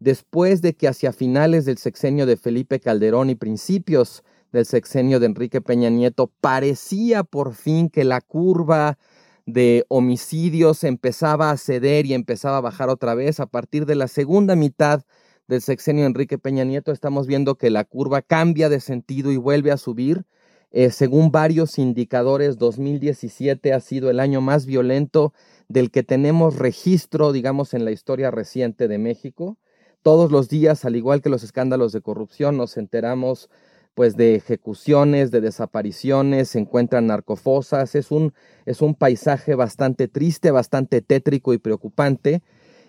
Después 0.00 0.62
de 0.62 0.74
que 0.74 0.88
hacia 0.88 1.12
finales 1.12 1.66
del 1.66 1.76
sexenio 1.76 2.24
de 2.26 2.38
Felipe 2.38 2.80
Calderón 2.80 3.28
y 3.28 3.34
principios 3.34 4.24
del 4.50 4.64
sexenio 4.64 5.20
de 5.20 5.26
Enrique 5.26 5.60
Peña 5.60 5.90
Nieto, 5.90 6.32
parecía 6.40 7.22
por 7.22 7.54
fin 7.54 7.90
que 7.90 8.04
la 8.04 8.22
curva 8.22 8.98
de 9.44 9.84
homicidios 9.88 10.84
empezaba 10.84 11.50
a 11.50 11.56
ceder 11.58 12.06
y 12.06 12.14
empezaba 12.14 12.56
a 12.56 12.62
bajar 12.62 12.88
otra 12.88 13.14
vez 13.14 13.40
a 13.40 13.46
partir 13.46 13.84
de 13.84 13.94
la 13.94 14.08
segunda 14.08 14.56
mitad 14.56 15.02
del 15.48 15.60
sexenio 15.60 16.06
Enrique 16.06 16.38
Peña 16.38 16.64
Nieto, 16.64 16.92
estamos 16.92 17.26
viendo 17.26 17.56
que 17.56 17.70
la 17.70 17.84
curva 17.84 18.22
cambia 18.22 18.68
de 18.68 18.80
sentido 18.80 19.32
y 19.32 19.36
vuelve 19.36 19.72
a 19.72 19.76
subir. 19.76 20.24
Eh, 20.70 20.90
según 20.90 21.32
varios 21.32 21.76
indicadores, 21.78 22.56
2017 22.56 23.72
ha 23.72 23.80
sido 23.80 24.08
el 24.08 24.20
año 24.20 24.40
más 24.40 24.64
violento 24.64 25.34
del 25.68 25.90
que 25.90 26.04
tenemos 26.04 26.56
registro, 26.56 27.32
digamos, 27.32 27.74
en 27.74 27.84
la 27.84 27.90
historia 27.90 28.30
reciente 28.30 28.86
de 28.86 28.98
México. 28.98 29.58
Todos 30.02 30.32
los 30.32 30.48
días, 30.48 30.86
al 30.86 30.96
igual 30.96 31.20
que 31.20 31.28
los 31.28 31.42
escándalos 31.42 31.92
de 31.92 32.00
corrupción, 32.00 32.56
nos 32.56 32.78
enteramos 32.78 33.50
pues 33.94 34.16
de 34.16 34.34
ejecuciones, 34.34 35.30
de 35.30 35.42
desapariciones, 35.42 36.48
se 36.48 36.58
encuentran 36.58 37.08
narcofosas, 37.08 37.94
es 37.94 38.10
un, 38.10 38.32
es 38.64 38.80
un 38.80 38.94
paisaje 38.94 39.54
bastante 39.54 40.08
triste, 40.08 40.52
bastante 40.52 41.02
tétrico 41.02 41.52
y 41.52 41.58
preocupante. 41.58 42.42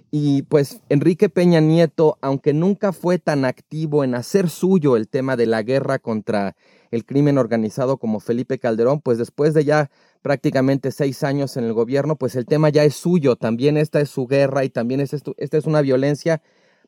Y 0.10 0.44
pues 0.44 0.82
Enrique 0.90 1.28
Peña 1.28 1.60
Nieto, 1.60 2.18
aunque 2.22 2.54
nunca 2.54 2.94
fue 2.94 3.18
tan 3.18 3.44
activo 3.44 4.04
en 4.06 4.16
hacer 4.16 4.50
suyo 4.50 4.96
el 4.96 5.10
tema 5.10 5.36
de 5.36 5.48
la 5.48 5.64
guerra 5.64 6.00
contra 6.00 6.56
el 6.92 7.06
crimen 7.06 7.38
organizado 7.38 7.98
como 7.98 8.22
Felipe 8.22 8.58
Calderón, 8.60 9.02
pues 9.02 9.18
después 9.18 9.54
de 9.54 9.66
ya 9.66 9.92
prácticamente 10.22 10.92
seis 10.92 11.24
años 11.24 11.58
en 11.58 11.66
el 11.66 11.74
gobierno, 11.74 12.16
pues 12.16 12.36
el 12.36 12.46
tema 12.46 12.70
ya 12.70 12.86
es 12.86 12.96
suyo, 12.96 13.36
también 13.38 13.76
esta 13.76 14.00
es 14.00 14.10
su 14.10 14.28
guerra 14.28 14.64
y 14.64 14.70
también 14.70 15.02
es 15.02 15.14
esto, 15.14 15.34
esta 15.38 15.58
es 15.58 15.66
una 15.66 15.82
violencia 15.82 16.42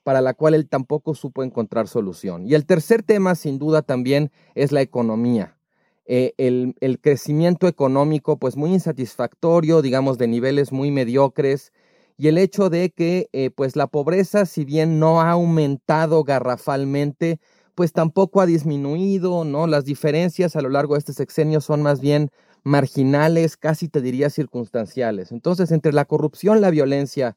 para 0.03 0.21
la 0.21 0.33
cual 0.33 0.53
él 0.53 0.67
tampoco 0.67 1.15
supo 1.15 1.43
encontrar 1.43 1.87
solución. 1.87 2.45
Y 2.45 2.53
el 2.53 2.65
tercer 2.65 3.03
tema, 3.03 3.35
sin 3.35 3.57
duda, 3.57 3.81
también 3.81 4.31
es 4.55 4.71
la 4.71 4.81
economía. 4.81 5.57
Eh, 6.05 6.33
el, 6.37 6.99
crecimiento 7.01 7.67
económico, 7.67 8.37
pues 8.37 8.57
muy 8.57 8.73
insatisfactorio, 8.73 9.81
digamos, 9.81 10.17
de 10.17 10.27
niveles 10.27 10.71
muy 10.71 10.91
mediocres, 10.91 11.71
y 12.17 12.27
el 12.27 12.37
hecho 12.37 12.69
de 12.69 12.91
que 12.91 13.29
eh, 13.33 13.49
pues 13.49 13.75
la 13.75 13.87
pobreza, 13.87 14.45
si 14.45 14.65
bien 14.65 14.99
no 14.99 15.21
ha 15.21 15.31
aumentado 15.31 16.23
garrafalmente, 16.23 17.39
pues 17.73 17.91
tampoco 17.91 18.41
ha 18.41 18.45
disminuido, 18.45 19.45
¿no? 19.45 19.65
Las 19.65 19.85
diferencias 19.85 20.55
a 20.55 20.61
lo 20.61 20.69
largo 20.69 20.93
de 20.93 20.99
este 20.99 21.13
sexenio 21.13 21.59
son 21.59 21.81
más 21.81 22.01
bien 22.01 22.29
marginales, 22.63 23.57
casi 23.57 23.89
te 23.89 24.01
diría 24.01 24.29
circunstanciales. 24.29 25.31
Entonces, 25.31 25.71
entre 25.71 25.91
la 25.91 26.05
corrupción, 26.05 26.61
la 26.61 26.69
violencia 26.69 27.35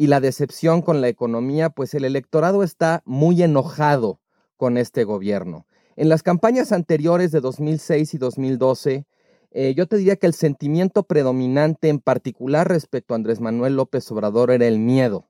y 0.00 0.06
la 0.06 0.20
decepción 0.20 0.80
con 0.80 1.02
la 1.02 1.08
economía, 1.08 1.68
pues 1.68 1.92
el 1.92 2.06
electorado 2.06 2.62
está 2.62 3.02
muy 3.04 3.42
enojado 3.42 4.18
con 4.56 4.78
este 4.78 5.04
gobierno. 5.04 5.66
En 5.94 6.08
las 6.08 6.22
campañas 6.22 6.72
anteriores 6.72 7.32
de 7.32 7.42
2006 7.42 8.14
y 8.14 8.16
2012, 8.16 9.04
eh, 9.50 9.74
yo 9.76 9.86
te 9.86 9.98
diría 9.98 10.16
que 10.16 10.26
el 10.26 10.32
sentimiento 10.32 11.02
predominante 11.02 11.90
en 11.90 11.98
particular 11.98 12.66
respecto 12.66 13.12
a 13.12 13.16
Andrés 13.16 13.42
Manuel 13.42 13.76
López 13.76 14.10
Obrador 14.10 14.50
era 14.50 14.66
el 14.66 14.78
miedo. 14.78 15.28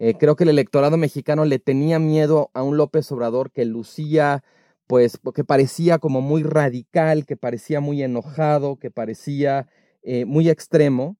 Eh, 0.00 0.14
creo 0.18 0.34
que 0.34 0.42
el 0.42 0.50
electorado 0.50 0.96
mexicano 0.96 1.44
le 1.44 1.60
tenía 1.60 2.00
miedo 2.00 2.50
a 2.54 2.64
un 2.64 2.76
López 2.76 3.12
Obrador 3.12 3.52
que 3.52 3.66
lucía, 3.66 4.42
pues, 4.88 5.20
que 5.32 5.44
parecía 5.44 6.00
como 6.00 6.20
muy 6.20 6.42
radical, 6.42 7.24
que 7.24 7.36
parecía 7.36 7.78
muy 7.78 8.02
enojado, 8.02 8.80
que 8.80 8.90
parecía 8.90 9.68
eh, 10.02 10.24
muy 10.24 10.48
extremo. 10.48 11.16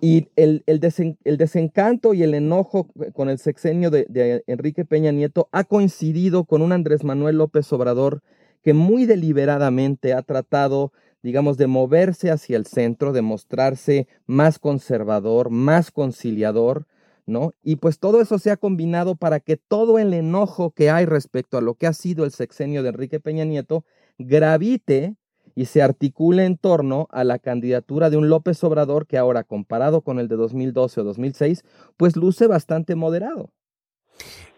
Y 0.00 0.28
el, 0.36 0.62
el, 0.66 0.80
desencanto 0.80 2.14
y 2.14 2.22
el 2.22 2.34
enojo 2.34 2.88
con 3.12 3.28
el 3.28 3.38
sexenio 3.38 3.90
de, 3.90 4.06
de 4.08 4.42
Enrique 4.46 4.84
Peña 4.84 5.12
Nieto 5.12 5.48
ha 5.52 5.64
coincidido 5.64 6.44
con 6.44 6.62
un 6.62 6.72
Andrés 6.72 7.04
Manuel 7.04 7.36
López 7.36 7.70
Obrador 7.72 8.22
que 8.62 8.72
muy 8.72 9.04
deliberadamente 9.06 10.14
ha 10.14 10.22
tratado 10.22 10.92
digamos, 11.22 11.56
de 11.56 11.66
moverse 11.66 12.30
hacia 12.30 12.56
el 12.56 12.66
centro, 12.66 13.12
de 13.12 13.22
mostrarse 13.22 14.08
más 14.26 14.58
conservador, 14.58 15.50
más 15.50 15.90
conciliador, 15.90 16.86
¿no? 17.26 17.54
Y 17.62 17.76
pues 17.76 17.98
todo 17.98 18.20
eso 18.20 18.38
se 18.38 18.50
ha 18.50 18.56
combinado 18.56 19.16
para 19.16 19.40
que 19.40 19.56
todo 19.56 19.98
el 19.98 20.14
enojo 20.14 20.70
que 20.70 20.90
hay 20.90 21.04
respecto 21.04 21.58
a 21.58 21.60
lo 21.60 21.74
que 21.74 21.86
ha 21.86 21.92
sido 21.92 22.24
el 22.24 22.30
sexenio 22.30 22.82
de 22.82 22.88
Enrique 22.90 23.20
Peña 23.20 23.44
Nieto 23.44 23.84
gravite 24.18 25.16
y 25.54 25.66
se 25.66 25.82
articule 25.82 26.44
en 26.44 26.56
torno 26.56 27.08
a 27.10 27.24
la 27.24 27.38
candidatura 27.38 28.10
de 28.10 28.16
un 28.16 28.28
López 28.28 28.62
Obrador 28.64 29.06
que 29.06 29.18
ahora, 29.18 29.44
comparado 29.44 30.02
con 30.02 30.18
el 30.18 30.28
de 30.28 30.36
2012 30.36 31.00
o 31.00 31.04
2006, 31.04 31.64
pues 31.96 32.16
luce 32.16 32.46
bastante 32.46 32.94
moderado. 32.94 33.50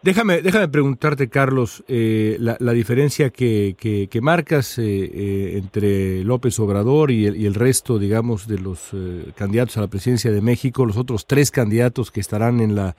Déjame, 0.02 0.42
déjame 0.42 0.66
preguntarte, 0.66 1.28
Carlos, 1.28 1.84
eh, 1.86 2.36
la, 2.40 2.72
diferencia 2.72 3.30
que, 3.30 3.76
que, 3.78 4.20
marcas 4.20 4.76
eh, 4.78 4.82
eh, 4.84 5.58
entre 5.58 6.24
López 6.24 6.58
Obrador 6.58 7.12
y 7.12 7.26
el, 7.26 7.36
y 7.36 7.46
el, 7.46 7.54
resto, 7.54 8.00
digamos, 8.00 8.48
de 8.48 8.58
los 8.58 8.90
candidatos 9.36 9.76
a 9.76 9.82
la 9.82 9.86
presidencia 9.86 10.32
de 10.32 10.40
México, 10.40 10.86
los 10.86 10.96
otros 10.96 11.26
tres 11.28 11.52
candidatos 11.52 12.10
que 12.10 12.18
estarán 12.18 12.58
en 12.60 12.74
la 12.74 12.96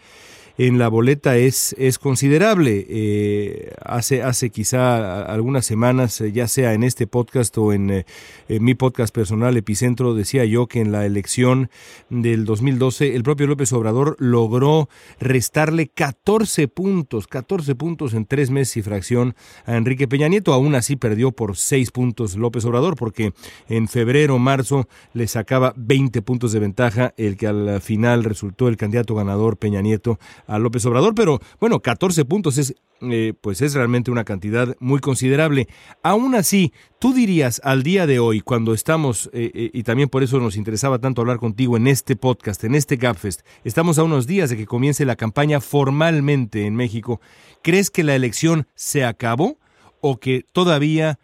en 0.57 0.77
la 0.77 0.87
boleta 0.87 1.37
es, 1.37 1.75
es 1.79 1.97
considerable. 1.97 2.85
Eh, 2.87 3.73
hace, 3.83 4.21
hace 4.21 4.49
quizá 4.51 5.23
algunas 5.23 5.65
semanas, 5.65 6.21
eh, 6.21 6.31
ya 6.31 6.47
sea 6.47 6.73
en 6.73 6.83
este 6.83 7.07
podcast 7.07 7.57
o 7.57 7.73
en, 7.73 7.89
eh, 7.89 8.05
en, 8.47 8.63
mi 8.63 8.75
podcast 8.75 9.13
personal, 9.13 9.57
Epicentro, 9.57 10.13
decía 10.13 10.45
yo 10.45 10.67
que 10.67 10.81
en 10.81 10.91
la 10.91 11.05
elección 11.05 11.69
del 12.09 12.45
2012 12.45 13.15
el 13.15 13.23
propio 13.23 13.47
López 13.47 13.73
Obrador 13.73 14.15
logró 14.19 14.89
restarle 15.19 15.87
14 15.87 16.67
puntos, 16.67 17.27
14 17.27 17.73
puntos 17.75 18.13
en 18.13 18.25
tres 18.25 18.51
meses 18.51 18.77
y 18.77 18.81
fracción 18.83 19.35
a 19.65 19.75
Enrique 19.75 20.07
Peña 20.07 20.27
Nieto. 20.27 20.53
Aún 20.53 20.75
así 20.75 20.95
perdió 20.95 21.31
por 21.31 21.57
6 21.57 21.91
puntos 21.91 22.35
López 22.35 22.63
Obrador 22.65 22.95
porque 22.95 23.33
en 23.69 23.87
febrero, 23.87 24.37
marzo 24.37 24.87
le 25.13 25.27
sacaba 25.27 25.73
20 25.77 26.21
puntos 26.21 26.51
de 26.51 26.59
ventaja 26.59 27.13
el 27.17 27.37
que 27.37 27.47
al 27.47 27.81
final 27.81 28.23
resultó 28.23 28.67
el 28.67 28.77
candidato 28.77 29.15
ganador 29.15 29.57
Peña 29.57 29.81
Nieto 29.81 30.19
a 30.47 30.59
López 30.59 30.85
Obrador, 30.85 31.15
pero 31.15 31.39
bueno, 31.59 31.79
14 31.79 32.25
puntos 32.25 32.57
es, 32.57 32.75
eh, 33.01 33.33
pues 33.39 33.61
es 33.61 33.73
realmente 33.73 34.11
una 34.11 34.23
cantidad 34.23 34.75
muy 34.79 34.99
considerable. 34.99 35.67
Aún 36.01 36.35
así, 36.35 36.73
tú 36.99 37.13
dirías 37.13 37.61
al 37.63 37.83
día 37.83 38.07
de 38.07 38.19
hoy, 38.19 38.41
cuando 38.41 38.73
estamos, 38.73 39.29
eh, 39.33 39.51
eh, 39.53 39.71
y 39.73 39.83
también 39.83 40.09
por 40.09 40.23
eso 40.23 40.39
nos 40.39 40.55
interesaba 40.55 40.99
tanto 40.99 41.21
hablar 41.21 41.37
contigo 41.37 41.77
en 41.77 41.87
este 41.87 42.15
podcast, 42.15 42.63
en 42.63 42.75
este 42.75 42.95
GapFest, 42.97 43.41
estamos 43.63 43.99
a 43.99 44.03
unos 44.03 44.27
días 44.27 44.49
de 44.49 44.57
que 44.57 44.65
comience 44.65 45.05
la 45.05 45.15
campaña 45.15 45.61
formalmente 45.61 46.65
en 46.65 46.75
México, 46.75 47.21
¿crees 47.61 47.89
que 47.89 48.03
la 48.03 48.15
elección 48.15 48.67
se 48.75 49.05
acabó 49.05 49.57
o 50.01 50.19
que 50.19 50.45
todavía 50.51 51.19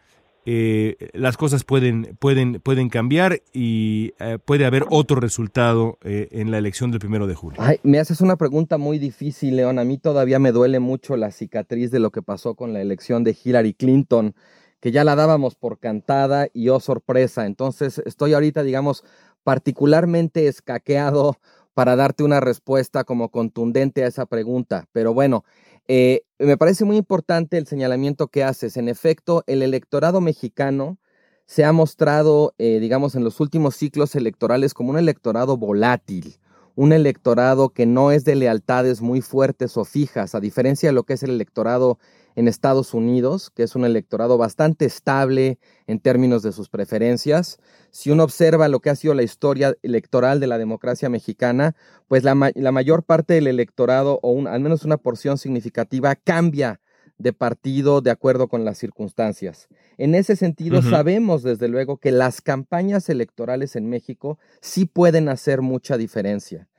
eh, 0.46 1.10
las 1.14 1.38
cosas 1.38 1.64
pueden, 1.64 2.18
pueden, 2.20 2.60
pueden 2.62 2.90
cambiar 2.90 3.42
y 3.54 4.14
eh, 4.20 4.40
puede 4.44 4.66
haber 4.66 4.86
otro 4.90 5.20
resultado 5.20 5.98
eh, 6.04 6.30
en 6.32 6.50
la 6.50 6.58
elección 6.58 6.92
del 6.92 7.00
primero 7.00 7.28
de 7.28 7.36
julio. 7.36 7.62
me 7.84 8.00
haces 8.00 8.22
una 8.22 8.38
pregunta 8.38 8.78
muy 8.78 9.00
difícil, 9.00 9.58
León. 9.58 9.80
A 9.80 9.84
mí 9.84 9.98
todavía 9.98 10.40
me 10.40 10.52
duele 10.52 10.80
mucho 10.80 11.18
la 11.18 11.32
cicatriz 11.32 11.92
de 11.92 12.00
lo 12.00 12.12
que 12.12 12.22
pasó 12.22 12.56
con 12.56 12.74
la 12.74 12.82
elección 12.82 13.24
de 13.24 13.38
Hillary 13.44 13.74
Clinton, 13.74 14.34
que 14.80 14.92
ya 14.92 15.04
la 15.04 15.16
dábamos 15.16 15.56
por 15.56 15.78
cantada 15.78 16.48
y 16.54 16.70
oh 16.70 16.80
sorpresa. 16.80 17.46
Entonces 17.46 18.02
estoy 18.06 18.34
ahorita, 18.34 18.64
digamos, 18.64 19.04
particularmente 19.44 20.48
escaqueado 20.48 21.38
para 21.74 21.96
darte 21.96 22.24
una 22.24 22.40
respuesta 22.40 23.04
como 23.04 23.30
contundente 23.30 24.04
a 24.04 24.08
esa 24.08 24.26
pregunta. 24.26 24.88
Pero 24.92 25.14
bueno, 25.14 25.44
eh, 25.92 26.22
me 26.38 26.56
parece 26.56 26.86
muy 26.86 26.98
importante 26.98 27.58
el 27.58 27.66
señalamiento 27.66 28.28
que 28.28 28.44
haces. 28.44 28.78
En 28.78 28.88
efecto, 28.90 29.44
el 29.48 29.64
electorado 29.64 30.22
mexicano 30.22 31.00
se 31.48 31.66
ha 31.66 31.72
mostrado, 31.72 32.54
eh, 32.60 32.80
digamos, 32.80 33.16
en 33.16 33.24
los 33.24 33.40
últimos 33.40 33.76
ciclos 33.76 34.16
electorales 34.16 34.76
como 34.76 34.92
un 34.92 35.00
electorado 35.00 35.58
volátil, 35.58 36.38
un 36.76 36.94
electorado 36.94 37.70
que 37.70 37.88
no 37.88 38.12
es 38.12 38.24
de 38.24 38.36
lealtades 38.36 39.02
muy 39.02 39.22
fuertes 39.22 39.78
o 39.78 39.84
fijas, 39.84 40.36
a 40.36 40.40
diferencia 40.40 40.90
de 40.90 40.94
lo 40.94 41.06
que 41.06 41.14
es 41.14 41.24
el 41.24 41.32
electorado 41.32 41.98
en 42.40 42.48
Estados 42.48 42.94
Unidos, 42.94 43.52
que 43.54 43.64
es 43.64 43.76
un 43.76 43.84
electorado 43.84 44.38
bastante 44.38 44.86
estable 44.86 45.60
en 45.88 46.00
términos 46.00 46.42
de 46.42 46.54
sus 46.54 46.70
preferencias. 46.70 47.60
Si 47.92 48.12
uno 48.12 48.24
observa 48.24 48.70
lo 48.70 48.80
que 48.80 48.90
ha 48.90 48.96
sido 48.96 49.14
la 49.14 49.24
historia 49.24 49.76
electoral 49.84 50.40
de 50.40 50.48
la 50.48 50.58
democracia 50.58 51.10
mexicana, 51.10 51.76
pues 52.08 52.24
la, 52.24 52.36
mayor 52.36 53.04
parte 53.04 53.34
del 53.34 53.48
electorado, 53.48 54.22
o 54.24 54.48
al 54.48 54.62
menos 54.62 54.86
una 54.86 54.96
porción 54.96 55.38
significativa, 55.38 56.16
cambia 56.16 56.80
de 57.18 57.34
partido 57.34 58.00
de 58.00 58.12
acuerdo 58.12 58.48
con 58.48 58.64
las 58.64 58.78
circunstancias. 58.78 59.68
En 59.98 60.16
ese 60.16 60.38
sentido, 60.38 60.82
sabemos 60.82 61.44
desde 61.44 61.68
luego 61.68 61.98
que 61.98 62.14
las 62.14 62.40
campañas 62.40 63.10
electorales 63.10 63.76
en 63.76 63.90
México 63.90 64.40
sí 64.62 64.86
pueden 64.86 65.28
hacer 65.28 65.62
mucha 65.62 65.98
diferencia. 65.98 66.70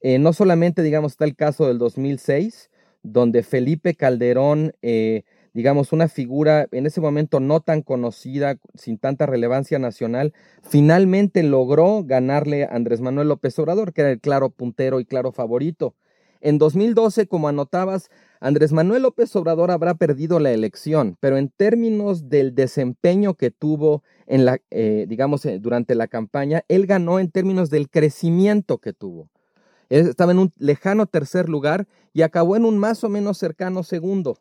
Eh, 0.00 0.20
no 0.20 0.32
solamente, 0.32 0.84
digamos, 0.84 1.14
está 1.14 1.24
el 1.24 1.34
caso 1.34 1.66
del 1.66 1.78
2006, 1.78 2.70
donde 3.02 3.42
Felipe 3.42 3.94
Calderón, 3.94 4.74
eh, 4.82 5.22
digamos, 5.54 5.92
una 5.92 6.08
figura 6.08 6.68
en 6.72 6.86
ese 6.86 7.00
momento 7.00 7.40
no 7.40 7.60
tan 7.60 7.82
conocida, 7.82 8.58
sin 8.74 8.98
tanta 8.98 9.26
relevancia 9.26 9.78
nacional, 9.78 10.32
finalmente 10.62 11.42
logró 11.42 12.04
ganarle 12.04 12.64
a 12.64 12.68
Andrés 12.68 13.00
Manuel 13.00 13.28
López 13.28 13.58
Obrador, 13.58 13.92
que 13.92 14.02
era 14.02 14.10
el 14.10 14.20
claro 14.20 14.50
puntero 14.50 15.00
y 15.00 15.04
claro 15.04 15.32
favorito. 15.32 15.94
En 16.40 16.58
2012, 16.58 17.26
como 17.26 17.48
anotabas, 17.48 18.10
Andrés 18.40 18.72
Manuel 18.72 19.02
López 19.02 19.34
Obrador 19.34 19.72
habrá 19.72 19.94
perdido 19.94 20.38
la 20.38 20.52
elección, 20.52 21.16
pero 21.18 21.36
en 21.36 21.48
términos 21.48 22.28
del 22.28 22.54
desempeño 22.54 23.34
que 23.34 23.50
tuvo 23.50 24.04
en 24.26 24.44
la, 24.44 24.60
eh, 24.70 25.06
digamos, 25.08 25.44
eh, 25.46 25.58
durante 25.58 25.96
la 25.96 26.06
campaña, 26.06 26.62
él 26.68 26.86
ganó 26.86 27.18
en 27.18 27.30
términos 27.30 27.70
del 27.70 27.90
crecimiento 27.90 28.78
que 28.78 28.92
tuvo 28.92 29.28
estaba 29.88 30.32
en 30.32 30.38
un 30.38 30.52
lejano 30.58 31.06
tercer 31.06 31.48
lugar 31.48 31.86
y 32.12 32.22
acabó 32.22 32.56
en 32.56 32.64
un 32.64 32.78
más 32.78 33.04
o 33.04 33.08
menos 33.08 33.38
cercano 33.38 33.82
segundo. 33.82 34.38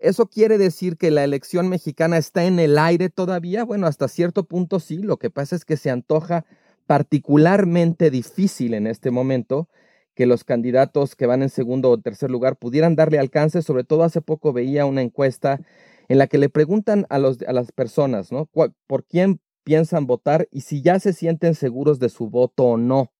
¿Eso 0.00 0.26
quiere 0.26 0.58
decir 0.58 0.96
que 0.96 1.10
la 1.10 1.24
elección 1.24 1.68
mexicana 1.68 2.18
está 2.18 2.44
en 2.44 2.60
el 2.60 2.78
aire 2.78 3.08
todavía? 3.08 3.64
Bueno, 3.64 3.86
hasta 3.86 4.06
cierto 4.06 4.44
punto 4.44 4.78
sí. 4.78 4.98
Lo 4.98 5.16
que 5.16 5.30
pasa 5.30 5.56
es 5.56 5.64
que 5.64 5.76
se 5.76 5.90
antoja 5.90 6.44
particularmente 6.86 8.10
difícil 8.10 8.74
en 8.74 8.86
este 8.86 9.10
momento 9.10 9.68
que 10.14 10.26
los 10.26 10.44
candidatos 10.44 11.16
que 11.16 11.26
van 11.26 11.42
en 11.42 11.48
segundo 11.48 11.90
o 11.90 11.98
tercer 11.98 12.30
lugar 12.30 12.56
pudieran 12.56 12.94
darle 12.94 13.18
alcance. 13.18 13.60
Sobre 13.60 13.84
todo 13.84 14.04
hace 14.04 14.20
poco 14.20 14.52
veía 14.52 14.86
una 14.86 15.02
encuesta 15.02 15.60
en 16.08 16.18
la 16.18 16.28
que 16.28 16.38
le 16.38 16.48
preguntan 16.48 17.06
a, 17.10 17.18
los, 17.18 17.42
a 17.42 17.52
las 17.52 17.72
personas. 17.72 18.30
¿Por 18.86 19.04
quién 19.04 19.40
piensan 19.64 20.06
votar 20.06 20.48
y 20.52 20.60
si 20.62 20.80
ya 20.80 21.00
se 21.00 21.12
sienten 21.12 21.54
seguros 21.54 21.98
de 21.98 22.08
su 22.08 22.30
voto 22.30 22.64
o 22.64 22.76
no? 22.76 23.12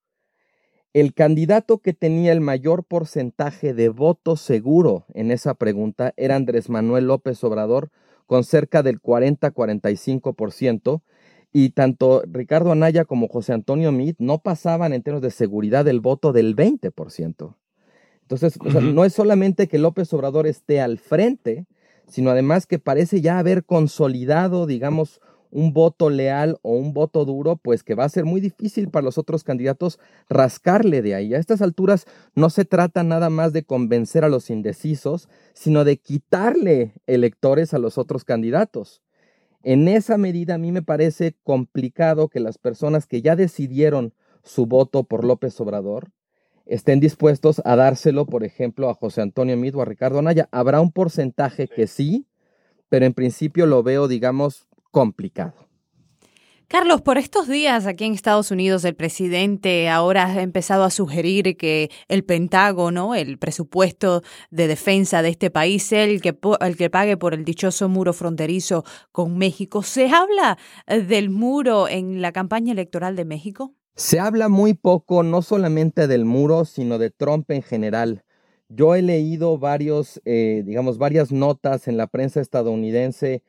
El 0.95 1.13
candidato 1.13 1.79
que 1.79 1.93
tenía 1.93 2.33
el 2.33 2.41
mayor 2.41 2.85
porcentaje 2.85 3.75
de 3.75 3.91
votos 3.91 4.41
seguro 4.41 5.05
en 5.13 5.31
esa 5.31 5.55
pregunta 5.55 6.15
era 6.17 6.37
Andrés 6.37 6.71
Manuel 6.71 7.07
López 7.07 7.45
Obrador, 7.45 7.91
con 8.27 8.43
cerca 8.43 8.83
del 8.83 9.01
40-45%, 9.01 11.03
y 11.53 11.71
tanto 11.71 12.23
Ricardo 12.31 12.73
Anaya 12.73 13.05
como 13.05 13.29
José 13.29 13.53
Antonio 13.53 13.93
Meade 13.93 14.17
no 14.19 14.39
pasaban 14.39 14.93
en 14.93 15.03
términos 15.03 15.23
de 15.23 15.31
seguridad 15.31 15.85
del 15.85 16.01
voto 16.01 16.33
del 16.33 16.57
20%. 16.57 17.55
Entonces, 18.23 18.59
no 18.63 19.05
es 19.05 19.13
solamente 19.15 19.69
que 19.69 19.79
López 19.79 20.13
Obrador 20.13 20.47
esté 20.47 20.83
al 20.83 20.99
frente, 20.99 21.67
sino 22.07 22.31
además 22.31 22.67
que 22.67 22.79
parece 22.79 23.23
ya 23.23 23.39
haber 23.39 23.65
consolidado, 23.65 24.67
digamos, 24.67 25.23
un 25.51 25.73
voto 25.73 26.11
leal 26.11 26.59
o 26.63 26.73
un 26.73 26.93
voto 26.93 27.25
duro, 27.25 27.57
pues 27.57 27.83
que 27.83 27.95
va 27.95 28.05
a 28.05 28.09
ser 28.09 28.25
muy 28.25 28.41
difícil 28.41 28.91
para 28.91 29.05
los 29.05 29.19
otros 29.19 29.45
candidatos 29.45 29.99
rascarle 30.29 31.03
de 31.03 31.15
ahí. 31.15 31.35
A 31.35 31.39
estas 31.39 31.63
alturas 31.63 32.07
no 32.35 32.51
se 32.51 32.65
trata 32.65 33.03
nada 33.03 33.31
más 33.31 33.53
de 33.53 33.65
convencer 33.65 34.25
a 34.25 34.29
los 34.29 34.51
indecisos, 34.51 35.29
sino 35.55 35.85
de 35.85 35.97
quitarle 35.97 36.93
electores 37.07 37.75
a 37.75 37.79
los 37.79 37.99
otros 37.99 38.25
candidatos. 38.25 39.03
En 39.63 39.89
esa 39.89 40.19
medida 40.19 40.55
a 40.55 40.59
mí 40.59 40.73
me 40.73 40.83
parece 40.83 41.37
complicado 41.43 42.29
que 42.29 42.41
las 42.41 42.59
personas 42.59 43.07
que 43.07 43.23
ya 43.23 43.37
decidieron 43.37 44.15
su 44.43 44.67
voto 44.67 45.05
por 45.05 45.25
López 45.25 45.61
Obrador 45.61 46.11
estén 46.65 47.01
dispuestos 47.01 47.61
a 47.65 47.77
dárselo, 47.77 48.27
por 48.27 48.45
ejemplo, 48.45 48.89
a 48.89 48.95
José 48.95 49.23
Antonio 49.23 49.57
Mido 49.57 49.79
o 49.79 49.83
a 49.83 49.87
Ricardo 49.87 50.19
Anaya. 50.19 50.49
Habrá 50.53 50.81
un 50.81 50.93
porcentaje 50.93 51.67
que 51.67 51.87
sí, 51.87 52.27
pero 52.89 53.07
en 53.07 53.15
principio 53.15 53.67
lo 53.67 53.83
veo, 53.83 54.07
digamos, 54.07 54.68
complicado. 54.91 55.69
Carlos, 56.71 57.01
por 57.01 57.17
estos 57.17 57.49
días 57.49 57.87
aquí 57.87 58.05
en 58.05 58.13
Estados 58.13 58.51
Unidos 58.51 58.85
el 58.85 58.95
presidente 58.95 59.89
ahora 59.89 60.27
ha 60.27 60.43
empezado 60.43 60.85
a 60.85 60.91
sugerir 60.91 61.57
que 61.57 61.91
el 62.09 62.25
Pentágono, 62.25 63.15
el 63.15 63.39
presupuesto 63.39 64.21
de 64.51 64.67
defensa 64.67 65.23
de 65.23 65.31
este 65.31 65.51
país, 65.51 65.83
sea 65.83 66.05
el 66.05 66.21
que, 66.21 66.39
el 66.61 66.77
que 66.77 66.91
pague 66.91 67.17
por 67.17 67.33
el 67.33 67.47
dichoso 67.47 67.89
muro 67.89 68.13
fronterizo 68.13 68.85
con 69.13 69.39
México. 69.39 69.83
¿Se 69.83 70.11
habla 70.11 70.59
eh, 70.87 71.01
del 71.01 71.31
muro 71.31 71.89
en 71.89 72.21
la 72.21 72.33
campaña 72.33 72.73
electoral 72.73 73.17
de 73.17 73.25
México? 73.25 73.73
Se 73.97 74.21
habla 74.21 74.51
muy 74.51 74.75
poco, 74.75 75.23
no 75.23 75.41
solamente 75.41 76.07
del 76.07 76.27
muro, 76.27 76.67
sino 76.67 76.99
de 76.99 77.09
Trump 77.09 77.51
en 77.51 77.63
general. 77.63 78.25
Yo 78.69 78.95
he 78.95 79.01
leído 79.01 79.57
varios, 79.57 80.21
eh, 80.27 80.63
digamos, 80.67 80.99
varias 80.99 81.33
notas 81.33 81.89
en 81.89 81.97
la 81.97 82.09
prensa 82.09 82.43
estadounidense 82.43 83.43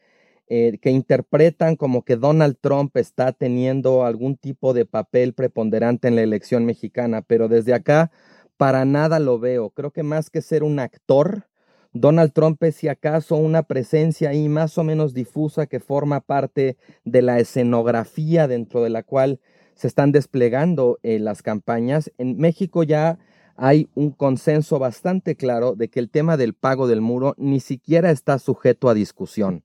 eh, 0.49 0.79
que 0.81 0.89
interpretan 0.89 1.75
como 1.75 2.03
que 2.03 2.15
Donald 2.15 2.57
Trump 2.59 2.97
está 2.97 3.31
teniendo 3.33 4.03
algún 4.03 4.35
tipo 4.35 4.73
de 4.73 4.85
papel 4.85 5.33
preponderante 5.33 6.07
en 6.07 6.15
la 6.15 6.23
elección 6.23 6.65
mexicana, 6.65 7.21
pero 7.21 7.47
desde 7.47 7.75
acá 7.75 8.11
para 8.57 8.83
nada 8.83 9.19
lo 9.19 9.39
veo. 9.39 9.69
Creo 9.69 9.91
que 9.91 10.03
más 10.03 10.29
que 10.31 10.41
ser 10.41 10.63
un 10.63 10.79
actor, 10.79 11.47
Donald 11.93 12.33
Trump 12.33 12.63
es 12.63 12.75
si 12.75 12.87
acaso 12.87 13.35
una 13.35 13.63
presencia 13.63 14.31
ahí 14.31 14.49
más 14.49 14.77
o 14.77 14.83
menos 14.83 15.13
difusa 15.13 15.67
que 15.67 15.79
forma 15.79 16.19
parte 16.19 16.77
de 17.05 17.21
la 17.21 17.39
escenografía 17.39 18.47
dentro 18.47 18.83
de 18.83 18.89
la 18.89 19.03
cual 19.03 19.39
se 19.75 19.87
están 19.87 20.11
desplegando 20.11 20.99
eh, 21.03 21.19
las 21.19 21.41
campañas. 21.41 22.11
En 22.17 22.37
México 22.37 22.83
ya 22.83 23.17
hay 23.55 23.87
un 23.93 24.11
consenso 24.11 24.79
bastante 24.79 25.35
claro 25.35 25.75
de 25.75 25.89
que 25.89 25.99
el 25.99 26.09
tema 26.09 26.37
del 26.37 26.53
pago 26.53 26.87
del 26.87 27.01
muro 27.01 27.35
ni 27.37 27.59
siquiera 27.59 28.11
está 28.11 28.39
sujeto 28.39 28.89
a 28.89 28.93
discusión. 28.93 29.63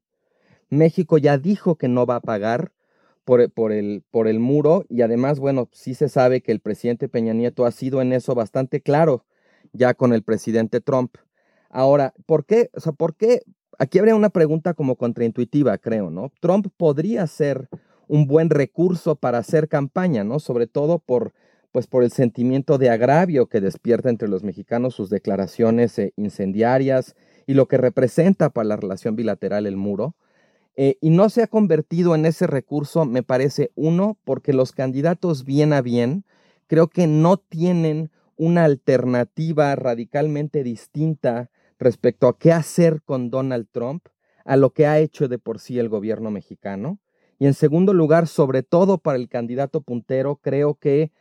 México 0.70 1.18
ya 1.18 1.38
dijo 1.38 1.76
que 1.76 1.88
no 1.88 2.06
va 2.06 2.16
a 2.16 2.20
pagar 2.20 2.72
por, 3.24 3.50
por, 3.50 3.72
el, 3.72 4.02
por 4.10 4.28
el 4.28 4.38
muro 4.38 4.84
y 4.88 5.02
además, 5.02 5.40
bueno, 5.40 5.68
sí 5.72 5.94
se 5.94 6.08
sabe 6.08 6.42
que 6.42 6.52
el 6.52 6.60
presidente 6.60 7.08
Peña 7.08 7.32
Nieto 7.32 7.64
ha 7.64 7.70
sido 7.70 8.02
en 8.02 8.12
eso 8.12 8.34
bastante 8.34 8.80
claro 8.80 9.24
ya 9.72 9.94
con 9.94 10.12
el 10.12 10.22
presidente 10.22 10.80
Trump. 10.80 11.16
Ahora, 11.68 12.14
¿por 12.26 12.44
qué? 12.44 12.70
O 12.74 12.80
sea, 12.80 12.92
¿por 12.92 13.16
qué? 13.16 13.42
Aquí 13.78 13.98
habría 13.98 14.14
una 14.14 14.30
pregunta 14.30 14.74
como 14.74 14.96
contraintuitiva, 14.96 15.76
creo, 15.78 16.10
¿no? 16.10 16.30
Trump 16.40 16.68
podría 16.76 17.26
ser 17.26 17.68
un 18.06 18.26
buen 18.26 18.50
recurso 18.50 19.16
para 19.16 19.38
hacer 19.38 19.68
campaña, 19.68 20.22
¿no? 20.22 20.38
Sobre 20.38 20.66
todo 20.66 20.98
por 21.00 21.32
pues 21.72 21.88
por 21.88 22.04
el 22.04 22.12
sentimiento 22.12 22.78
de 22.78 22.88
agravio 22.88 23.48
que 23.48 23.60
despierta 23.60 24.08
entre 24.08 24.28
los 24.28 24.44
mexicanos 24.44 24.94
sus 24.94 25.10
declaraciones 25.10 25.98
eh, 25.98 26.12
incendiarias 26.14 27.16
y 27.48 27.54
lo 27.54 27.66
que 27.66 27.78
representa 27.78 28.50
para 28.50 28.68
la 28.68 28.76
relación 28.76 29.16
bilateral 29.16 29.66
el 29.66 29.76
muro. 29.76 30.14
Eh, 30.77 30.97
y 31.01 31.11
no 31.11 31.29
se 31.29 31.43
ha 31.43 31.47
convertido 31.47 32.14
en 32.14 32.27
ese 32.27 32.47
recurso, 32.47 33.05
me 33.05 33.22
parece, 33.22 33.70
uno, 33.77 34.18
porque 34.25 34.53
los 34.53 34.72
candidatos 34.72 35.45
bien 35.45 35.72
a 35.72 35.81
bien 35.81 36.25
creo 36.66 36.89
que 36.89 37.07
no 37.07 37.37
tienen 37.37 38.11
una 38.37 38.64
alternativa 38.64 39.77
radicalmente 39.77 40.64
distinta 40.64 41.51
respecto 41.79 42.27
a 42.27 42.39
qué 42.39 42.53
hacer 42.53 43.03
con 43.03 43.31
Donald 43.31 43.68
Trump 43.70 44.07
a 44.45 44.57
lo 44.57 44.70
que 44.70 44.87
ha 44.87 44.99
hecho 44.99 45.29
de 45.29 45.39
por 45.39 45.59
sí 45.59 45.79
el 45.79 45.89
gobierno 45.89 46.31
mexicano. 46.31 46.99
Y 47.39 47.47
en 47.47 47.55
segundo 47.55 47.93
lugar, 47.93 48.27
sobre 48.27 48.62
todo 48.62 48.99
para 48.99 49.18
el 49.18 49.29
candidato 49.29 49.81
puntero, 49.81 50.37
creo 50.37 50.75
que 50.75 51.12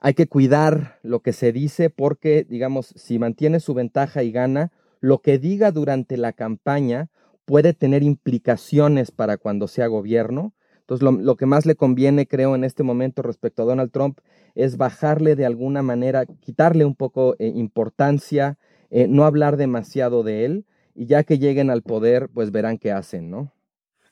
hay 0.00 0.14
que 0.14 0.26
cuidar 0.26 0.98
lo 1.02 1.20
que 1.20 1.32
se 1.32 1.52
dice 1.52 1.90
porque, 1.90 2.44
digamos, 2.48 2.92
si 2.96 3.18
mantiene 3.18 3.60
su 3.60 3.74
ventaja 3.74 4.22
y 4.22 4.32
gana, 4.32 4.72
lo 5.00 5.20
que 5.20 5.38
diga 5.38 5.70
durante 5.70 6.16
la 6.16 6.32
campaña 6.32 7.10
puede 7.44 7.74
tener 7.74 8.02
implicaciones 8.02 9.10
para 9.10 9.36
cuando 9.36 9.68
sea 9.68 9.86
gobierno. 9.86 10.54
Entonces, 10.80 11.02
lo, 11.02 11.36
que 11.36 11.46
más 11.46 11.64
le 11.64 11.76
conviene, 11.76 12.26
creo, 12.26 12.54
en 12.54 12.62
este 12.62 12.82
momento 12.82 13.22
respecto 13.22 13.62
a 13.62 13.66
Donald 13.66 13.90
Trump 13.90 14.18
es 14.54 14.76
bajarle 14.76 15.34
de 15.34 15.46
alguna 15.46 15.82
manera, 15.82 16.26
quitarle 16.26 16.84
un 16.84 16.94
poco 16.94 17.36
eh, 17.38 17.50
importancia, 17.54 18.58
eh, 18.90 19.06
no 19.08 19.24
hablar 19.24 19.56
demasiado 19.56 20.22
de 20.22 20.44
él, 20.44 20.66
y 20.94 21.06
ya 21.06 21.24
que 21.24 21.38
lleguen 21.38 21.70
al 21.70 21.82
poder, 21.82 22.28
pues 22.32 22.50
verán 22.50 22.78
qué 22.78 22.92
hacen, 22.92 23.30
¿no? 23.30 23.50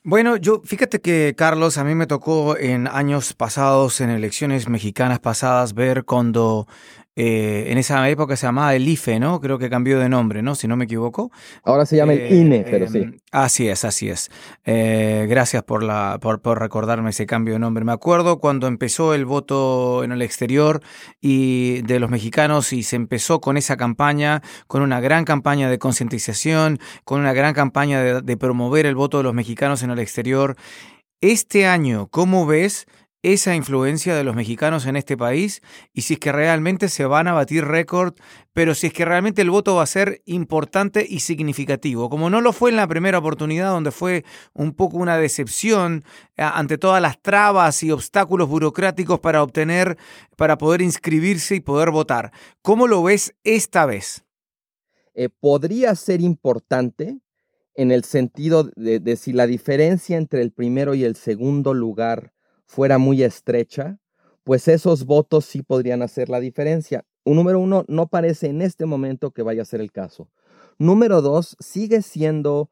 Bueno, 0.05 0.35
yo 0.35 0.61
fíjate 0.65 0.99
que 0.99 1.33
Carlos, 1.37 1.77
a 1.77 1.85
mí 1.85 1.95
me 1.95 2.07
tocó 2.07 2.57
en 2.57 2.87
años 2.87 3.33
pasados, 3.33 4.01
en 4.01 4.09
elecciones 4.09 4.67
mexicanas 4.67 5.19
pasadas, 5.19 5.73
ver 5.75 6.03
cuando 6.03 6.67
eh, 7.15 7.65
en 7.67 7.77
esa 7.77 8.09
época 8.09 8.35
se 8.35 8.47
llamaba 8.47 8.73
el 8.73 8.87
IFE, 8.87 9.19
¿no? 9.19 9.39
Creo 9.39 9.59
que 9.59 9.69
cambió 9.69 9.99
de 9.99 10.09
nombre, 10.09 10.41
¿no? 10.41 10.55
Si 10.55 10.67
no 10.67 10.75
me 10.75 10.85
equivoco. 10.85 11.31
Ahora 11.63 11.85
se 11.85 11.95
llama 11.95 12.13
el 12.13 12.21
eh, 12.21 12.35
INE, 12.35 12.65
pero 12.69 12.87
sí. 12.87 12.99
Em, 12.99 13.17
así 13.31 13.67
es, 13.67 13.85
así 13.85 14.09
es. 14.09 14.31
Eh, 14.65 15.27
gracias 15.29 15.61
por, 15.63 15.83
la, 15.83 16.17
por, 16.19 16.41
por, 16.41 16.59
recordarme 16.59 17.11
ese 17.11 17.27
cambio 17.27 17.53
de 17.53 17.59
nombre. 17.59 17.85
Me 17.85 17.91
acuerdo 17.91 18.39
cuando 18.39 18.65
empezó 18.65 19.13
el 19.13 19.25
voto 19.25 20.03
en 20.03 20.11
el 20.11 20.23
exterior 20.23 20.81
y 21.21 21.83
de 21.83 21.99
los 21.99 22.09
mexicanos 22.09 22.73
y 22.73 22.81
se 22.81 22.95
empezó 22.95 23.41
con 23.41 23.57
esa 23.57 23.77
campaña, 23.77 24.41
con 24.65 24.81
una 24.81 24.99
gran 24.99 25.23
campaña 25.23 25.69
de 25.69 25.77
concientización, 25.77 26.79
con 27.03 27.19
una 27.19 27.33
gran 27.33 27.53
campaña 27.53 28.01
de, 28.01 28.21
de 28.21 28.37
promover 28.37 28.87
el 28.87 28.95
voto 28.95 29.17
de 29.17 29.23
los 29.23 29.35
mexicanos 29.35 29.83
en 29.83 29.91
el 29.91 29.99
exterior. 29.99 30.55
Este 31.21 31.67
año, 31.67 32.07
¿cómo 32.07 32.47
ves? 32.47 32.87
Esa 33.23 33.55
influencia 33.55 34.15
de 34.15 34.25
los 34.25 34.35
mexicanos 34.35 34.85
en 34.85 34.97
este 34.97 35.15
país 35.15 35.61
y 35.93 36.01
si 36.01 36.15
es 36.15 36.19
que 36.19 36.33
realmente 36.33 36.89
se 36.89 37.05
van 37.05 37.29
a 37.29 37.33
batir 37.33 37.63
récord, 37.63 38.15
pero 38.51 38.75
si 38.75 38.87
es 38.87 38.93
que 38.93 39.05
realmente 39.05 39.41
el 39.41 39.49
voto 39.49 39.75
va 39.75 39.83
a 39.83 39.87
ser 39.87 40.21
importante 40.25 41.05
y 41.07 41.21
significativo, 41.21 42.09
como 42.09 42.29
no 42.29 42.41
lo 42.41 42.51
fue 42.51 42.69
en 42.69 42.75
la 42.75 42.85
primera 42.85 43.19
oportunidad 43.19 43.71
donde 43.71 43.91
fue 43.91 44.25
un 44.53 44.73
poco 44.73 44.97
una 44.97 45.17
decepción 45.17 46.03
eh, 46.35 46.43
ante 46.43 46.77
todas 46.77 47.01
las 47.01 47.19
trabas 47.21 47.81
y 47.81 47.91
obstáculos 47.91 48.49
burocráticos 48.49 49.21
para 49.21 49.41
obtener, 49.41 49.97
para 50.35 50.57
poder 50.57 50.81
inscribirse 50.81 51.55
y 51.55 51.61
poder 51.61 51.91
votar. 51.91 52.33
¿Cómo 52.61 52.87
lo 52.87 53.01
ves 53.03 53.33
esta 53.45 53.85
vez? 53.85 54.25
Eh, 55.15 55.29
podría 55.29 55.95
ser 55.95 56.19
importante 56.19 57.19
en 57.75 57.91
el 57.91 58.03
sentido 58.03 58.69
de 58.75 59.15
si 59.15 59.31
la 59.31 59.47
diferencia 59.47 60.17
entre 60.17 60.41
el 60.41 60.51
primero 60.51 60.93
y 60.93 61.05
el 61.05 61.15
segundo 61.15 61.73
lugar 61.73 62.32
fuera 62.65 62.97
muy 62.97 63.23
estrecha, 63.23 63.99
pues 64.43 64.67
esos 64.67 65.05
votos 65.05 65.45
sí 65.45 65.61
podrían 65.61 66.01
hacer 66.01 66.29
la 66.29 66.39
diferencia. 66.39 67.05
Un 67.23 67.35
número 67.37 67.59
uno, 67.59 67.85
no 67.87 68.07
parece 68.07 68.47
en 68.47 68.61
este 68.61 68.85
momento 68.85 69.31
que 69.31 69.43
vaya 69.43 69.61
a 69.61 69.65
ser 69.65 69.81
el 69.81 69.91
caso. 69.91 70.29
Número 70.77 71.21
dos, 71.21 71.55
sigue 71.59 72.01
siendo 72.01 72.69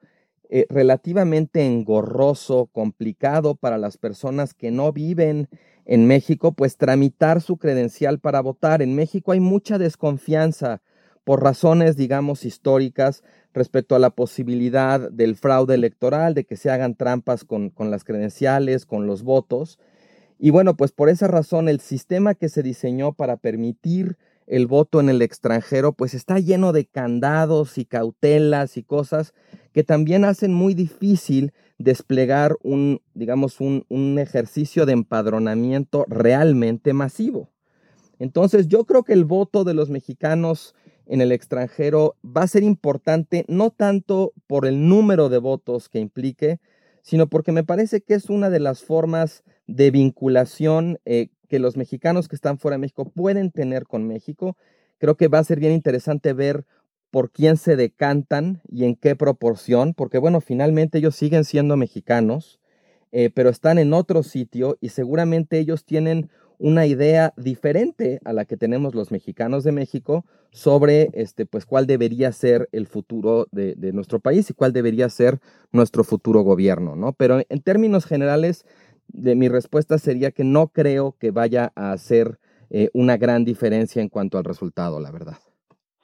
eh, 0.49 0.65
relativamente 0.69 1.65
engorroso, 1.65 2.67
complicado 2.73 3.55
para 3.55 3.77
las 3.77 3.97
personas 3.97 4.53
que 4.53 4.71
no 4.71 4.91
viven 4.91 5.47
en 5.85 6.07
México, 6.07 6.51
pues 6.51 6.75
tramitar 6.75 7.41
su 7.41 7.57
credencial 7.57 8.19
para 8.19 8.41
votar. 8.41 8.81
En 8.81 8.93
México 8.95 9.31
hay 9.31 9.39
mucha 9.39 9.77
desconfianza 9.77 10.81
por 11.23 11.41
razones, 11.41 11.95
digamos, 11.95 12.43
históricas 12.43 13.23
respecto 13.53 13.95
a 13.95 13.99
la 13.99 14.09
posibilidad 14.11 15.11
del 15.11 15.35
fraude 15.35 15.75
electoral, 15.75 16.33
de 16.33 16.45
que 16.45 16.55
se 16.55 16.69
hagan 16.69 16.95
trampas 16.95 17.43
con, 17.43 17.69
con 17.69 17.91
las 17.91 18.03
credenciales, 18.03 18.85
con 18.85 19.07
los 19.07 19.23
votos. 19.23 19.79
Y 20.39 20.49
bueno, 20.49 20.75
pues 20.75 20.91
por 20.91 21.09
esa 21.09 21.27
razón 21.27 21.69
el 21.69 21.79
sistema 21.79 22.33
que 22.33 22.49
se 22.49 22.63
diseñó 22.63 23.13
para 23.13 23.37
permitir 23.37 24.17
el 24.47 24.67
voto 24.67 24.99
en 24.99 25.09
el 25.09 25.21
extranjero, 25.21 25.93
pues 25.93 26.13
está 26.13 26.39
lleno 26.39 26.73
de 26.73 26.85
candados 26.85 27.77
y 27.77 27.85
cautelas 27.85 28.75
y 28.75 28.83
cosas 28.83 29.33
que 29.71 29.83
también 29.83 30.25
hacen 30.25 30.53
muy 30.53 30.73
difícil 30.73 31.53
desplegar 31.77 32.57
un, 32.61 33.01
digamos, 33.13 33.61
un, 33.61 33.85
un 33.87 34.19
ejercicio 34.19 34.85
de 34.85 34.93
empadronamiento 34.93 36.05
realmente 36.07 36.93
masivo. 36.93 37.49
Entonces 38.19 38.67
yo 38.67 38.85
creo 38.85 39.03
que 39.03 39.13
el 39.13 39.25
voto 39.25 39.63
de 39.63 39.73
los 39.73 39.89
mexicanos 39.89 40.75
en 41.05 41.21
el 41.21 41.31
extranjero 41.31 42.15
va 42.25 42.43
a 42.43 42.47
ser 42.47 42.63
importante 42.63 43.45
no 43.47 43.69
tanto 43.71 44.33
por 44.47 44.65
el 44.65 44.87
número 44.87 45.29
de 45.29 45.37
votos 45.37 45.89
que 45.89 45.99
implique, 45.99 46.59
sino 47.01 47.27
porque 47.27 47.51
me 47.51 47.63
parece 47.63 48.01
que 48.01 48.13
es 48.13 48.29
una 48.29 48.49
de 48.49 48.59
las 48.59 48.83
formas 48.83 49.43
de 49.67 49.91
vinculación 49.91 50.99
eh, 51.05 51.29
que 51.47 51.59
los 51.59 51.77
mexicanos 51.77 52.27
que 52.27 52.35
están 52.35 52.57
fuera 52.57 52.75
de 52.75 52.81
México 52.81 53.09
pueden 53.09 53.51
tener 53.51 53.85
con 53.85 54.07
México. 54.07 54.55
Creo 54.99 55.17
que 55.17 55.27
va 55.27 55.39
a 55.39 55.43
ser 55.43 55.59
bien 55.59 55.73
interesante 55.73 56.33
ver 56.33 56.65
por 57.09 57.31
quién 57.31 57.57
se 57.57 57.75
decantan 57.75 58.61
y 58.69 58.85
en 58.85 58.95
qué 58.95 59.15
proporción, 59.15 59.93
porque 59.93 60.17
bueno, 60.17 60.39
finalmente 60.39 60.99
ellos 60.99 61.15
siguen 61.15 61.43
siendo 61.43 61.75
mexicanos, 61.75 62.59
eh, 63.11 63.29
pero 63.29 63.49
están 63.49 63.77
en 63.77 63.93
otro 63.93 64.23
sitio 64.23 64.77
y 64.79 64.89
seguramente 64.89 65.59
ellos 65.59 65.83
tienen 65.83 66.29
una 66.61 66.85
idea 66.85 67.33
diferente 67.37 68.19
a 68.23 68.33
la 68.33 68.45
que 68.45 68.55
tenemos 68.55 68.93
los 68.93 69.11
mexicanos 69.11 69.63
de 69.63 69.71
México 69.71 70.25
sobre 70.51 71.09
este, 71.13 71.45
pues, 71.47 71.65
cuál 71.65 71.87
debería 71.87 72.31
ser 72.31 72.69
el 72.71 72.85
futuro 72.85 73.47
de, 73.51 73.75
nuestro 73.93 74.19
país 74.19 74.49
y 74.49 74.53
cuál 74.53 74.71
debería 74.71 75.09
ser 75.09 75.39
nuestro 75.71 76.03
futuro 76.03 76.41
gobierno, 76.41 76.95
¿no? 76.95 77.13
Pero 77.13 77.41
en 77.47 77.61
términos 77.61 78.05
generales, 78.05 78.65
de 79.07 79.35
mi 79.35 79.49
respuesta 79.49 79.97
sería 79.97 80.31
que 80.31 80.43
no 80.43 80.67
creo 80.67 81.15
que 81.19 81.31
vaya 81.31 81.71
a 81.75 81.91
hacer 81.91 82.39
eh, 82.69 82.89
una 82.93 83.17
gran 83.17 83.43
diferencia 83.43 84.01
en 84.01 84.09
cuanto 84.09 84.37
al 84.37 84.43
resultado, 84.43 84.99
la 84.99 85.11
verdad. 85.11 85.37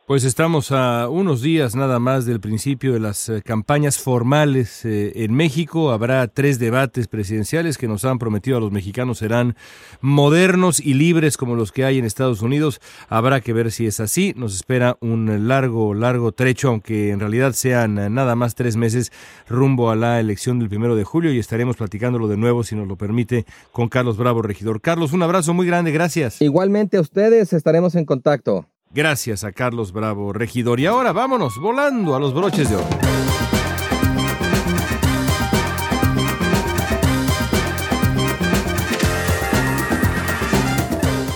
Pues 0.07 0.23
estamos 0.23 0.71
a 0.71 1.09
unos 1.09 1.41
días 1.41 1.75
nada 1.75 1.99
más 1.99 2.25
del 2.25 2.39
principio 2.39 2.93
de 2.93 3.01
las 3.01 3.27
eh, 3.27 3.41
campañas 3.43 3.97
formales 3.97 4.85
eh, 4.85 5.11
en 5.15 5.33
México. 5.33 5.91
Habrá 5.91 6.25
tres 6.29 6.59
debates 6.59 7.09
presidenciales 7.09 7.77
que 7.77 7.89
nos 7.89 8.05
han 8.05 8.17
prometido 8.17 8.55
a 8.55 8.61
los 8.61 8.71
mexicanos 8.71 9.17
serán 9.17 9.57
modernos 9.99 10.79
y 10.79 10.93
libres 10.93 11.35
como 11.35 11.55
los 11.55 11.73
que 11.73 11.83
hay 11.83 11.97
en 11.97 12.05
Estados 12.05 12.41
Unidos. 12.41 12.79
Habrá 13.09 13.41
que 13.41 13.51
ver 13.51 13.69
si 13.69 13.85
es 13.85 13.99
así. 13.99 14.33
Nos 14.37 14.55
espera 14.55 14.97
un 15.01 15.49
largo, 15.49 15.93
largo 15.93 16.31
trecho, 16.31 16.69
aunque 16.69 17.09
en 17.09 17.19
realidad 17.19 17.51
sean 17.51 17.95
nada 18.13 18.33
más 18.35 18.55
tres 18.55 18.77
meses 18.77 19.11
rumbo 19.49 19.91
a 19.91 19.97
la 19.97 20.21
elección 20.21 20.57
del 20.57 20.69
primero 20.69 20.95
de 20.95 21.03
julio 21.03 21.33
y 21.33 21.39
estaremos 21.39 21.75
platicándolo 21.75 22.29
de 22.29 22.37
nuevo, 22.37 22.63
si 22.63 22.77
nos 22.77 22.87
lo 22.87 22.95
permite, 22.95 23.45
con 23.73 23.89
Carlos 23.89 24.15
Bravo, 24.15 24.41
regidor. 24.41 24.79
Carlos, 24.79 25.11
un 25.11 25.23
abrazo 25.23 25.53
muy 25.53 25.67
grande. 25.67 25.91
Gracias. 25.91 26.41
Igualmente 26.41 26.95
a 26.95 27.01
ustedes 27.01 27.51
estaremos 27.51 27.93
en 27.95 28.05
contacto. 28.05 28.69
Gracias 28.91 29.43
a 29.43 29.51
Carlos 29.51 29.91
Bravo, 29.91 30.33
regidor. 30.33 30.79
Y 30.79 30.85
ahora 30.85 31.11
vámonos 31.11 31.57
volando 31.59 32.15
a 32.15 32.19
los 32.19 32.33
broches 32.33 32.69
de 32.69 32.77
oro. 32.77 32.87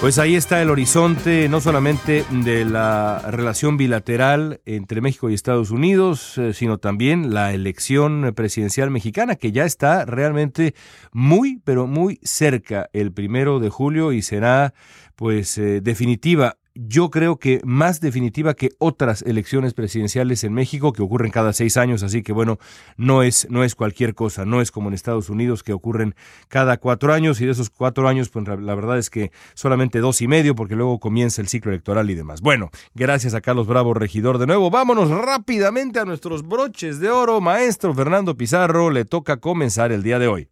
Pues 0.01 0.17
ahí 0.17 0.35
está 0.35 0.59
el 0.63 0.71
horizonte 0.71 1.47
no 1.47 1.61
solamente 1.61 2.25
de 2.31 2.65
la 2.65 3.19
relación 3.29 3.77
bilateral 3.77 4.59
entre 4.65 4.99
México 4.99 5.29
y 5.29 5.35
Estados 5.35 5.69
Unidos, 5.69 6.39
eh, 6.39 6.55
sino 6.55 6.79
también 6.79 7.35
la 7.35 7.53
elección 7.53 8.33
presidencial 8.35 8.89
mexicana, 8.89 9.35
que 9.35 9.51
ya 9.51 9.63
está 9.63 10.05
realmente 10.05 10.73
muy, 11.11 11.61
pero 11.63 11.85
muy 11.85 12.19
cerca 12.23 12.89
el 12.93 13.13
primero 13.13 13.59
de 13.59 13.69
julio 13.69 14.11
y 14.11 14.23
será 14.23 14.73
pues 15.15 15.59
eh, 15.59 15.81
definitiva 15.81 16.57
yo 16.75 17.09
creo 17.09 17.37
que 17.37 17.61
más 17.63 17.99
definitiva 17.99 18.53
que 18.53 18.69
otras 18.77 19.21
elecciones 19.23 19.73
presidenciales 19.73 20.43
en 20.43 20.53
México 20.53 20.93
que 20.93 21.01
ocurren 21.01 21.31
cada 21.31 21.53
seis 21.53 21.77
años, 21.77 22.03
así 22.03 22.23
que 22.23 22.33
bueno, 22.33 22.59
no 22.97 23.23
es, 23.23 23.47
no 23.49 23.63
es 23.63 23.75
cualquier 23.75 24.15
cosa, 24.15 24.45
no 24.45 24.61
es 24.61 24.71
como 24.71 24.87
en 24.87 24.93
Estados 24.93 25.29
Unidos 25.29 25.63
que 25.63 25.73
ocurren 25.73 26.15
cada 26.47 26.77
cuatro 26.77 27.13
años 27.13 27.41
y 27.41 27.45
de 27.45 27.51
esos 27.51 27.69
cuatro 27.69 28.07
años, 28.07 28.29
pues 28.29 28.47
la 28.47 28.75
verdad 28.75 28.97
es 28.97 29.09
que 29.09 29.31
solamente 29.53 29.99
dos 29.99 30.21
y 30.21 30.27
medio 30.27 30.55
porque 30.55 30.75
luego 30.75 30.99
comienza 30.99 31.41
el 31.41 31.47
ciclo 31.47 31.71
electoral 31.71 32.09
y 32.09 32.15
demás. 32.15 32.41
Bueno, 32.41 32.69
gracias 32.95 33.33
a 33.33 33.41
Carlos 33.41 33.67
Bravo, 33.67 33.93
regidor 33.93 34.37
de 34.37 34.47
nuevo. 34.47 34.69
Vámonos 34.69 35.09
rápidamente 35.09 35.99
a 35.99 36.05
nuestros 36.05 36.47
broches 36.47 36.99
de 36.99 37.09
oro. 37.09 37.41
Maestro 37.41 37.93
Fernando 37.93 38.35
Pizarro, 38.37 38.89
le 38.89 39.05
toca 39.05 39.37
comenzar 39.37 39.91
el 39.91 40.03
día 40.03 40.19
de 40.19 40.27
hoy. 40.27 40.49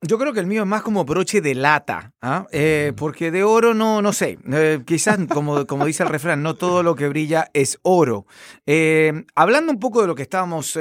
Yo 0.00 0.16
creo 0.16 0.32
que 0.32 0.38
el 0.38 0.46
mío 0.46 0.62
es 0.62 0.68
más 0.68 0.82
como 0.82 1.04
broche 1.04 1.40
de 1.40 1.56
lata, 1.56 2.12
¿ah? 2.22 2.46
eh, 2.52 2.92
porque 2.96 3.32
de 3.32 3.42
oro 3.42 3.74
no, 3.74 4.00
no 4.00 4.12
sé. 4.12 4.38
Eh, 4.52 4.80
quizás, 4.86 5.18
como, 5.28 5.66
como 5.66 5.86
dice 5.86 6.04
el 6.04 6.08
refrán, 6.08 6.40
no 6.40 6.54
todo 6.54 6.84
lo 6.84 6.94
que 6.94 7.08
brilla 7.08 7.50
es 7.52 7.80
oro. 7.82 8.24
Eh, 8.64 9.24
hablando 9.34 9.72
un 9.72 9.80
poco 9.80 10.00
de 10.00 10.06
lo 10.06 10.14
que 10.14 10.22
estábamos 10.22 10.78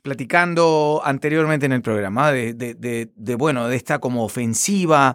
platicando 0.00 1.02
anteriormente 1.04 1.66
en 1.66 1.72
el 1.72 1.82
programa, 1.82 2.32
de, 2.32 2.54
de, 2.54 3.34
bueno, 3.34 3.68
de 3.68 3.76
esta 3.76 3.98
como 3.98 4.24
ofensiva, 4.24 5.14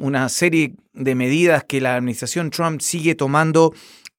una 0.00 0.28
serie 0.28 0.76
de 0.92 1.14
medidas 1.16 1.64
que 1.64 1.80
la 1.80 1.96
administración 1.96 2.50
Trump 2.50 2.80
sigue 2.80 3.16
tomando 3.16 3.72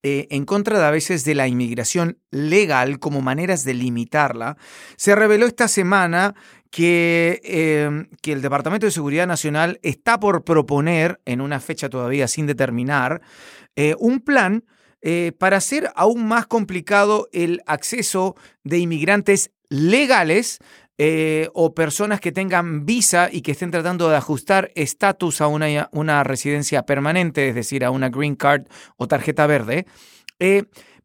en 0.04 0.46
contra 0.46 0.78
de 0.78 0.86
a 0.86 0.92
veces 0.92 1.24
de 1.24 1.34
la 1.34 1.48
inmigración 1.48 2.20
legal 2.30 3.00
como 3.00 3.22
maneras 3.22 3.64
de 3.64 3.74
limitarla, 3.74 4.58
se 4.98 5.16
reveló 5.16 5.48
esta 5.48 5.68
semana 5.68 6.36
que, 6.76 7.40
em, 7.46 8.10
que, 8.22 8.34
el 8.34 8.42
Departamento 8.42 8.86
de 8.86 8.92
Seguridad 8.92 9.26
Nacional 9.28 9.80
está 9.82 10.20
por 10.20 10.44
proponer, 10.44 11.22
en 11.24 11.40
una 11.40 11.62
fecha 11.62 11.90
todavía 11.90 12.28
sin 12.28 12.48
determinar, 12.48 13.22
eh, 13.78 13.96
un 13.98 14.20
plan 14.20 14.66
eh, 15.02 15.32
para 15.40 15.56
hacer 15.56 15.90
aún 15.96 16.28
más 16.28 16.48
complicado 16.48 17.30
el 17.32 17.62
acceso 17.66 18.36
de 18.66 18.80
inmigrantes 18.80 19.52
legales 19.70 20.60
eh, 20.98 21.48
o 21.54 21.74
personas 21.74 22.20
que 22.20 22.34
tengan 22.34 22.86
visa 22.86 23.30
y 23.32 23.42
que 23.42 23.54
estén 23.54 23.72
tratando 23.72 24.10
de 24.10 24.18
ajustar 24.18 24.74
estatus 24.76 25.40
a 25.40 25.48
una, 25.48 25.88
una, 25.94 26.26
residencia 26.26 26.86
permanente, 26.86 27.48
es 27.48 27.56
decir, 27.56 27.86
a 27.86 27.92
una 27.92 28.10
green 28.10 28.36
card 28.36 28.64
o 28.98 29.08
tarjeta 29.08 29.48
verde. 29.48 29.86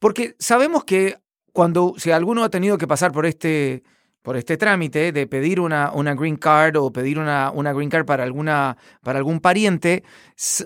porque 0.00 0.34
sabemos 0.40 0.82
que 0.82 1.18
cuando, 1.52 1.94
si 1.96 2.10
alguno 2.10 2.42
ha 2.42 2.50
tenido 2.50 2.76
que 2.76 2.88
pasar 2.88 3.12
por 3.12 3.24
este 3.24 3.84
por 4.22 4.36
este 4.36 4.56
trámite 4.56 5.12
de 5.12 5.26
pedir 5.26 5.60
una, 5.60 5.92
una 5.92 6.14
green 6.14 6.36
card 6.36 6.76
o 6.76 6.92
pedir 6.92 7.18
una, 7.18 7.50
una 7.50 7.72
green 7.72 7.88
card 7.88 8.04
para, 8.04 8.24
alguna, 8.24 8.76
para 9.02 9.18
algún 9.18 9.40
pariente 9.40 10.04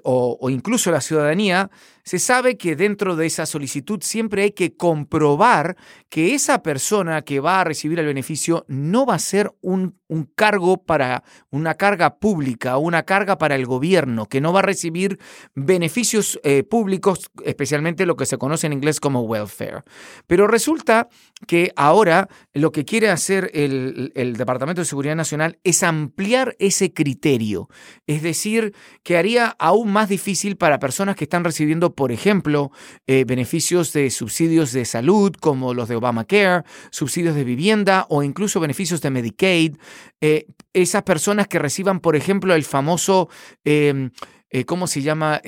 o, 0.02 0.36
o, 0.40 0.50
incluso 0.50 0.90
la 0.90 1.00
ciudadanía, 1.00 1.70
se 2.04 2.18
sabe 2.18 2.56
que 2.56 2.76
dentro 2.76 3.16
de 3.16 3.26
esa 3.26 3.46
solicitud 3.46 4.00
siempre 4.02 4.42
hay 4.42 4.50
que 4.52 4.76
comprobar 4.76 5.76
que 6.10 6.34
esa 6.34 6.62
persona 6.62 7.22
que 7.22 7.40
va 7.40 7.60
a 7.60 7.64
recibir 7.64 7.98
el 7.98 8.06
beneficio 8.06 8.64
no 8.68 9.06
va 9.06 9.14
a 9.14 9.18
ser 9.18 9.52
un, 9.62 9.98
un 10.06 10.24
cargo 10.24 10.84
para 10.84 11.24
una 11.50 11.74
carga 11.74 12.18
pública, 12.18 12.76
una 12.76 13.04
carga 13.04 13.38
para 13.38 13.54
el 13.54 13.66
gobierno, 13.66 14.26
que 14.26 14.40
no 14.40 14.52
va 14.52 14.60
a 14.60 14.62
recibir 14.62 15.18
beneficios 15.54 16.38
eh, 16.44 16.62
públicos, 16.62 17.30
especialmente 17.44 18.06
lo 18.06 18.16
que 18.16 18.26
se 18.26 18.38
conoce 18.38 18.66
en 18.66 18.74
inglés 18.74 19.00
como 19.00 19.22
welfare. 19.22 19.82
Pero 20.26 20.46
resulta 20.46 21.08
que 21.46 21.72
ahora 21.74 22.28
lo 22.52 22.70
que 22.70 22.84
quiere 22.84 23.08
hacer 23.08 23.50
el, 23.54 24.12
el 24.14 24.36
Departamento 24.36 24.82
de 24.82 24.86
Seguridad 24.86 25.16
Nacional 25.16 25.58
es 25.64 25.82
ampliar 25.82 26.54
ese 26.58 26.92
criterio, 26.92 27.68
es 28.06 28.22
decir, 28.22 28.74
que 29.02 29.16
haría 29.16 29.56
aún 29.58 29.90
más 29.90 30.08
difícil 30.08 30.56
para 30.56 30.78
personas 30.78 31.16
que 31.16 31.24
están 31.24 31.44
recibiendo 31.44 31.93
por 31.94 32.12
ejemplo, 32.12 32.70
eh, 33.06 33.24
beneficios 33.24 33.92
de 33.92 34.10
subsidios 34.10 34.72
de 34.72 34.84
salud 34.84 35.32
como 35.40 35.74
los 35.74 35.88
de 35.88 35.96
Obamacare, 35.96 36.64
subsidios 36.90 37.34
de 37.34 37.44
vivienda 37.44 38.06
o 38.08 38.22
incluso 38.22 38.60
beneficios 38.60 39.00
de 39.00 39.10
Medicaid. 39.10 39.76
Eh, 40.20 40.46
esas 40.72 41.02
personas 41.02 41.48
que 41.48 41.58
reciban, 41.58 42.00
por 42.00 42.16
ejemplo, 42.16 42.54
el 42.54 42.64
famoso... 42.64 43.28
Em, 43.64 44.10
eh, 44.50 44.64
¿cómo 44.64 44.86
se 44.86 45.02
llama? 45.02 45.42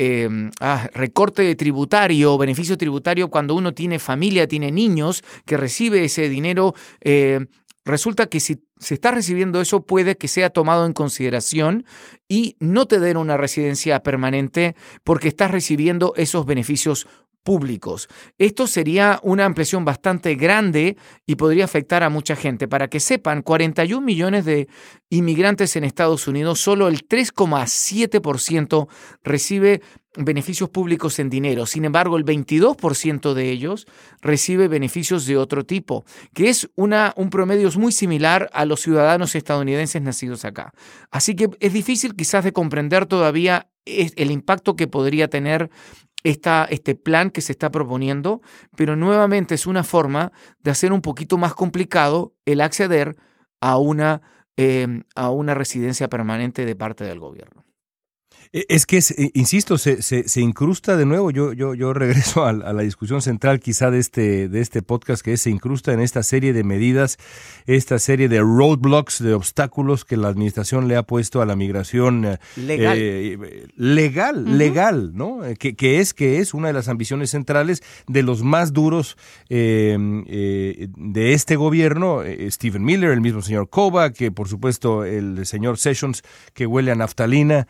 Ah, 0.59 0.90
recorte 0.92 1.55
tributario, 1.55 2.36
beneficio 2.36 2.76
tributario 2.76 3.28
cuando 3.28 3.55
uno 3.55 3.72
tiene 3.72 4.01
familia, 4.01 4.49
tiene 4.49 4.72
niños, 4.72 5.22
que 5.44 5.57
recibe 5.57 6.05
ese 6.05 6.28
dinero 6.28 6.74
resulta 7.87 8.26
que 8.26 8.41
si 8.41 8.62
se 8.78 8.95
está 8.95 9.12
recibiendo 9.12 9.61
eso 9.61 9.87
puede 9.87 10.16
que 10.16 10.28
sea 10.28 10.51
tomado 10.51 10.84
en 10.84 10.93
consideración 10.93 11.87
y 12.28 12.57
no 12.61 12.87
te 12.87 13.01
den 13.01 13.16
una 13.16 13.39
residencia 13.39 14.03
permanente 14.03 14.74
porque 15.05 15.28
estás 15.28 15.51
recibiendo 15.51 16.12
esos 16.16 16.45
beneficios 16.45 17.07
públicos. 17.47 18.09
Esto 18.38 18.66
sería 18.66 19.20
una 19.22 19.44
ampliación 19.44 19.84
bastante 19.84 20.34
grande 20.34 20.97
y 21.26 21.36
podría 21.36 21.64
afectar 21.64 22.03
a 22.03 22.11
mucha 22.11 22.34
gente. 22.34 22.66
Para 22.66 22.88
que 22.88 22.99
sepan, 22.99 23.42
41 23.42 24.05
millones 24.05 24.44
de 24.44 24.66
inmigrantes 25.11 25.76
en 25.76 25.84
Estados 25.84 26.26
Unidos, 26.26 26.61
solo 26.61 26.88
el 26.88 27.07
3,7% 27.07 28.88
recibe 29.22 29.80
beneficios 30.16 30.70
públicos 30.70 31.20
en 31.20 31.30
dinero. 31.30 31.66
Sin 31.66 31.84
embargo, 31.84 32.16
el 32.16 32.24
22% 32.24 33.32
de 33.32 33.51
ellos 33.51 33.86
recibe 34.20 34.66
beneficios 34.66 35.24
de 35.24 35.36
otro 35.36 35.64
tipo, 35.64 36.05
que 36.34 36.49
es 36.49 36.68
una, 36.74 37.14
un 37.16 37.30
promedio 37.30 37.70
muy 37.76 37.92
similar 37.92 38.51
a 38.55 38.64
los 38.64 38.80
ciudadanos 38.80 39.36
estadounidenses 39.36 40.03
nacidos 40.03 40.44
acá. 40.44 40.72
Así 41.12 41.36
que 41.36 41.49
es 41.61 41.72
difícil 41.72 42.16
quizás 42.16 42.42
de 42.42 42.53
comprender 42.53 43.07
todavía 43.07 43.68
el 43.84 44.32
impacto 44.32 44.74
que 44.74 44.88
podría 44.88 45.28
tener 45.28 45.70
esta, 46.26 46.66
este 46.70 46.96
plan 46.96 47.30
que 47.30 47.40
se 47.40 47.52
está 47.52 47.70
proponiendo, 47.70 48.40
pero 48.76 48.96
nuevamente 48.96 49.54
es 49.54 49.66
una 49.66 49.84
forma 49.84 50.32
de 50.60 50.72
hacer 50.72 50.92
un 50.92 51.00
poquito 51.00 51.38
más 51.38 51.54
complicado 51.54 52.34
el 52.46 52.60
acceder 52.60 53.14
a 53.60 53.78
una, 53.78 54.22
eh, 54.56 55.02
a 55.14 55.30
una 55.30 55.54
residencia 55.54 56.08
permanente 56.08 56.66
de 56.66 56.74
parte 56.74 57.04
del 57.04 57.20
gobierno. 57.20 57.65
E, 58.53 58.66
es 58.68 58.86
que, 58.86 58.99
eh, 58.99 59.30
insisto, 59.34 59.78
se, 59.78 60.03
se, 60.03 60.40
incrusta 60.40 60.97
de 60.97 61.07
nuevo, 61.07 61.30
yo, 61.30 61.53
yo, 61.53 61.74
yo 61.74 61.92
regreso 61.92 62.44
a, 62.44 62.53
la 62.53 62.82
discusión 62.82 63.22
central 63.22 63.61
quizá 63.61 63.90
de 63.90 63.99
este, 63.99 64.49
de 64.49 64.61
este 64.61 64.82
podcast, 64.82 65.22
que 65.22 65.36
se 65.36 65.51
incrusta 65.51 65.92
en 65.92 66.01
esta 66.01 66.22
serie 66.22 66.53
de 66.53 66.64
medidas, 66.64 67.18
esta 67.66 67.99
serie 67.99 68.28
de 68.28 68.40
roadblocks, 68.40 69.22
de 69.22 69.34
obstáculos 69.34 70.05
que 70.05 70.16
la 70.16 70.28
administración 70.28 70.88
le 70.88 70.97
ha 70.97 71.03
puesto 71.03 71.40
a 71.42 71.47
la 71.47 71.57
migración 71.57 72.24
eh, 72.24 72.38
legal, 72.57 72.99
eh, 73.01 73.66
legal, 73.76 74.59
legal, 74.59 75.12
¿no? 75.14 75.40
Que, 75.59 75.74
que, 75.74 76.01
es, 76.01 76.14
que 76.14 76.38
es 76.38 76.55
una 76.55 76.68
de 76.68 76.74
las 76.74 76.88
ambiciones 76.88 77.30
centrales 77.30 77.82
de 78.07 78.22
los 78.22 78.42
más 78.42 78.72
duros 78.72 79.16
de 79.49 81.32
este 81.32 81.57
gobierno, 81.57 82.22
Stephen 82.51 82.84
Miller, 82.84 83.11
el 83.11 83.20
mismo 83.20 83.42
señor 83.42 83.68
Kova, 83.68 84.12
que 84.12 84.30
por 84.30 84.49
supuesto 84.49 85.05
el 85.05 85.44
señor 85.47 85.78
Sessions, 85.78 86.22
que 86.55 86.66
huele 86.66 86.90
a 86.90 86.94
naftalina 86.94 87.66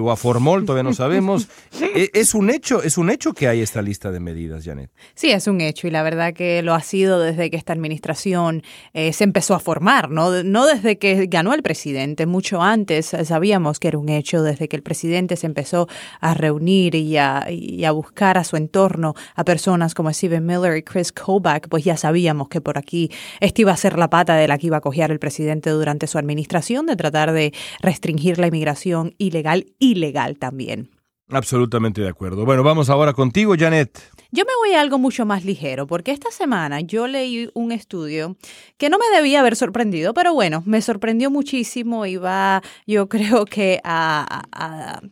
o 0.00 0.10
a 0.10 0.16
formol, 0.18 0.64
todavía 0.64 0.82
no 0.82 0.94
sabemos. 0.94 1.48
E, 1.94 2.10
es 2.12 2.34
un 2.34 2.50
hecho, 2.50 2.82
es 2.82 2.98
un 2.98 3.08
hecho 3.08 3.32
que 3.32 3.48
hay 3.48 3.60
esta 3.60 3.80
lista 3.82 4.10
de 4.10 4.20
medidas, 4.20 4.64
Janet. 4.64 4.90
Sí, 5.14 5.30
es 5.30 5.46
un 5.46 5.60
hecho 5.60 5.86
y 5.86 5.90
la 5.90 6.02
verdad 6.02 6.34
que 6.34 6.62
lo 6.62 6.74
ha 6.74 6.82
sido 6.82 7.20
desde 7.20 7.50
que 7.50 7.56
esta 7.56 7.72
administración 7.72 8.62
eh, 8.92 9.12
se 9.12 9.24
empezó 9.24 9.54
a 9.54 9.60
formar, 9.60 10.10
¿no? 10.10 10.42
no 10.42 10.66
desde 10.66 10.98
que 10.98 11.26
ganó 11.26 11.54
el 11.54 11.62
presidente, 11.62 12.26
mucho 12.26 12.62
antes 12.62 13.14
sabíamos 13.24 13.78
que 13.78 13.88
era 13.88 13.98
un 13.98 14.08
hecho, 14.08 14.42
desde 14.42 14.68
que 14.68 14.76
el 14.76 14.82
presidente 14.82 15.36
se 15.36 15.46
empezó 15.46 15.88
a 16.20 16.34
reunir 16.34 16.94
y 16.94 17.16
a, 17.16 17.46
y 17.50 17.84
a 17.84 17.92
buscar 17.92 18.38
a 18.38 18.44
su 18.44 18.56
entorno 18.56 19.14
a 19.34 19.44
personas 19.44 19.94
como 19.94 20.12
Stephen 20.12 20.44
Miller 20.44 20.76
y 20.76 20.82
Chris 20.82 21.12
Kobach, 21.12 21.68
pues 21.68 21.84
ya 21.84 21.96
sabíamos 21.96 22.48
que 22.48 22.60
por 22.60 22.76
aquí 22.76 23.10
esta 23.40 23.60
iba 23.60 23.72
a 23.72 23.76
ser 23.76 23.98
la 23.98 24.10
pata 24.10 24.36
de 24.36 24.48
la 24.48 24.58
que 24.58 24.66
iba 24.66 24.78
a 24.78 24.82
coger 24.82 25.10
el 25.10 25.20
presidente 25.20 25.70
durante 25.70 26.06
su 26.06 26.18
administración, 26.18 26.86
de 26.86 26.96
tratar 26.96 27.32
de 27.32 27.52
restringir 27.80 28.38
la 28.38 28.48
inmigración 28.48 29.14
ilegal, 29.18 29.66
ilegal 29.78 29.98
legal 29.98 30.07
también. 30.36 30.90
Absolutamente 31.30 32.00
de 32.00 32.08
acuerdo. 32.08 32.46
Bueno, 32.46 32.62
vamos 32.62 32.88
ahora 32.88 33.12
contigo, 33.12 33.54
Janet. 33.58 34.00
Yo 34.30 34.44
me 34.44 34.52
voy 34.60 34.74
a 34.74 34.80
algo 34.80 34.98
mucho 34.98 35.26
más 35.26 35.44
ligero, 35.44 35.86
porque 35.86 36.10
esta 36.10 36.30
semana 36.30 36.80
yo 36.80 37.06
leí 37.06 37.50
un 37.54 37.70
estudio 37.70 38.36
que 38.78 38.88
no 38.88 38.98
me 38.98 39.14
debía 39.14 39.40
haber 39.40 39.56
sorprendido, 39.56 40.14
pero 40.14 40.32
bueno, 40.32 40.62
me 40.64 40.80
sorprendió 40.80 41.30
muchísimo 41.30 42.06
y 42.06 42.16
va, 42.16 42.62
yo 42.86 43.08
creo 43.08 43.44
que 43.44 43.80
a, 43.84 44.42
a, 44.52 45.02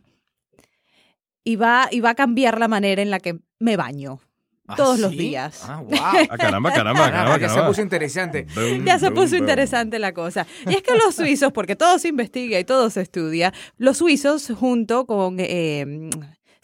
a 2.02 2.14
cambiar 2.14 2.58
la 2.58 2.68
manera 2.68 3.02
en 3.02 3.10
la 3.10 3.20
que 3.20 3.38
me 3.58 3.76
baño. 3.76 4.20
¿Ah, 4.68 4.76
todos 4.76 4.98
los 4.98 5.12
días. 5.12 5.62
Ah, 5.66 5.80
wow. 5.80 5.96
Ah, 6.28 6.36
caramba, 6.38 6.72
caramba, 6.72 7.10
caramba, 7.10 7.38
Ya 7.38 7.48
se 7.48 7.62
puso 7.62 7.82
interesante. 7.82 8.46
ya 8.84 8.98
se 8.98 9.10
puso 9.10 9.36
interesante 9.36 9.98
la 9.98 10.12
cosa. 10.12 10.46
Y 10.66 10.74
es 10.74 10.82
que 10.82 10.96
los 10.96 11.14
suizos, 11.16 11.52
porque 11.52 11.76
todo 11.76 11.98
se 11.98 12.08
investiga 12.08 12.58
y 12.58 12.64
todo 12.64 12.90
se 12.90 13.02
estudia, 13.02 13.52
los 13.78 13.98
suizos 13.98 14.52
junto 14.58 15.06
con... 15.06 15.36
Eh, 15.38 16.10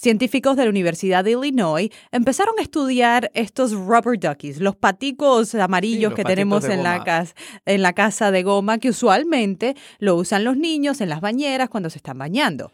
científicos 0.02 0.56
de 0.56 0.64
la 0.64 0.70
Universidad 0.70 1.22
de 1.22 1.30
Illinois 1.30 1.88
empezaron 2.10 2.58
a 2.58 2.62
estudiar 2.62 3.30
estos 3.34 3.72
rubber 3.72 4.18
duckies, 4.18 4.58
los 4.58 4.74
paticos 4.74 5.54
amarillos 5.54 6.12
que 6.14 6.24
tenemos 6.24 6.64
en 6.64 6.82
la, 6.82 7.04
casa, 7.04 7.34
en 7.66 7.82
la 7.82 7.92
casa 7.92 8.32
de 8.32 8.42
goma, 8.42 8.78
que 8.78 8.90
usualmente 8.90 9.76
lo 10.00 10.16
usan 10.16 10.42
los 10.42 10.56
niños 10.56 11.00
en 11.00 11.08
las 11.08 11.20
bañeras 11.20 11.68
cuando 11.68 11.88
se 11.88 11.98
están 11.98 12.18
bañando. 12.18 12.72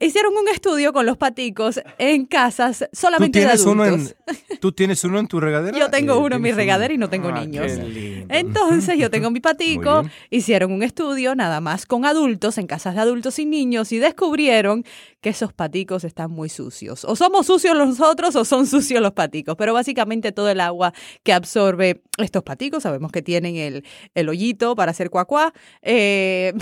Hicieron 0.00 0.32
un 0.36 0.48
estudio 0.48 0.92
con 0.92 1.06
los 1.06 1.16
paticos 1.16 1.80
en 1.98 2.26
casas 2.26 2.78
¿Tú 2.90 2.96
solamente 2.96 3.38
de 3.40 3.44
tienes, 3.46 3.66
adultos. 3.66 3.74
uno 3.74 3.84
en, 3.86 4.58
¿Tú 4.60 4.72
tienes 4.72 5.02
uno 5.04 5.18
en 5.18 5.26
tu 5.28 5.40
regadera? 5.40 5.76
Yo 5.78 5.90
tengo 5.90 6.18
uno 6.18 6.36
en 6.36 6.42
mi 6.42 6.48
¿tienes 6.48 6.56
regadera 6.56 6.94
y 6.94 6.98
no 6.98 7.08
tengo 7.10 7.28
Ah, 7.28 7.40
niños. 7.40 7.72
qué 7.72 7.82
lindo. 7.84 8.34
Entonces 8.34 8.98
yo 8.98 9.10
tengo 9.10 9.30
mi 9.30 9.40
patico, 9.40 10.04
hicieron 10.30 10.72
un 10.72 10.82
estudio 10.82 11.34
nada 11.34 11.60
más 11.60 11.86
con 11.86 12.04
adultos, 12.04 12.58
en 12.58 12.66
casas 12.66 12.94
de 12.94 13.00
adultos 13.00 13.38
y 13.38 13.44
niños, 13.46 13.90
y 13.92 13.98
descubrieron 13.98 14.84
que 15.20 15.30
esos 15.30 15.52
paticos 15.52 16.04
están 16.04 16.30
muy 16.30 16.48
sucios. 16.48 17.04
O 17.04 17.16
somos 17.16 17.46
sucios 17.46 17.76
nosotros 17.76 18.36
o 18.36 18.44
son 18.44 18.66
sucios 18.66 19.02
los 19.02 19.12
paticos, 19.12 19.56
pero 19.56 19.74
básicamente 19.74 20.32
todo 20.32 20.50
el 20.50 20.60
agua 20.60 20.92
que 21.22 21.32
absorbe 21.32 22.02
estos 22.18 22.42
paticos, 22.42 22.82
sabemos 22.82 23.12
que 23.12 23.22
tienen 23.22 23.56
el, 23.56 23.84
el 24.14 24.28
hoyito 24.28 24.76
para 24.76 24.90
hacer 24.90 25.10
cuacuá, 25.10 25.52
eh, 25.82 26.52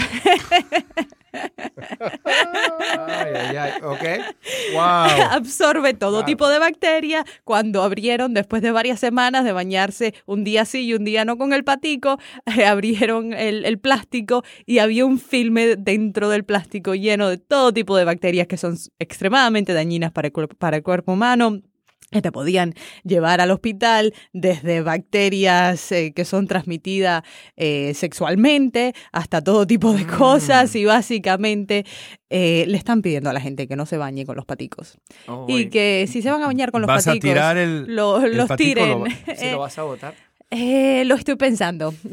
Ay, 2.25 3.33
ay, 3.35 3.57
ay, 3.57 3.73
ok. 3.83 4.05
Wow. 4.73 4.83
absorbe 5.31 5.95
todo 5.95 6.25
tipo 6.25 6.49
de 6.49 6.59
bacterias. 6.59 7.25
Cuando 7.45 7.83
abrieron, 7.83 8.35
después 8.35 8.63
de 8.63 8.71
varias 8.71 9.01
semanas 9.01 9.45
de 9.45 9.53
bañarse 9.53 10.15
un 10.27 10.45
día 10.45 10.65
sí 10.65 10.87
y 10.87 10.95
un 10.95 11.05
día 11.05 11.25
no 11.25 11.37
con 11.39 11.53
el 11.53 11.65
patico, 11.65 12.19
eh, 12.47 12.65
abrieron 12.67 13.33
el, 13.33 13.65
el 13.65 13.79
plástico 13.79 14.45
y 14.67 14.79
había 14.79 15.05
un 15.05 15.19
filme 15.19 15.77
dentro 15.77 16.29
del 16.29 16.45
plástico 16.45 16.95
lleno 16.95 17.29
de 17.29 17.39
todo 17.39 17.73
tipo 17.73 17.97
de 17.97 18.05
bacterias 18.05 18.46
que 18.47 18.57
son 18.57 18.77
extremadamente 18.99 19.73
dañinas 19.73 20.13
para 20.13 20.29
el, 20.29 20.33
cuerpo- 20.33 20.57
para 20.57 20.77
el 20.77 20.83
cuerpo 20.83 21.13
humano 21.13 21.61
que 22.13 22.23
te 22.23 22.31
podían 22.31 22.73
llevar 23.03 23.41
al 23.41 23.51
hospital, 23.51 24.15
desde 24.33 24.81
bacterias 24.81 25.91
eh, 25.91 26.13
que 26.15 26.25
son 26.25 26.47
transmitidas 26.47 27.25
eh, 27.57 27.95
sexualmente 27.95 28.95
hasta 29.11 29.43
todo 29.43 29.67
tipo 29.67 29.93
de 29.93 30.07
cosas 30.07 30.75
y 30.77 30.85
básicamente 30.85 31.85
eh, 32.31 32.65
le 32.69 32.79
están 32.79 33.03
pidiendo 33.03 33.29
a 33.29 33.33
la 33.33 33.41
gente 33.41 33.67
que 33.67 33.75
no 33.75 33.87
se 33.87 33.97
bañe 33.97 34.25
con 34.25 34.37
los 34.37 34.45
paticos 34.45 34.99
Oh, 35.27 35.47
y 35.49 35.69
que 35.69 36.07
si 36.09 36.23
se 36.23 36.31
van 36.31 36.43
a 36.43 36.47
bañar 36.47 36.71
con 36.71 36.81
los 36.83 36.87
¿Vas 36.89 37.09
a 37.09 37.11
paticos, 37.11 37.31
tirar 37.31 37.57
el- 37.57 37.87
lo- 37.97 38.23
el 38.25 38.37
los 38.37 38.47
patico 38.49 38.81
tiren. 38.81 38.99
lo- 39.01 39.35
¿Se 39.37 39.51
lo 39.51 39.59
vas 39.67 39.77
a 39.79 39.83
botar? 39.83 40.15
Eh, 40.51 41.05
lo 41.07 41.15
estoy 41.17 41.37
pensando. 41.37 41.93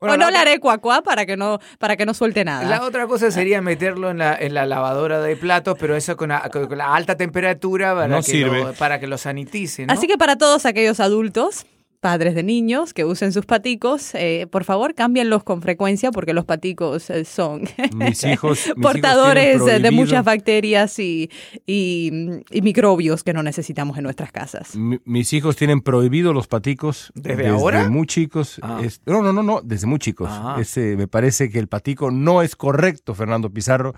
Bueno, 0.00 0.14
o 0.14 0.16
no 0.16 0.24
la 0.26 0.30
le 0.30 0.36
otra- 0.38 0.40
haré 0.42 0.60
cuacuá 0.60 1.02
para 1.02 1.26
que 1.26 1.36
no, 1.36 1.58
para 1.80 1.96
que 1.96 2.06
no 2.06 2.14
suelte 2.14 2.44
nada. 2.44 2.68
La 2.68 2.84
otra 2.84 3.08
cosa 3.08 3.32
sería 3.32 3.60
meterlo 3.60 4.10
en 4.10 4.18
la, 4.18 4.36
en 4.38 4.54
la 4.54 4.64
lavadora 4.64 5.20
de 5.20 5.34
platos, 5.34 5.76
pero 5.80 5.96
eso 5.96 6.16
con 6.16 6.28
la, 6.28 6.48
con 6.50 6.78
la 6.78 6.94
alta 6.94 7.16
temperatura 7.16 7.94
para, 7.96 8.06
No 8.06 8.16
que 8.18 8.22
sirve. 8.22 8.60
Lo, 8.62 8.72
para 8.74 9.00
que 9.00 9.08
lo 9.08 9.18
sanitice, 9.18 9.86
¿no? 9.86 9.92
Así 9.92 10.06
que 10.06 10.16
para 10.16 10.36
todos 10.36 10.66
aquellos 10.66 11.00
adultos, 11.00 11.66
padres 12.00 12.34
de 12.34 12.42
niños 12.44 12.94
que 12.94 13.04
usen 13.04 13.32
sus 13.32 13.44
paticos, 13.44 14.14
eh, 14.14 14.46
por 14.50 14.64
favor 14.64 14.94
cámbienlos 14.94 15.42
con 15.42 15.62
frecuencia 15.62 16.10
porque 16.12 16.32
los 16.32 16.44
paticos 16.44 17.10
eh, 17.10 17.24
son 17.24 17.62
Mis 17.62 17.78
hijos. 17.78 17.98
mis 17.98 18.24
hijos 18.24 18.72
portadores 18.82 19.60
eh, 19.66 19.80
de 19.80 19.90
muchas 19.90 20.24
bacterias 20.24 20.98
y, 20.98 21.30
y- 21.66 22.10
y 22.50 22.62
microbios 22.62 23.24
que 23.24 23.32
no 23.32 23.42
necesitamos 23.42 23.96
en 23.98 24.04
nuestras 24.04 24.30
casas. 24.32 24.76
Mi- 24.76 25.00
Mis 25.04 25.32
hijos 25.32 25.56
tienen 25.56 25.80
prohibido 25.80 26.32
los 26.32 26.46
paticos 26.46 27.12
¿Desde 27.14 27.48
ahora? 27.48 27.88
muy 27.88 28.06
chicos. 28.06 28.60
Ah. 28.62 28.80
Es- 28.82 29.00
no, 29.06 29.22
no, 29.22 29.32
no, 29.32 29.42
no, 29.42 29.60
desde 29.62 29.86
muy 29.86 29.98
chicos. 29.98 30.28
Ah. 30.30 30.56
Ese, 30.60 30.96
me 30.96 31.08
parece 31.08 31.50
que 31.50 31.58
el 31.58 31.66
patico 31.68 32.10
no 32.10 32.42
es 32.42 32.54
correcto, 32.54 33.14
Fernando 33.14 33.50
Pizarro, 33.50 33.94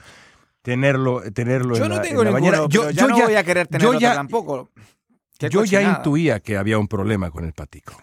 tenerlo, 0.62 1.22
tenerlo 1.32 1.76
yo 1.76 1.84
en 1.84 1.90
no 1.90 1.96
la, 1.96 2.02
tengo 2.02 2.22
en 2.22 2.32
la 2.32 2.38
ninguno, 2.40 2.62
bañera. 2.62 2.68
pero 2.70 2.90
ya 2.90 3.06
no 3.06 3.18
voy 3.26 3.34
a 3.34 3.44
querer 3.44 3.66
tener 3.66 3.82
yo 3.82 3.88
otro 3.88 4.00
ya- 4.00 4.14
tampoco. 4.14 4.70
Yo 5.48 5.64
ya 5.64 5.82
intuía 5.82 6.40
que 6.40 6.56
había 6.56 6.78
un 6.78 6.88
problema 6.88 7.30
con 7.30 7.44
el 7.44 7.52
patico. 7.52 7.94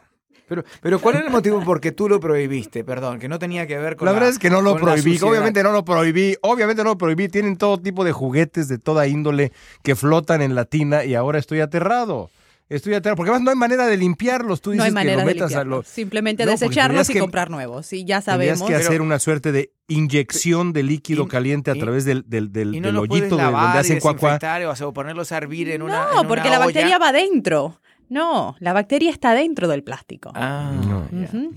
Pero, 0.48 0.64
pero 0.82 1.00
¿cuál 1.00 1.16
es 1.16 1.24
el 1.24 1.30
motivo 1.30 1.62
por 1.64 1.82
qué 1.82 1.92
tú 1.92 2.08
lo 2.08 2.22
prohibiste? 2.22 2.86
Perdón, 2.86 3.20
que 3.20 3.28
no 3.28 3.38
tenía 3.38 3.68
que 3.68 3.78
ver 3.78 3.98
con 3.98 4.06
La 4.06 4.14
verdad 4.14 4.30
es 4.30 4.40
que 4.40 4.50
no 4.50 4.62
lo 4.62 4.78
prohibí, 4.78 5.20
obviamente 5.22 5.62
no 5.62 5.74
lo 5.74 5.84
prohibí, 5.84 6.38
obviamente 6.42 6.84
no 6.84 6.92
lo 6.92 6.98
prohibí. 6.98 7.28
Tienen 7.28 7.58
todo 7.58 7.78
tipo 7.78 8.06
de 8.06 8.14
juguetes 8.14 8.70
de 8.70 8.78
toda 8.78 9.08
índole 9.08 9.52
que 9.84 9.96
flotan 9.96 10.42
en 10.42 10.56
la 10.56 10.64
tina 10.64 11.04
y 11.04 11.16
ahora 11.16 11.38
estoy 11.38 11.60
aterrado. 11.60 12.30
Estoy 12.70 12.96
aterrado, 12.96 13.16
porque 13.16 13.30
además 13.32 13.46
no 13.46 13.52
hay 13.52 13.56
manera 13.58 13.88
de 13.88 13.96
limpiarlos. 13.96 14.60
Tú 14.62 14.72
No 14.72 14.74
dices 14.74 14.86
hay 14.86 14.90
que 14.92 14.94
manera 14.96 15.14
lo 15.16 15.20
de 15.22 15.26
metas 15.34 15.46
a 15.46 15.48
limpiarlos. 15.64 15.86
lo... 15.86 15.92
Simplemente 15.92 16.46
No, 16.46 16.52
desecharlos 16.52 16.88
tendrías 17.08 17.10
y 17.10 17.14
que- 17.14 17.20
comprar 17.20 17.50
nuevos. 17.50 17.94
Y 17.94 18.04
ya 18.04 18.22
Tendrías 18.22 18.60
sabemos. 18.60 18.68
que 18.68 18.76
hacer 18.76 18.90
Pero- 18.90 19.04
una 19.06 19.20
suerte 19.20 19.52
de 19.54 19.72
inyección 19.88 20.74
de 20.74 20.84
líquido 20.84 21.24
y- 21.24 21.28
caliente 21.28 21.72
a 21.72 21.76
y- 21.76 21.80
través 21.80 22.04
del, 22.06 22.24
del, 22.28 22.52
del, 22.52 22.76
Y 22.76 22.80
no 22.82 22.88
del 22.88 22.96
lo 22.96 23.06
puedes 23.06 23.22
hoyito 23.24 23.38
de 23.38 23.44
donde 23.44 23.58
hacen 23.80 24.00
cuacuá. 24.00 24.32
desinfectar 24.32 24.66
o, 24.66 24.76
sea, 24.76 24.88
o 24.88 24.94
ponerlos 24.94 25.32
a 25.32 25.38
hervir 25.38 25.70
en 25.70 25.82
una 25.82 26.08
no, 26.14 26.22
en 26.22 26.28
porque 26.28 26.42
una 26.42 26.50
la 26.52 26.58
olla. 26.58 26.66
bacteria 26.66 26.98
va 26.98 27.12
dentro. 27.12 27.80
No, 28.10 28.56
la 28.60 28.72
bacteria 28.72 29.12
está 29.12 29.34
dentro 29.34 29.68
del 29.68 29.84
plástico. 29.84 30.32
Ah, 30.34 30.72
No, 30.82 31.10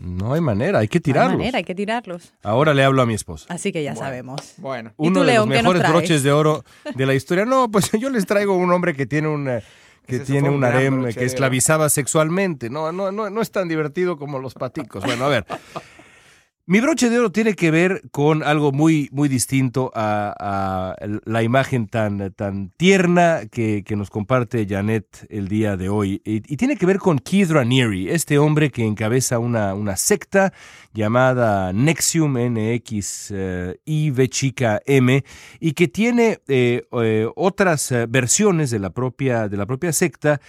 no 0.02 0.32
hay 0.32 0.40
manera, 0.40 0.80
hay 0.80 0.88
que 0.88 0.98
No 0.98 1.00
hay 1.00 1.02
tirarlos. 1.02 1.36
manera, 1.38 1.58
hay 1.58 1.64
que 1.64 1.74
tirarlos. 1.76 2.32
Ahora 2.42 2.74
le 2.74 2.82
hablo 2.82 3.02
a 3.02 3.06
mi 3.06 3.14
esposa. 3.14 3.46
Así 3.54 3.70
que 3.70 3.84
ya 3.84 3.92
Bueno. 3.92 4.04
sabemos. 4.06 4.54
Bueno. 4.58 4.90
¿Y 4.98 5.06
Uno 5.06 5.20
tú, 5.20 5.26
de 5.26 5.32
León, 5.32 5.48
los 5.48 5.58
mejores 5.62 5.88
broches 5.88 6.22
de 6.24 6.32
oro 6.32 6.64
de 6.94 7.06
la 7.06 7.14
historia. 7.14 7.44
No, 7.44 7.70
pues 7.70 7.90
yo 8.00 8.10
les 8.10 8.26
traigo 8.26 8.56
un 8.56 8.72
hombre 8.72 8.94
que 8.96 9.06
tiene 9.06 9.28
un 9.28 9.48
eh, 9.48 9.62
que 10.10 10.16
Ese 10.16 10.32
tiene 10.32 10.50
un 10.50 10.62
harem 10.64 11.04
que 11.12 11.24
esclavizaba 11.24 11.88
sexualmente. 11.88 12.68
No, 12.68 12.92
no, 12.92 13.12
no, 13.12 13.30
no 13.30 13.40
es 13.40 13.50
tan 13.50 13.68
divertido 13.68 14.18
como 14.18 14.38
los 14.38 14.54
paticos. 14.54 15.04
Bueno, 15.04 15.24
a 15.24 15.28
ver. 15.28 15.46
Mi 16.66 16.80
broche 16.80 17.10
de 17.10 17.18
oro 17.18 17.32
tiene 17.32 17.54
que 17.54 17.72
ver 17.72 18.02
con 18.12 18.44
algo 18.44 18.70
muy, 18.70 19.08
muy 19.10 19.28
distinto 19.28 19.90
a, 19.92 20.32
a 20.38 20.94
la 21.24 21.42
imagen 21.42 21.88
tan, 21.88 22.32
tan 22.34 22.70
tierna 22.76 23.40
que, 23.50 23.82
que 23.84 23.96
nos 23.96 24.08
comparte 24.08 24.66
Janet 24.68 25.26
el 25.30 25.48
día 25.48 25.76
de 25.76 25.88
hoy. 25.88 26.22
Y, 26.24 26.36
y 26.46 26.56
tiene 26.56 26.76
que 26.76 26.86
ver 26.86 26.98
con 26.98 27.18
Keith 27.18 27.50
Raniere, 27.50 28.14
este 28.14 28.38
hombre 28.38 28.70
que 28.70 28.86
encabeza 28.86 29.40
una, 29.40 29.74
una 29.74 29.96
secta 29.96 30.52
llamada 30.92 31.72
Nexium 31.72 32.36
NX 32.36 33.30
eh, 33.30 33.80
I 33.84 34.10
V 34.10 34.28
chica 34.28 34.80
M 34.86 35.24
y 35.60 35.72
que 35.72 35.88
tiene 35.88 36.40
eh, 36.48 36.82
eh, 37.02 37.28
otras 37.36 37.92
eh, 37.92 38.06
versiones 38.08 38.70
de 38.70 38.78
la 38.78 38.90
propia, 38.90 39.48
de 39.48 39.56
la 39.56 39.66
propia 39.66 39.92
secta 39.92 40.40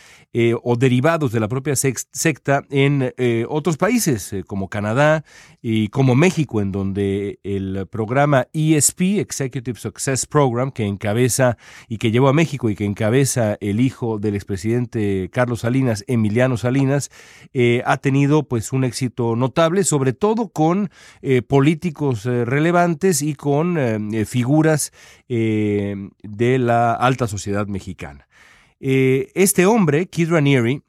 o 0.64 0.78
derivados 0.78 1.34
de 1.34 1.42
la 1.42 1.50
propia 1.50 1.76
secta 1.76 2.64
en 2.70 3.14
otros 3.50 3.76
países 3.76 4.34
como 4.48 4.70
Canadá 4.70 5.26
y 5.62 5.90
como 5.90 6.16
México, 6.16 6.62
en 6.62 6.72
donde 6.72 7.42
el 7.44 7.86
programa 7.92 8.48
ESP, 8.54 9.20
Executive 9.20 9.78
Success 9.78 10.26
Program, 10.26 10.72
que 10.72 10.86
encabeza 10.86 11.58
y 11.90 11.98
que 11.98 12.12
llevó 12.12 12.30
a 12.30 12.34
México 12.34 12.70
y 12.70 12.76
que 12.76 12.86
encabeza 12.86 13.58
el 13.60 13.82
hijo 13.82 14.20
del 14.20 14.36
expresidente 14.36 15.30
Carlos 15.34 15.60
Salinas, 15.62 16.06
Emiliano 16.08 16.56
Salinas, 16.56 17.12
ha 17.84 17.98
tenido 17.98 18.44
pues 18.44 18.72
un 18.72 18.86
éxito 18.86 19.36
notable, 19.36 19.84
sobre 19.84 20.14
todo 20.14 20.31
con 20.36 20.90
eh, 21.22 21.42
políticos 21.42 22.26
eh, 22.26 22.46
relevantes 22.46 23.22
y 23.22 23.36
con 23.36 23.78
eh, 23.78 24.26
figuras 24.26 24.92
de 25.28 26.58
la 26.60 26.94
alta 26.94 27.28
sociedad 27.28 27.68
mexicana. 27.68 28.28
Este 28.80 29.66
hombre, 29.66 30.08
Keith 30.08 30.30
Raniere, 30.30 30.82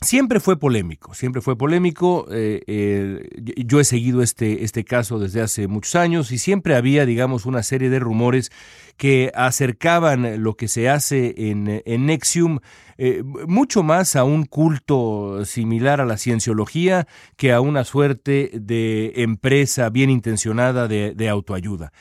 siempre 0.00 0.40
fue 0.40 0.58
polémico, 0.58 1.14
siempre 1.14 1.42
fue 1.42 1.56
polémico. 1.56 2.26
eh, 2.30 2.62
eh, 2.66 3.28
yo 3.66 3.80
he 3.80 3.84
seguido 3.84 4.22
este, 4.22 4.64
este 4.64 4.84
caso 4.84 5.18
desde 5.18 5.40
hace 5.40 5.66
muchos 5.68 5.94
años 5.96 6.30
y 6.32 6.38
siempre 6.38 6.76
había, 6.76 7.06
digamos, 7.06 7.46
una 7.46 7.62
serie 7.62 7.90
de 7.90 7.98
rumores 7.98 8.50
que 8.96 9.32
acercaban 9.34 10.42
lo 10.42 10.56
que 10.56 10.68
se 10.68 10.88
hace 10.88 11.34
en, 11.50 11.82
en 11.84 12.06
Nexium 12.06 12.60
eh, 12.96 13.22
mucho 13.48 13.82
más 13.82 14.14
a 14.14 14.24
un 14.24 14.44
culto 14.44 15.44
similar 15.44 16.00
a 16.00 16.04
la 16.04 16.16
cienciología 16.16 17.08
que 17.36 17.52
a 17.52 17.60
una 17.60 17.84
suerte 17.84 18.50
de 18.54 19.12
empresa 19.16 19.90
bien 19.90 20.10
intencionada 20.10 20.86
de, 20.86 21.14
de 21.14 21.28
autoayuda. 21.28 21.92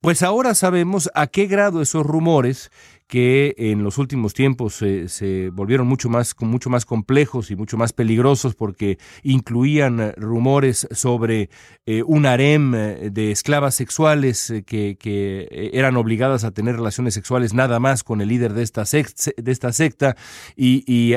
Pues 0.00 0.22
ahora 0.22 0.54
sabemos 0.54 1.10
a 1.14 1.26
qué 1.26 1.46
grado 1.46 1.82
esos 1.82 2.06
rumores 2.06 2.70
que 3.10 3.56
en 3.58 3.82
los 3.82 3.98
últimos 3.98 4.34
tiempos 4.34 4.76
se, 4.76 5.08
se 5.08 5.50
volvieron 5.50 5.88
mucho 5.88 6.08
más, 6.08 6.32
mucho 6.38 6.70
más 6.70 6.86
complejos 6.86 7.50
y 7.50 7.56
mucho 7.56 7.76
más 7.76 7.92
peligrosos 7.92 8.54
porque 8.54 8.98
incluían 9.24 9.98
eh, 9.98 10.12
rumores 10.16 10.86
sobre 10.92 11.50
eh, 11.86 12.04
un 12.06 12.24
harem 12.24 12.72
eh, 12.72 13.10
de 13.10 13.32
esclavas 13.32 13.74
sexuales 13.74 14.54
que, 14.64 14.96
que, 14.96 15.70
eran 15.72 15.96
obligadas 15.96 16.44
a 16.44 16.52
tener 16.52 16.76
relaciones 16.76 17.14
sexuales 17.14 17.52
nada 17.52 17.80
más 17.80 18.04
con 18.04 18.20
el 18.20 18.28
líder 18.28 18.52
de 18.52 18.62
esta, 18.62 18.86
sect, 18.86 19.36
de 19.36 19.50
esta 19.50 19.72
secta 19.72 20.16
y, 20.54 20.84
y 20.86 21.14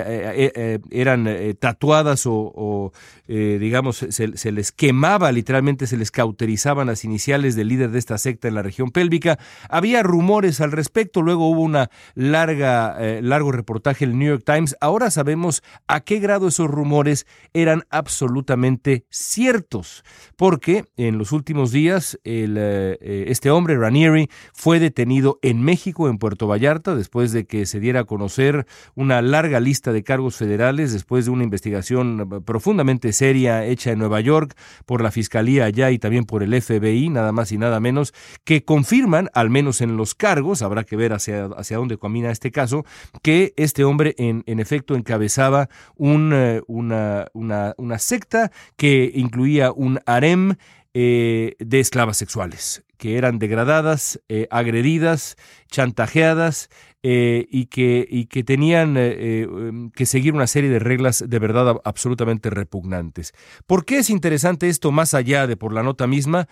eran 0.90 1.28
tatuadas 1.60 2.24
o, 2.26 2.92
digamos, 3.28 4.06
se, 4.10 4.52
les 4.52 4.72
quemaba, 4.72 5.32
literalmente 5.32 5.86
se 5.86 5.98
les 5.98 6.10
cauterizaban 6.10 6.88
las 6.88 7.06
iniciales 7.06 7.56
del 7.56 7.68
líder 7.68 7.92
de 7.92 8.00
esta 8.00 8.18
secta 8.18 8.48
en 8.48 8.56
la 8.56 8.64
región 8.64 8.90
pélvica. 8.90 9.38
Había 9.70 10.02
rumores 10.02 10.60
al 10.62 10.72
respecto, 10.72 11.22
luego 11.22 11.50
hubo 11.50 11.62
una 11.62 11.83
larga, 12.16 12.96
eh, 13.00 13.22
largo 13.22 13.52
reportaje 13.52 14.06
el 14.06 14.18
New 14.18 14.28
York 14.28 14.44
Times, 14.46 14.76
ahora 14.82 15.12
sabemos 15.12 15.64
a 15.88 16.02
qué 16.02 16.20
grado 16.20 16.48
esos 16.48 16.70
rumores 16.70 17.26
eran 17.54 17.84
absolutamente 17.90 19.06
ciertos, 19.10 20.04
porque 20.36 20.86
en 20.98 21.18
los 21.18 21.32
últimos 21.32 21.72
días 21.72 22.20
el, 22.24 22.58
eh, 22.58 22.98
eh, 23.02 23.26
este 23.28 23.52
hombre, 23.52 23.78
Ranieri, 23.78 24.30
fue 24.54 24.80
detenido 24.80 25.40
en 25.42 25.62
México, 25.62 26.10
en 26.10 26.18
Puerto 26.18 26.48
Vallarta, 26.48 26.96
después 26.96 27.32
de 27.32 27.46
que 27.46 27.66
se 27.66 27.80
diera 27.80 28.02
a 28.02 28.06
conocer 28.06 28.66
una 28.96 29.22
larga 29.22 29.60
lista 29.60 29.92
de 29.92 30.04
cargos 30.04 30.36
federales, 30.36 30.94
después 30.94 31.26
de 31.26 31.32
una 31.32 31.44
investigación 31.44 32.44
profundamente 32.46 33.14
seria 33.14 33.66
hecha 33.66 33.92
en 33.92 34.00
Nueva 34.00 34.22
York 34.22 34.56
por 34.86 35.02
la 35.02 35.12
Fiscalía 35.12 35.66
allá 35.66 35.92
y 35.92 36.00
también 36.00 36.26
por 36.26 36.44
el 36.44 36.60
FBI, 36.62 37.10
nada 37.10 37.32
más 37.32 37.52
y 37.52 37.58
nada 37.58 37.80
menos, 37.80 38.14
que 38.44 38.64
confirman, 38.64 39.30
al 39.34 39.50
menos 39.50 39.82
en 39.82 39.98
los 39.98 40.16
cargos, 40.16 40.62
habrá 40.62 40.84
que 40.84 40.96
ver 40.96 41.14
hacia 41.14 41.73
dónde 41.78 41.98
camina 41.98 42.32
este 42.32 42.52
caso, 42.52 42.86
que 43.22 43.54
este 43.58 43.84
hombre 43.84 44.16
en, 44.18 44.44
efecto 44.60 44.96
encabezaba 44.96 45.70
eh, 46.00 46.62
una, 46.68 47.98
secta 47.98 48.52
que 48.78 49.12
incluía 49.14 49.72
un 49.72 50.00
harem 50.06 50.56
eh, 50.94 51.56
de 51.60 51.80
esclavas 51.80 52.18
sexuales, 52.18 52.84
que 52.98 53.18
eran 53.18 53.40
degradadas, 53.40 54.22
eh, 54.30 54.48
agredidas, 54.52 55.36
chantajeadas 55.70 56.70
y, 57.06 57.66
que, 57.66 58.08
y 58.10 58.28
que 58.28 58.46
tenían 58.46 58.96
em, 58.96 59.92
que 59.92 60.06
seguir 60.06 60.34
una 60.34 60.48
serie 60.48 60.70
de 60.70 60.80
reglas 60.80 61.22
de 61.28 61.38
verdad 61.38 61.76
absolutamente 61.84 62.50
repugnantes. 62.50 63.34
¿Por 63.68 63.84
qué 63.84 63.98
es 63.98 64.10
interesante 64.10 64.70
esto 64.70 64.94
más 64.94 65.14
allá 65.14 65.46
de 65.46 65.58
por 65.58 65.74
la 65.74 65.84
nota 65.84 66.08
misma? 66.08 66.48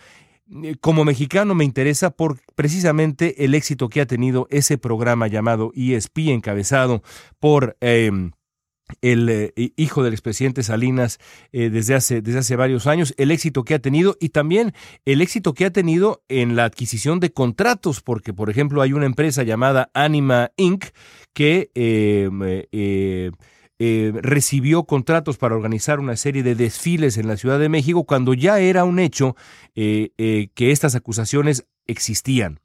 Eh, 0.63 0.75
como 0.79 1.05
mexicano 1.05 1.55
me 1.55 1.63
interesa 1.63 2.11
por 2.11 2.39
precisamente 2.55 3.45
el 3.45 3.55
éxito 3.55 3.87
que 3.89 4.01
ha 4.01 4.05
tenido 4.05 4.47
ese 4.49 4.77
programa 4.77 5.27
llamado 5.27 5.71
ESP 5.75 6.29
encabezado 6.29 7.03
por... 7.39 7.77
Eh, 7.81 8.11
el 9.01 9.29
eh, 9.29 9.53
hijo 9.77 10.03
del 10.03 10.11
expresidente 10.11 10.63
Salinas 10.63 11.17
eh, 11.53 11.69
desde, 11.69 11.95
hace, 11.95 12.21
desde 12.21 12.39
hace 12.39 12.57
varios 12.57 12.87
años, 12.87 13.13
el 13.17 13.31
éxito 13.31 13.63
que 13.63 13.73
ha 13.73 13.79
tenido 13.79 14.17
y 14.19 14.29
también 14.29 14.73
el 15.05 15.21
éxito 15.21 15.53
que 15.53 15.63
ha 15.63 15.71
tenido 15.71 16.23
en 16.27 16.57
la 16.57 16.65
adquisición 16.65 17.21
de 17.21 17.31
contratos, 17.31 18.01
porque 18.01 18.33
por 18.33 18.49
ejemplo 18.49 18.81
hay 18.81 18.91
una 18.91 19.05
empresa 19.05 19.43
llamada 19.43 19.89
Anima 19.93 20.51
Inc. 20.57 20.87
que 21.33 21.71
eh, 23.83 24.13
recibió 24.21 24.83
contratos 24.83 25.37
para 25.37 25.55
organizar 25.55 25.99
una 25.99 26.15
serie 26.15 26.43
de 26.43 26.53
desfiles 26.53 27.17
en 27.17 27.27
la 27.27 27.37
Ciudad 27.37 27.57
de 27.57 27.69
México 27.69 28.03
cuando 28.03 28.35
ya 28.35 28.59
era 28.59 28.83
un 28.83 28.99
hecho 28.99 29.35
que 29.73 30.51
estas 30.57 30.93
acusaciones 30.93 31.65
existían. 31.87 32.59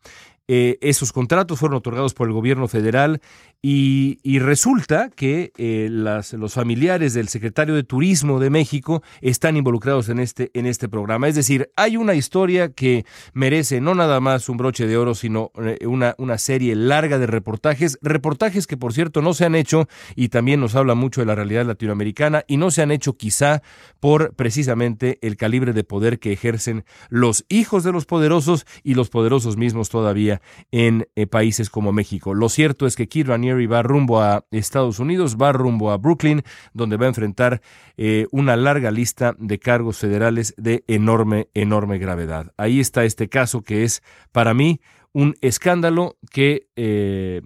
Eh, 0.49 0.79
esos 0.81 1.13
contratos 1.13 1.59
fueron 1.59 1.79
otorgados 1.79 2.15
por 2.15 2.29
el 2.29 2.33
gobierno 2.33 2.69
federal 2.69 3.21
y, 3.63 4.39
resulta 4.39 5.11
que 5.11 5.51
eh, 5.57 5.89
los 5.91 6.55
familiares 6.55 7.15
del 7.15 7.29
secretario 7.29 7.75
de 7.75 7.83
Turismo 7.83 8.39
de 8.39 8.51
México 8.51 9.03
están 9.21 9.57
involucrados 9.57 10.09
en 10.09 10.21
este, 10.21 10.51
en 10.55 10.67
este 10.67 10.89
programa. 10.89 11.27
Es 11.27 11.35
decir, 11.35 11.71
hay 11.75 11.97
una 11.97 12.15
historia 12.15 12.71
que 12.71 13.05
merece 13.33 13.81
no 13.81 13.95
nada 13.95 14.21
más 14.21 14.49
un 14.49 14.57
broche 14.57 14.87
de 14.87 14.97
oro, 14.97 15.15
sino 15.15 15.51
eh, 15.61 15.85
una, 15.87 16.15
una 16.19 16.39
serie 16.39 16.77
larga 16.77 17.19
de 17.19 17.27
reportajes, 17.27 17.99
reportajes 18.03 18.67
que 18.67 18.77
por 18.77 18.93
cierto 18.93 19.21
no 19.21 19.35
se 19.35 19.47
han 19.47 19.57
hecho 19.57 19.89
y 20.15 20.29
también 20.29 20.61
nos 20.61 20.77
habla 20.77 20.95
mucho 20.95 21.21
de 21.21 21.27
la 21.27 21.35
realidad 21.35 21.67
latinoamericana 21.67 22.45
y 22.47 22.59
no 22.59 22.71
se 22.71 22.83
han 22.83 22.93
hecho 22.93 23.17
quizá 23.17 23.63
por 23.99 24.35
precisamente 24.35 25.19
el 25.23 25.37
calibre 25.37 25.73
de 25.73 25.83
poder 25.83 26.21
que 26.21 26.33
ejercen 26.33 26.85
los 27.09 27.45
hijos 27.49 27.83
de 27.83 27.93
los 27.93 28.07
poderosos 28.07 28.67
y 28.85 28.95
los 28.95 29.09
poderosos 29.09 29.57
mismos 29.57 29.89
todavía 29.89 30.41
en 30.71 31.09
eh, 31.17 31.27
países 31.27 31.71
como 31.71 31.93
México. 31.93 32.35
Lo 32.35 32.49
cierto 32.49 32.87
es 32.87 32.95
que 32.95 33.09
Kid 33.09 33.27
Ranieri 33.47 33.67
va 33.67 33.83
rumbo 33.83 34.21
a 34.21 34.45
Estados 34.51 34.99
Unidos, 34.99 35.37
va 35.37 35.53
rumbo 35.53 35.93
a 35.93 35.99
Brooklyn, 35.99 36.43
donde 36.73 36.97
va 36.97 37.07
a 37.07 37.09
enfrentar 37.09 37.63
eh, 37.97 38.27
una 38.33 38.57
larga 38.57 38.91
lista 38.91 39.37
de 39.39 39.59
cargos 39.59 39.99
federales 39.99 40.53
de 40.57 40.85
enorme, 40.89 41.49
enorme 41.55 41.99
gravedad. 41.99 42.53
Ahí 42.57 42.81
está 42.81 43.05
este 43.05 43.29
caso 43.29 43.63
que 43.63 43.85
es, 43.85 44.03
para 44.33 44.53
mí, 44.53 44.81
un 45.13 45.37
escándalo 45.41 46.17
que 46.31 46.67
eh, 46.75 47.41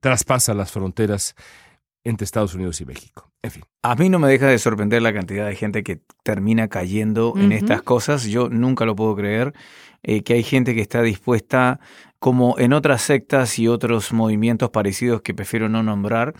traspasa 0.00 0.52
las 0.52 0.72
fronteras 0.72 1.34
entre 2.04 2.24
Estados 2.24 2.54
Unidos 2.54 2.80
y 2.82 2.84
México. 2.84 3.32
En 3.42 3.50
fin. 3.50 3.64
A 3.82 3.94
mí 3.94 4.08
no 4.08 4.18
me 4.18 4.28
deja 4.28 4.46
de 4.46 4.58
sorprender 4.58 5.02
la 5.02 5.12
cantidad 5.12 5.46
de 5.46 5.56
gente 5.56 5.82
que 5.82 6.00
termina 6.22 6.68
cayendo 6.68 7.34
en 7.36 7.52
estas 7.52 7.82
cosas. 7.82 8.24
Yo 8.24 8.48
nunca 8.48 8.84
lo 8.84 8.94
puedo 8.94 9.16
creer. 9.16 9.54
Eh, 10.08 10.22
que 10.22 10.34
hay 10.34 10.44
gente 10.44 10.74
que 10.76 10.82
está 10.82 11.02
dispuesta, 11.02 11.80
como 12.26 12.58
en 12.58 12.72
otras 12.72 13.02
sectas 13.02 13.56
y 13.56 13.68
otros 13.68 14.12
movimientos 14.12 14.70
parecidos 14.70 15.22
que 15.22 15.32
prefiero 15.32 15.68
no 15.68 15.84
nombrar, 15.84 16.34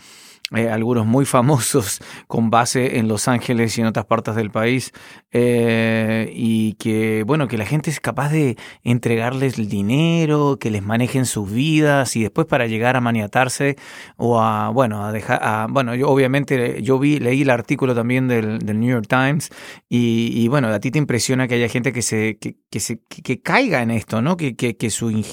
eh, 0.53 0.69
algunos 0.69 1.05
muy 1.05 1.23
famosos 1.37 2.01
con 2.27 2.49
base 2.49 2.99
en 2.99 3.07
Los 3.07 3.29
Ángeles 3.29 3.77
y 3.77 3.81
en 3.81 3.87
otras 3.87 4.05
partes 4.05 4.35
del 4.35 4.51
país, 4.51 4.91
eh, 5.31 6.29
y 6.33 6.73
que, 6.73 7.23
bueno, 7.25 7.47
que 7.47 7.57
la 7.57 7.65
gente 7.65 7.89
es 7.89 8.01
capaz 8.01 8.29
de 8.29 8.57
entregarles 8.83 9.57
el 9.59 9.69
dinero, 9.69 10.57
que 10.59 10.71
les 10.71 10.83
manejen 10.83 11.25
sus 11.25 11.49
vidas 11.49 12.17
y 12.17 12.21
después 12.21 12.47
para 12.47 12.67
llegar 12.67 12.97
a 12.97 13.01
maniatarse 13.01 13.77
o 14.17 14.41
a, 14.41 14.67
bueno, 14.69 15.05
a 15.05 15.13
dejar, 15.13 15.39
a, 15.41 15.67
bueno, 15.69 15.95
yo 15.95 16.09
obviamente 16.09 16.81
yo 16.81 16.99
vi, 16.99 17.19
leí 17.19 17.43
el 17.43 17.49
artículo 17.49 17.95
también 17.95 18.27
del, 18.27 18.59
New 18.77 18.89
York 18.89 19.07
Times 19.07 19.51
y, 19.87 20.33
y, 20.35 20.49
bueno, 20.49 20.67
a 20.67 20.81
ti 20.81 20.91
te 20.91 20.99
impresiona 20.99 21.47
que 21.47 21.55
haya 21.55 21.69
gente 21.69 21.93
que 21.93 22.01
se, 22.01 22.37
que, 22.37 22.57
que 22.69 22.81
se, 22.81 22.99
que, 23.07 23.21
que 23.21 23.41
caiga 23.41 23.81
en 23.81 23.91
esto, 23.91 24.21
¿no? 24.21 24.35
Que, 24.35 24.57
que, 24.57 24.75
que 24.75 24.89
su... 24.89 25.23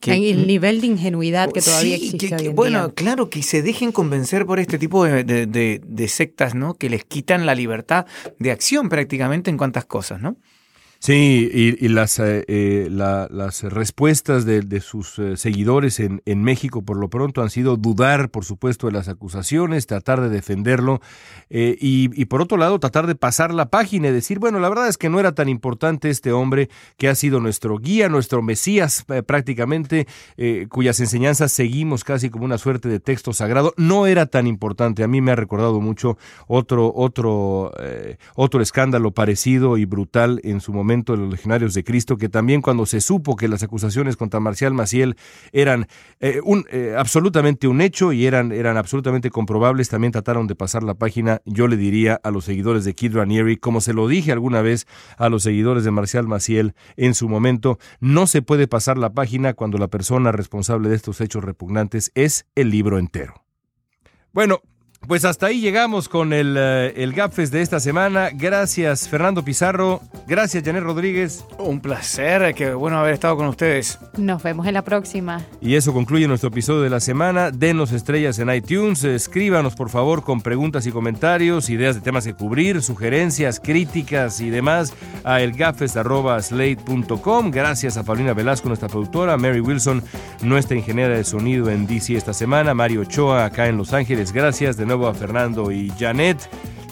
Que, 0.00 0.30
el 0.30 0.46
nivel 0.46 0.82
de 0.82 0.88
ingenuidad 0.88 1.50
que 1.50 1.62
todavía 1.62 1.96
sí, 1.96 2.04
existe 2.04 2.34
hoy 2.36 2.46
en 2.48 2.54
bueno, 2.54 2.84
día. 2.86 2.94
claro, 2.94 3.30
que 3.30 3.42
se 3.42 3.62
dejen 3.62 3.92
convencer 3.92 4.44
por 4.44 4.60
este 4.60 4.78
tipo 4.78 5.04
de, 5.04 5.24
de, 5.24 5.46
de, 5.46 5.80
de 5.84 6.08
sectas, 6.08 6.54
¿no? 6.54 6.74
Que 6.74 6.90
les 6.90 7.04
quitan 7.04 7.46
la 7.46 7.54
libertad 7.54 8.06
de 8.38 8.50
acción 8.50 8.90
prácticamente 8.90 9.50
en 9.50 9.56
cuantas 9.56 9.86
cosas, 9.86 10.20
¿no? 10.20 10.36
Sí, 10.98 11.50
y, 11.52 11.88
las, 11.88 12.18
eh, 12.18 12.44
eh, 12.48 12.88
la, 12.90 13.28
las 13.30 13.62
respuestas 13.62 14.46
de, 14.46 14.62
de 14.62 14.80
sus 14.80 15.18
eh, 15.18 15.36
seguidores 15.36 16.00
en, 16.00 16.22
en, 16.24 16.42
México 16.42 16.82
por 16.82 16.96
lo 16.96 17.10
pronto 17.10 17.42
han 17.42 17.50
sido 17.50 17.76
dudar, 17.76 18.30
por 18.30 18.44
supuesto, 18.44 18.86
de 18.86 18.94
las 18.94 19.08
acusaciones, 19.08 19.86
tratar 19.86 20.20
de 20.22 20.30
defenderlo 20.30 21.00
y, 21.50 22.10
y, 22.20 22.24
por 22.24 22.40
otro 22.40 22.56
lado 22.56 22.80
tratar 22.80 23.06
de 23.06 23.14
pasar 23.14 23.52
la 23.52 23.68
página 23.68 24.08
y 24.08 24.12
decir, 24.12 24.38
bueno, 24.38 24.58
la 24.58 24.68
verdad 24.68 24.88
es 24.88 24.96
que 24.96 25.10
no 25.10 25.20
era 25.20 25.32
tan 25.32 25.48
importante 25.48 26.08
este 26.08 26.32
hombre 26.32 26.70
que 26.96 27.08
ha 27.08 27.14
sido 27.14 27.40
nuestro 27.40 27.78
guía, 27.78 28.08
nuestro 28.08 28.42
Mesías 28.42 29.04
prácticamente, 29.26 30.06
cuyas 30.68 30.98
enseñanzas 31.00 31.52
seguimos 31.52 32.04
casi 32.04 32.30
como 32.30 32.44
una 32.44 32.58
suerte 32.58 32.88
de 32.88 33.00
texto 33.00 33.32
sagrado, 33.32 33.74
no 33.76 34.06
era 34.06 34.26
tan 34.26 34.46
importante. 34.46 35.04
A 35.04 35.08
mí 35.08 35.20
me 35.20 35.32
ha 35.32 35.36
recordado 35.36 35.80
mucho 35.80 36.16
otro, 36.46 36.92
otro, 36.94 37.72
otro 38.34 38.62
escándalo 38.62 39.12
parecido 39.12 39.76
y 39.78 39.84
brutal 39.84 40.40
en 40.42 40.60
su 40.60 40.72
momento 40.72 40.85
de 40.86 41.16
los 41.18 41.30
legionarios 41.30 41.74
de 41.74 41.84
Cristo, 41.84 42.16
que 42.16 42.28
también 42.28 42.62
cuando 42.62 42.86
se 42.86 43.00
supo 43.00 43.36
que 43.36 43.48
las 43.48 43.62
acusaciones 43.62 44.16
contra 44.16 44.40
Marcial 44.40 44.72
Maciel 44.72 45.16
eran 45.52 45.86
eh, 46.20 46.40
eh, 46.70 46.94
absolutamente 46.96 47.68
un 47.68 47.80
hecho 47.80 48.12
y 48.12 48.26
eran, 48.26 48.52
eran 48.52 48.76
absolutamente 48.76 49.30
comprobables, 49.30 49.88
también 49.88 50.12
trataron 50.12 50.46
de 50.46 50.54
pasar 50.54 50.82
la 50.82 50.94
página, 50.94 51.42
yo 51.44 51.66
le 51.66 51.76
diría 51.76 52.20
a 52.22 52.30
los 52.30 52.44
seguidores 52.44 52.84
de 52.84 52.94
Kid 52.94 53.14
Ranieri, 53.14 53.56
como 53.56 53.80
se 53.80 53.92
lo 53.92 54.06
dije 54.08 54.32
alguna 54.32 54.62
vez 54.62 54.86
a 55.18 55.28
los 55.28 55.42
seguidores 55.42 55.84
de 55.84 55.90
Marcial 55.90 56.28
Maciel 56.28 56.74
en 56.96 57.14
su 57.14 57.28
momento, 57.28 57.78
no 58.00 58.26
se 58.26 58.42
puede 58.42 58.68
pasar 58.68 58.96
la 58.96 59.10
página 59.10 59.54
cuando 59.54 59.78
la 59.78 59.88
persona 59.88 60.32
responsable 60.32 60.88
de 60.88 60.96
estos 60.96 61.20
hechos 61.20 61.44
repugnantes 61.44 62.12
es 62.14 62.46
el 62.54 62.70
libro 62.70 62.98
entero. 62.98 63.44
Bueno, 64.32 64.60
pues 65.06 65.24
hasta 65.24 65.46
ahí 65.46 65.60
llegamos 65.60 66.08
con 66.08 66.32
el, 66.32 66.56
uh, 66.56 66.90
el 67.00 67.12
GapFest 67.12 67.52
de 67.52 67.62
esta 67.62 67.78
semana. 67.78 68.30
Gracias 68.32 69.08
Fernando 69.08 69.44
Pizarro, 69.44 70.00
gracias 70.26 70.64
Janet 70.64 70.82
Rodríguez. 70.82 71.44
Un 71.58 71.78
placer, 71.80 72.52
qué 72.54 72.74
bueno 72.74 72.98
haber 72.98 73.14
estado 73.14 73.36
con 73.36 73.46
ustedes. 73.46 74.00
Nos 74.16 74.42
vemos 74.42 74.66
en 74.66 74.74
la 74.74 74.82
próxima. 74.82 75.46
Y 75.60 75.76
eso 75.76 75.92
concluye 75.92 76.26
nuestro 76.26 76.48
episodio 76.48 76.82
de 76.82 76.90
la 76.90 76.98
semana. 77.00 77.52
Denos 77.52 77.92
estrellas 77.92 78.40
en 78.40 78.50
iTunes, 78.50 79.04
escríbanos 79.04 79.76
por 79.76 79.90
favor 79.90 80.24
con 80.24 80.40
preguntas 80.40 80.86
y 80.86 80.90
comentarios, 80.90 81.70
ideas 81.70 81.94
de 81.94 82.00
temas 82.00 82.24
que 82.24 82.34
cubrir, 82.34 82.82
sugerencias, 82.82 83.60
críticas 83.60 84.40
y 84.40 84.50
demás 84.50 84.92
a 85.22 85.40
elgapfest.slate.com. 85.40 87.50
Gracias 87.50 87.96
a 87.96 88.02
Paulina 88.02 88.34
Velasco, 88.34 88.66
nuestra 88.68 88.88
productora, 88.88 89.36
Mary 89.36 89.60
Wilson, 89.60 90.02
nuestra 90.42 90.76
ingeniera 90.76 91.16
de 91.16 91.22
sonido 91.22 91.70
en 91.70 91.86
DC 91.86 92.16
esta 92.16 92.32
semana, 92.32 92.74
Mario 92.74 93.02
Ochoa 93.02 93.44
acá 93.44 93.68
en 93.68 93.76
Los 93.76 93.92
Ángeles. 93.92 94.32
Gracias 94.32 94.76
de 94.76 94.86
nuevo 94.86 94.95
a 95.04 95.14
Fernando 95.14 95.70
y 95.70 95.92
Janet. 95.98 96.38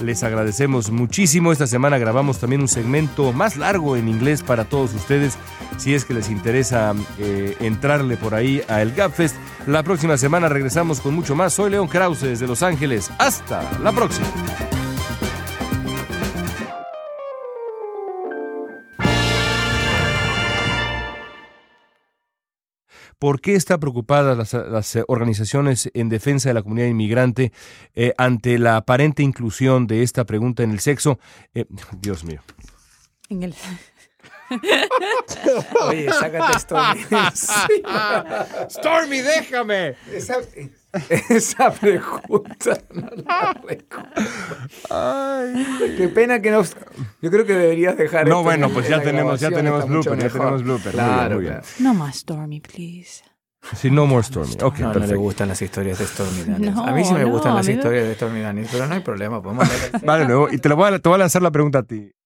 Les 0.00 0.22
agradecemos 0.22 0.90
muchísimo. 0.90 1.52
Esta 1.52 1.66
semana 1.66 1.98
grabamos 1.98 2.38
también 2.38 2.60
un 2.60 2.68
segmento 2.68 3.32
más 3.32 3.56
largo 3.56 3.96
en 3.96 4.08
inglés 4.08 4.42
para 4.42 4.64
todos 4.64 4.92
ustedes. 4.94 5.38
Si 5.78 5.94
es 5.94 6.04
que 6.04 6.14
les 6.14 6.30
interesa 6.30 6.94
eh, 7.18 7.56
entrarle 7.60 8.16
por 8.16 8.34
ahí 8.34 8.60
a 8.68 8.82
El 8.82 8.92
Gapfest. 8.92 9.36
La 9.66 9.82
próxima 9.82 10.16
semana 10.16 10.48
regresamos 10.48 11.00
con 11.00 11.14
mucho 11.14 11.34
más. 11.34 11.54
Soy 11.54 11.70
León 11.70 11.88
Krause 11.88 12.22
desde 12.22 12.46
Los 12.46 12.62
Ángeles. 12.62 13.10
Hasta 13.18 13.62
la 13.80 13.92
próxima. 13.92 14.26
¿Por 23.24 23.40
qué 23.40 23.54
están 23.54 23.80
preocupadas 23.80 24.36
las, 24.36 24.52
las 24.52 24.98
organizaciones 25.08 25.90
en 25.94 26.10
defensa 26.10 26.50
de 26.50 26.52
la 26.52 26.62
comunidad 26.62 26.88
inmigrante 26.88 27.52
eh, 27.94 28.12
ante 28.18 28.58
la 28.58 28.76
aparente 28.76 29.22
inclusión 29.22 29.86
de 29.86 30.02
esta 30.02 30.26
pregunta 30.26 30.62
en 30.62 30.72
el 30.72 30.80
sexo? 30.80 31.18
Eh, 31.54 31.64
Dios 32.02 32.22
mío. 32.22 32.42
En 33.30 33.44
el... 33.44 33.54
Oye, 35.88 36.12
sácate 36.12 36.58
Stormy. 36.58 37.00
Stormy, 38.68 39.20
déjame. 39.22 39.94
Esa, 40.12 40.40
esa 41.28 41.70
pregunta 41.72 42.78
no 42.92 43.08
la 43.26 43.54
Ay, 44.90 45.66
qué 45.96 46.08
pena 46.08 46.40
que 46.40 46.50
no. 46.50 46.62
Yo 47.22 47.30
creo 47.30 47.44
que 47.46 47.54
deberías 47.54 47.96
dejar. 47.96 48.28
No, 48.28 48.42
bueno, 48.42 48.66
en- 48.66 48.72
pues 48.74 48.88
ya 48.88 49.02
tenemos, 49.02 49.40
ya 49.40 49.50
tenemos 49.50 49.86
blooper, 49.86 50.18
ya 50.18 50.28
tenemos 50.28 50.62
blooper. 50.62 50.94
Muy 50.94 51.02
bien, 51.04 51.14
Claro, 51.14 51.34
muy 51.36 51.42
bien. 51.44 51.54
claro. 51.54 51.66
No 51.80 51.94
más 51.94 52.16
Stormy, 52.18 52.60
please. 52.60 53.22
Sí, 53.76 53.90
no 53.90 54.06
more 54.06 54.22
Stormy. 54.22 54.56
Ok, 54.62 54.78
No, 54.80 54.92
no 54.92 55.06
le 55.06 55.16
gustan 55.16 55.48
las 55.48 55.62
historias 55.62 55.98
de 55.98 56.06
Stormy 56.06 56.42
Daniels. 56.42 56.76
No, 56.76 56.86
a 56.86 56.92
mí 56.92 57.02
sí 57.04 57.14
me 57.14 57.20
no, 57.20 57.30
gustan 57.30 57.54
las 57.54 57.66
historias 57.66 58.06
de 58.06 58.14
Stormy 58.14 58.40
Daniels, 58.40 58.68
pero 58.70 58.86
no 58.86 58.94
hay 58.94 59.00
problema, 59.00 59.42
podemos. 59.42 59.66
Vale, 60.02 60.24
luego, 60.26 60.50
y 60.52 60.58
te, 60.58 60.68
lo 60.68 60.76
voy 60.76 60.92
a, 60.92 60.98
te 60.98 61.08
voy 61.08 61.16
a 61.16 61.18
lanzar 61.18 61.40
la 61.40 61.50
pregunta 61.50 61.78
a 61.78 61.82
ti. 61.82 62.12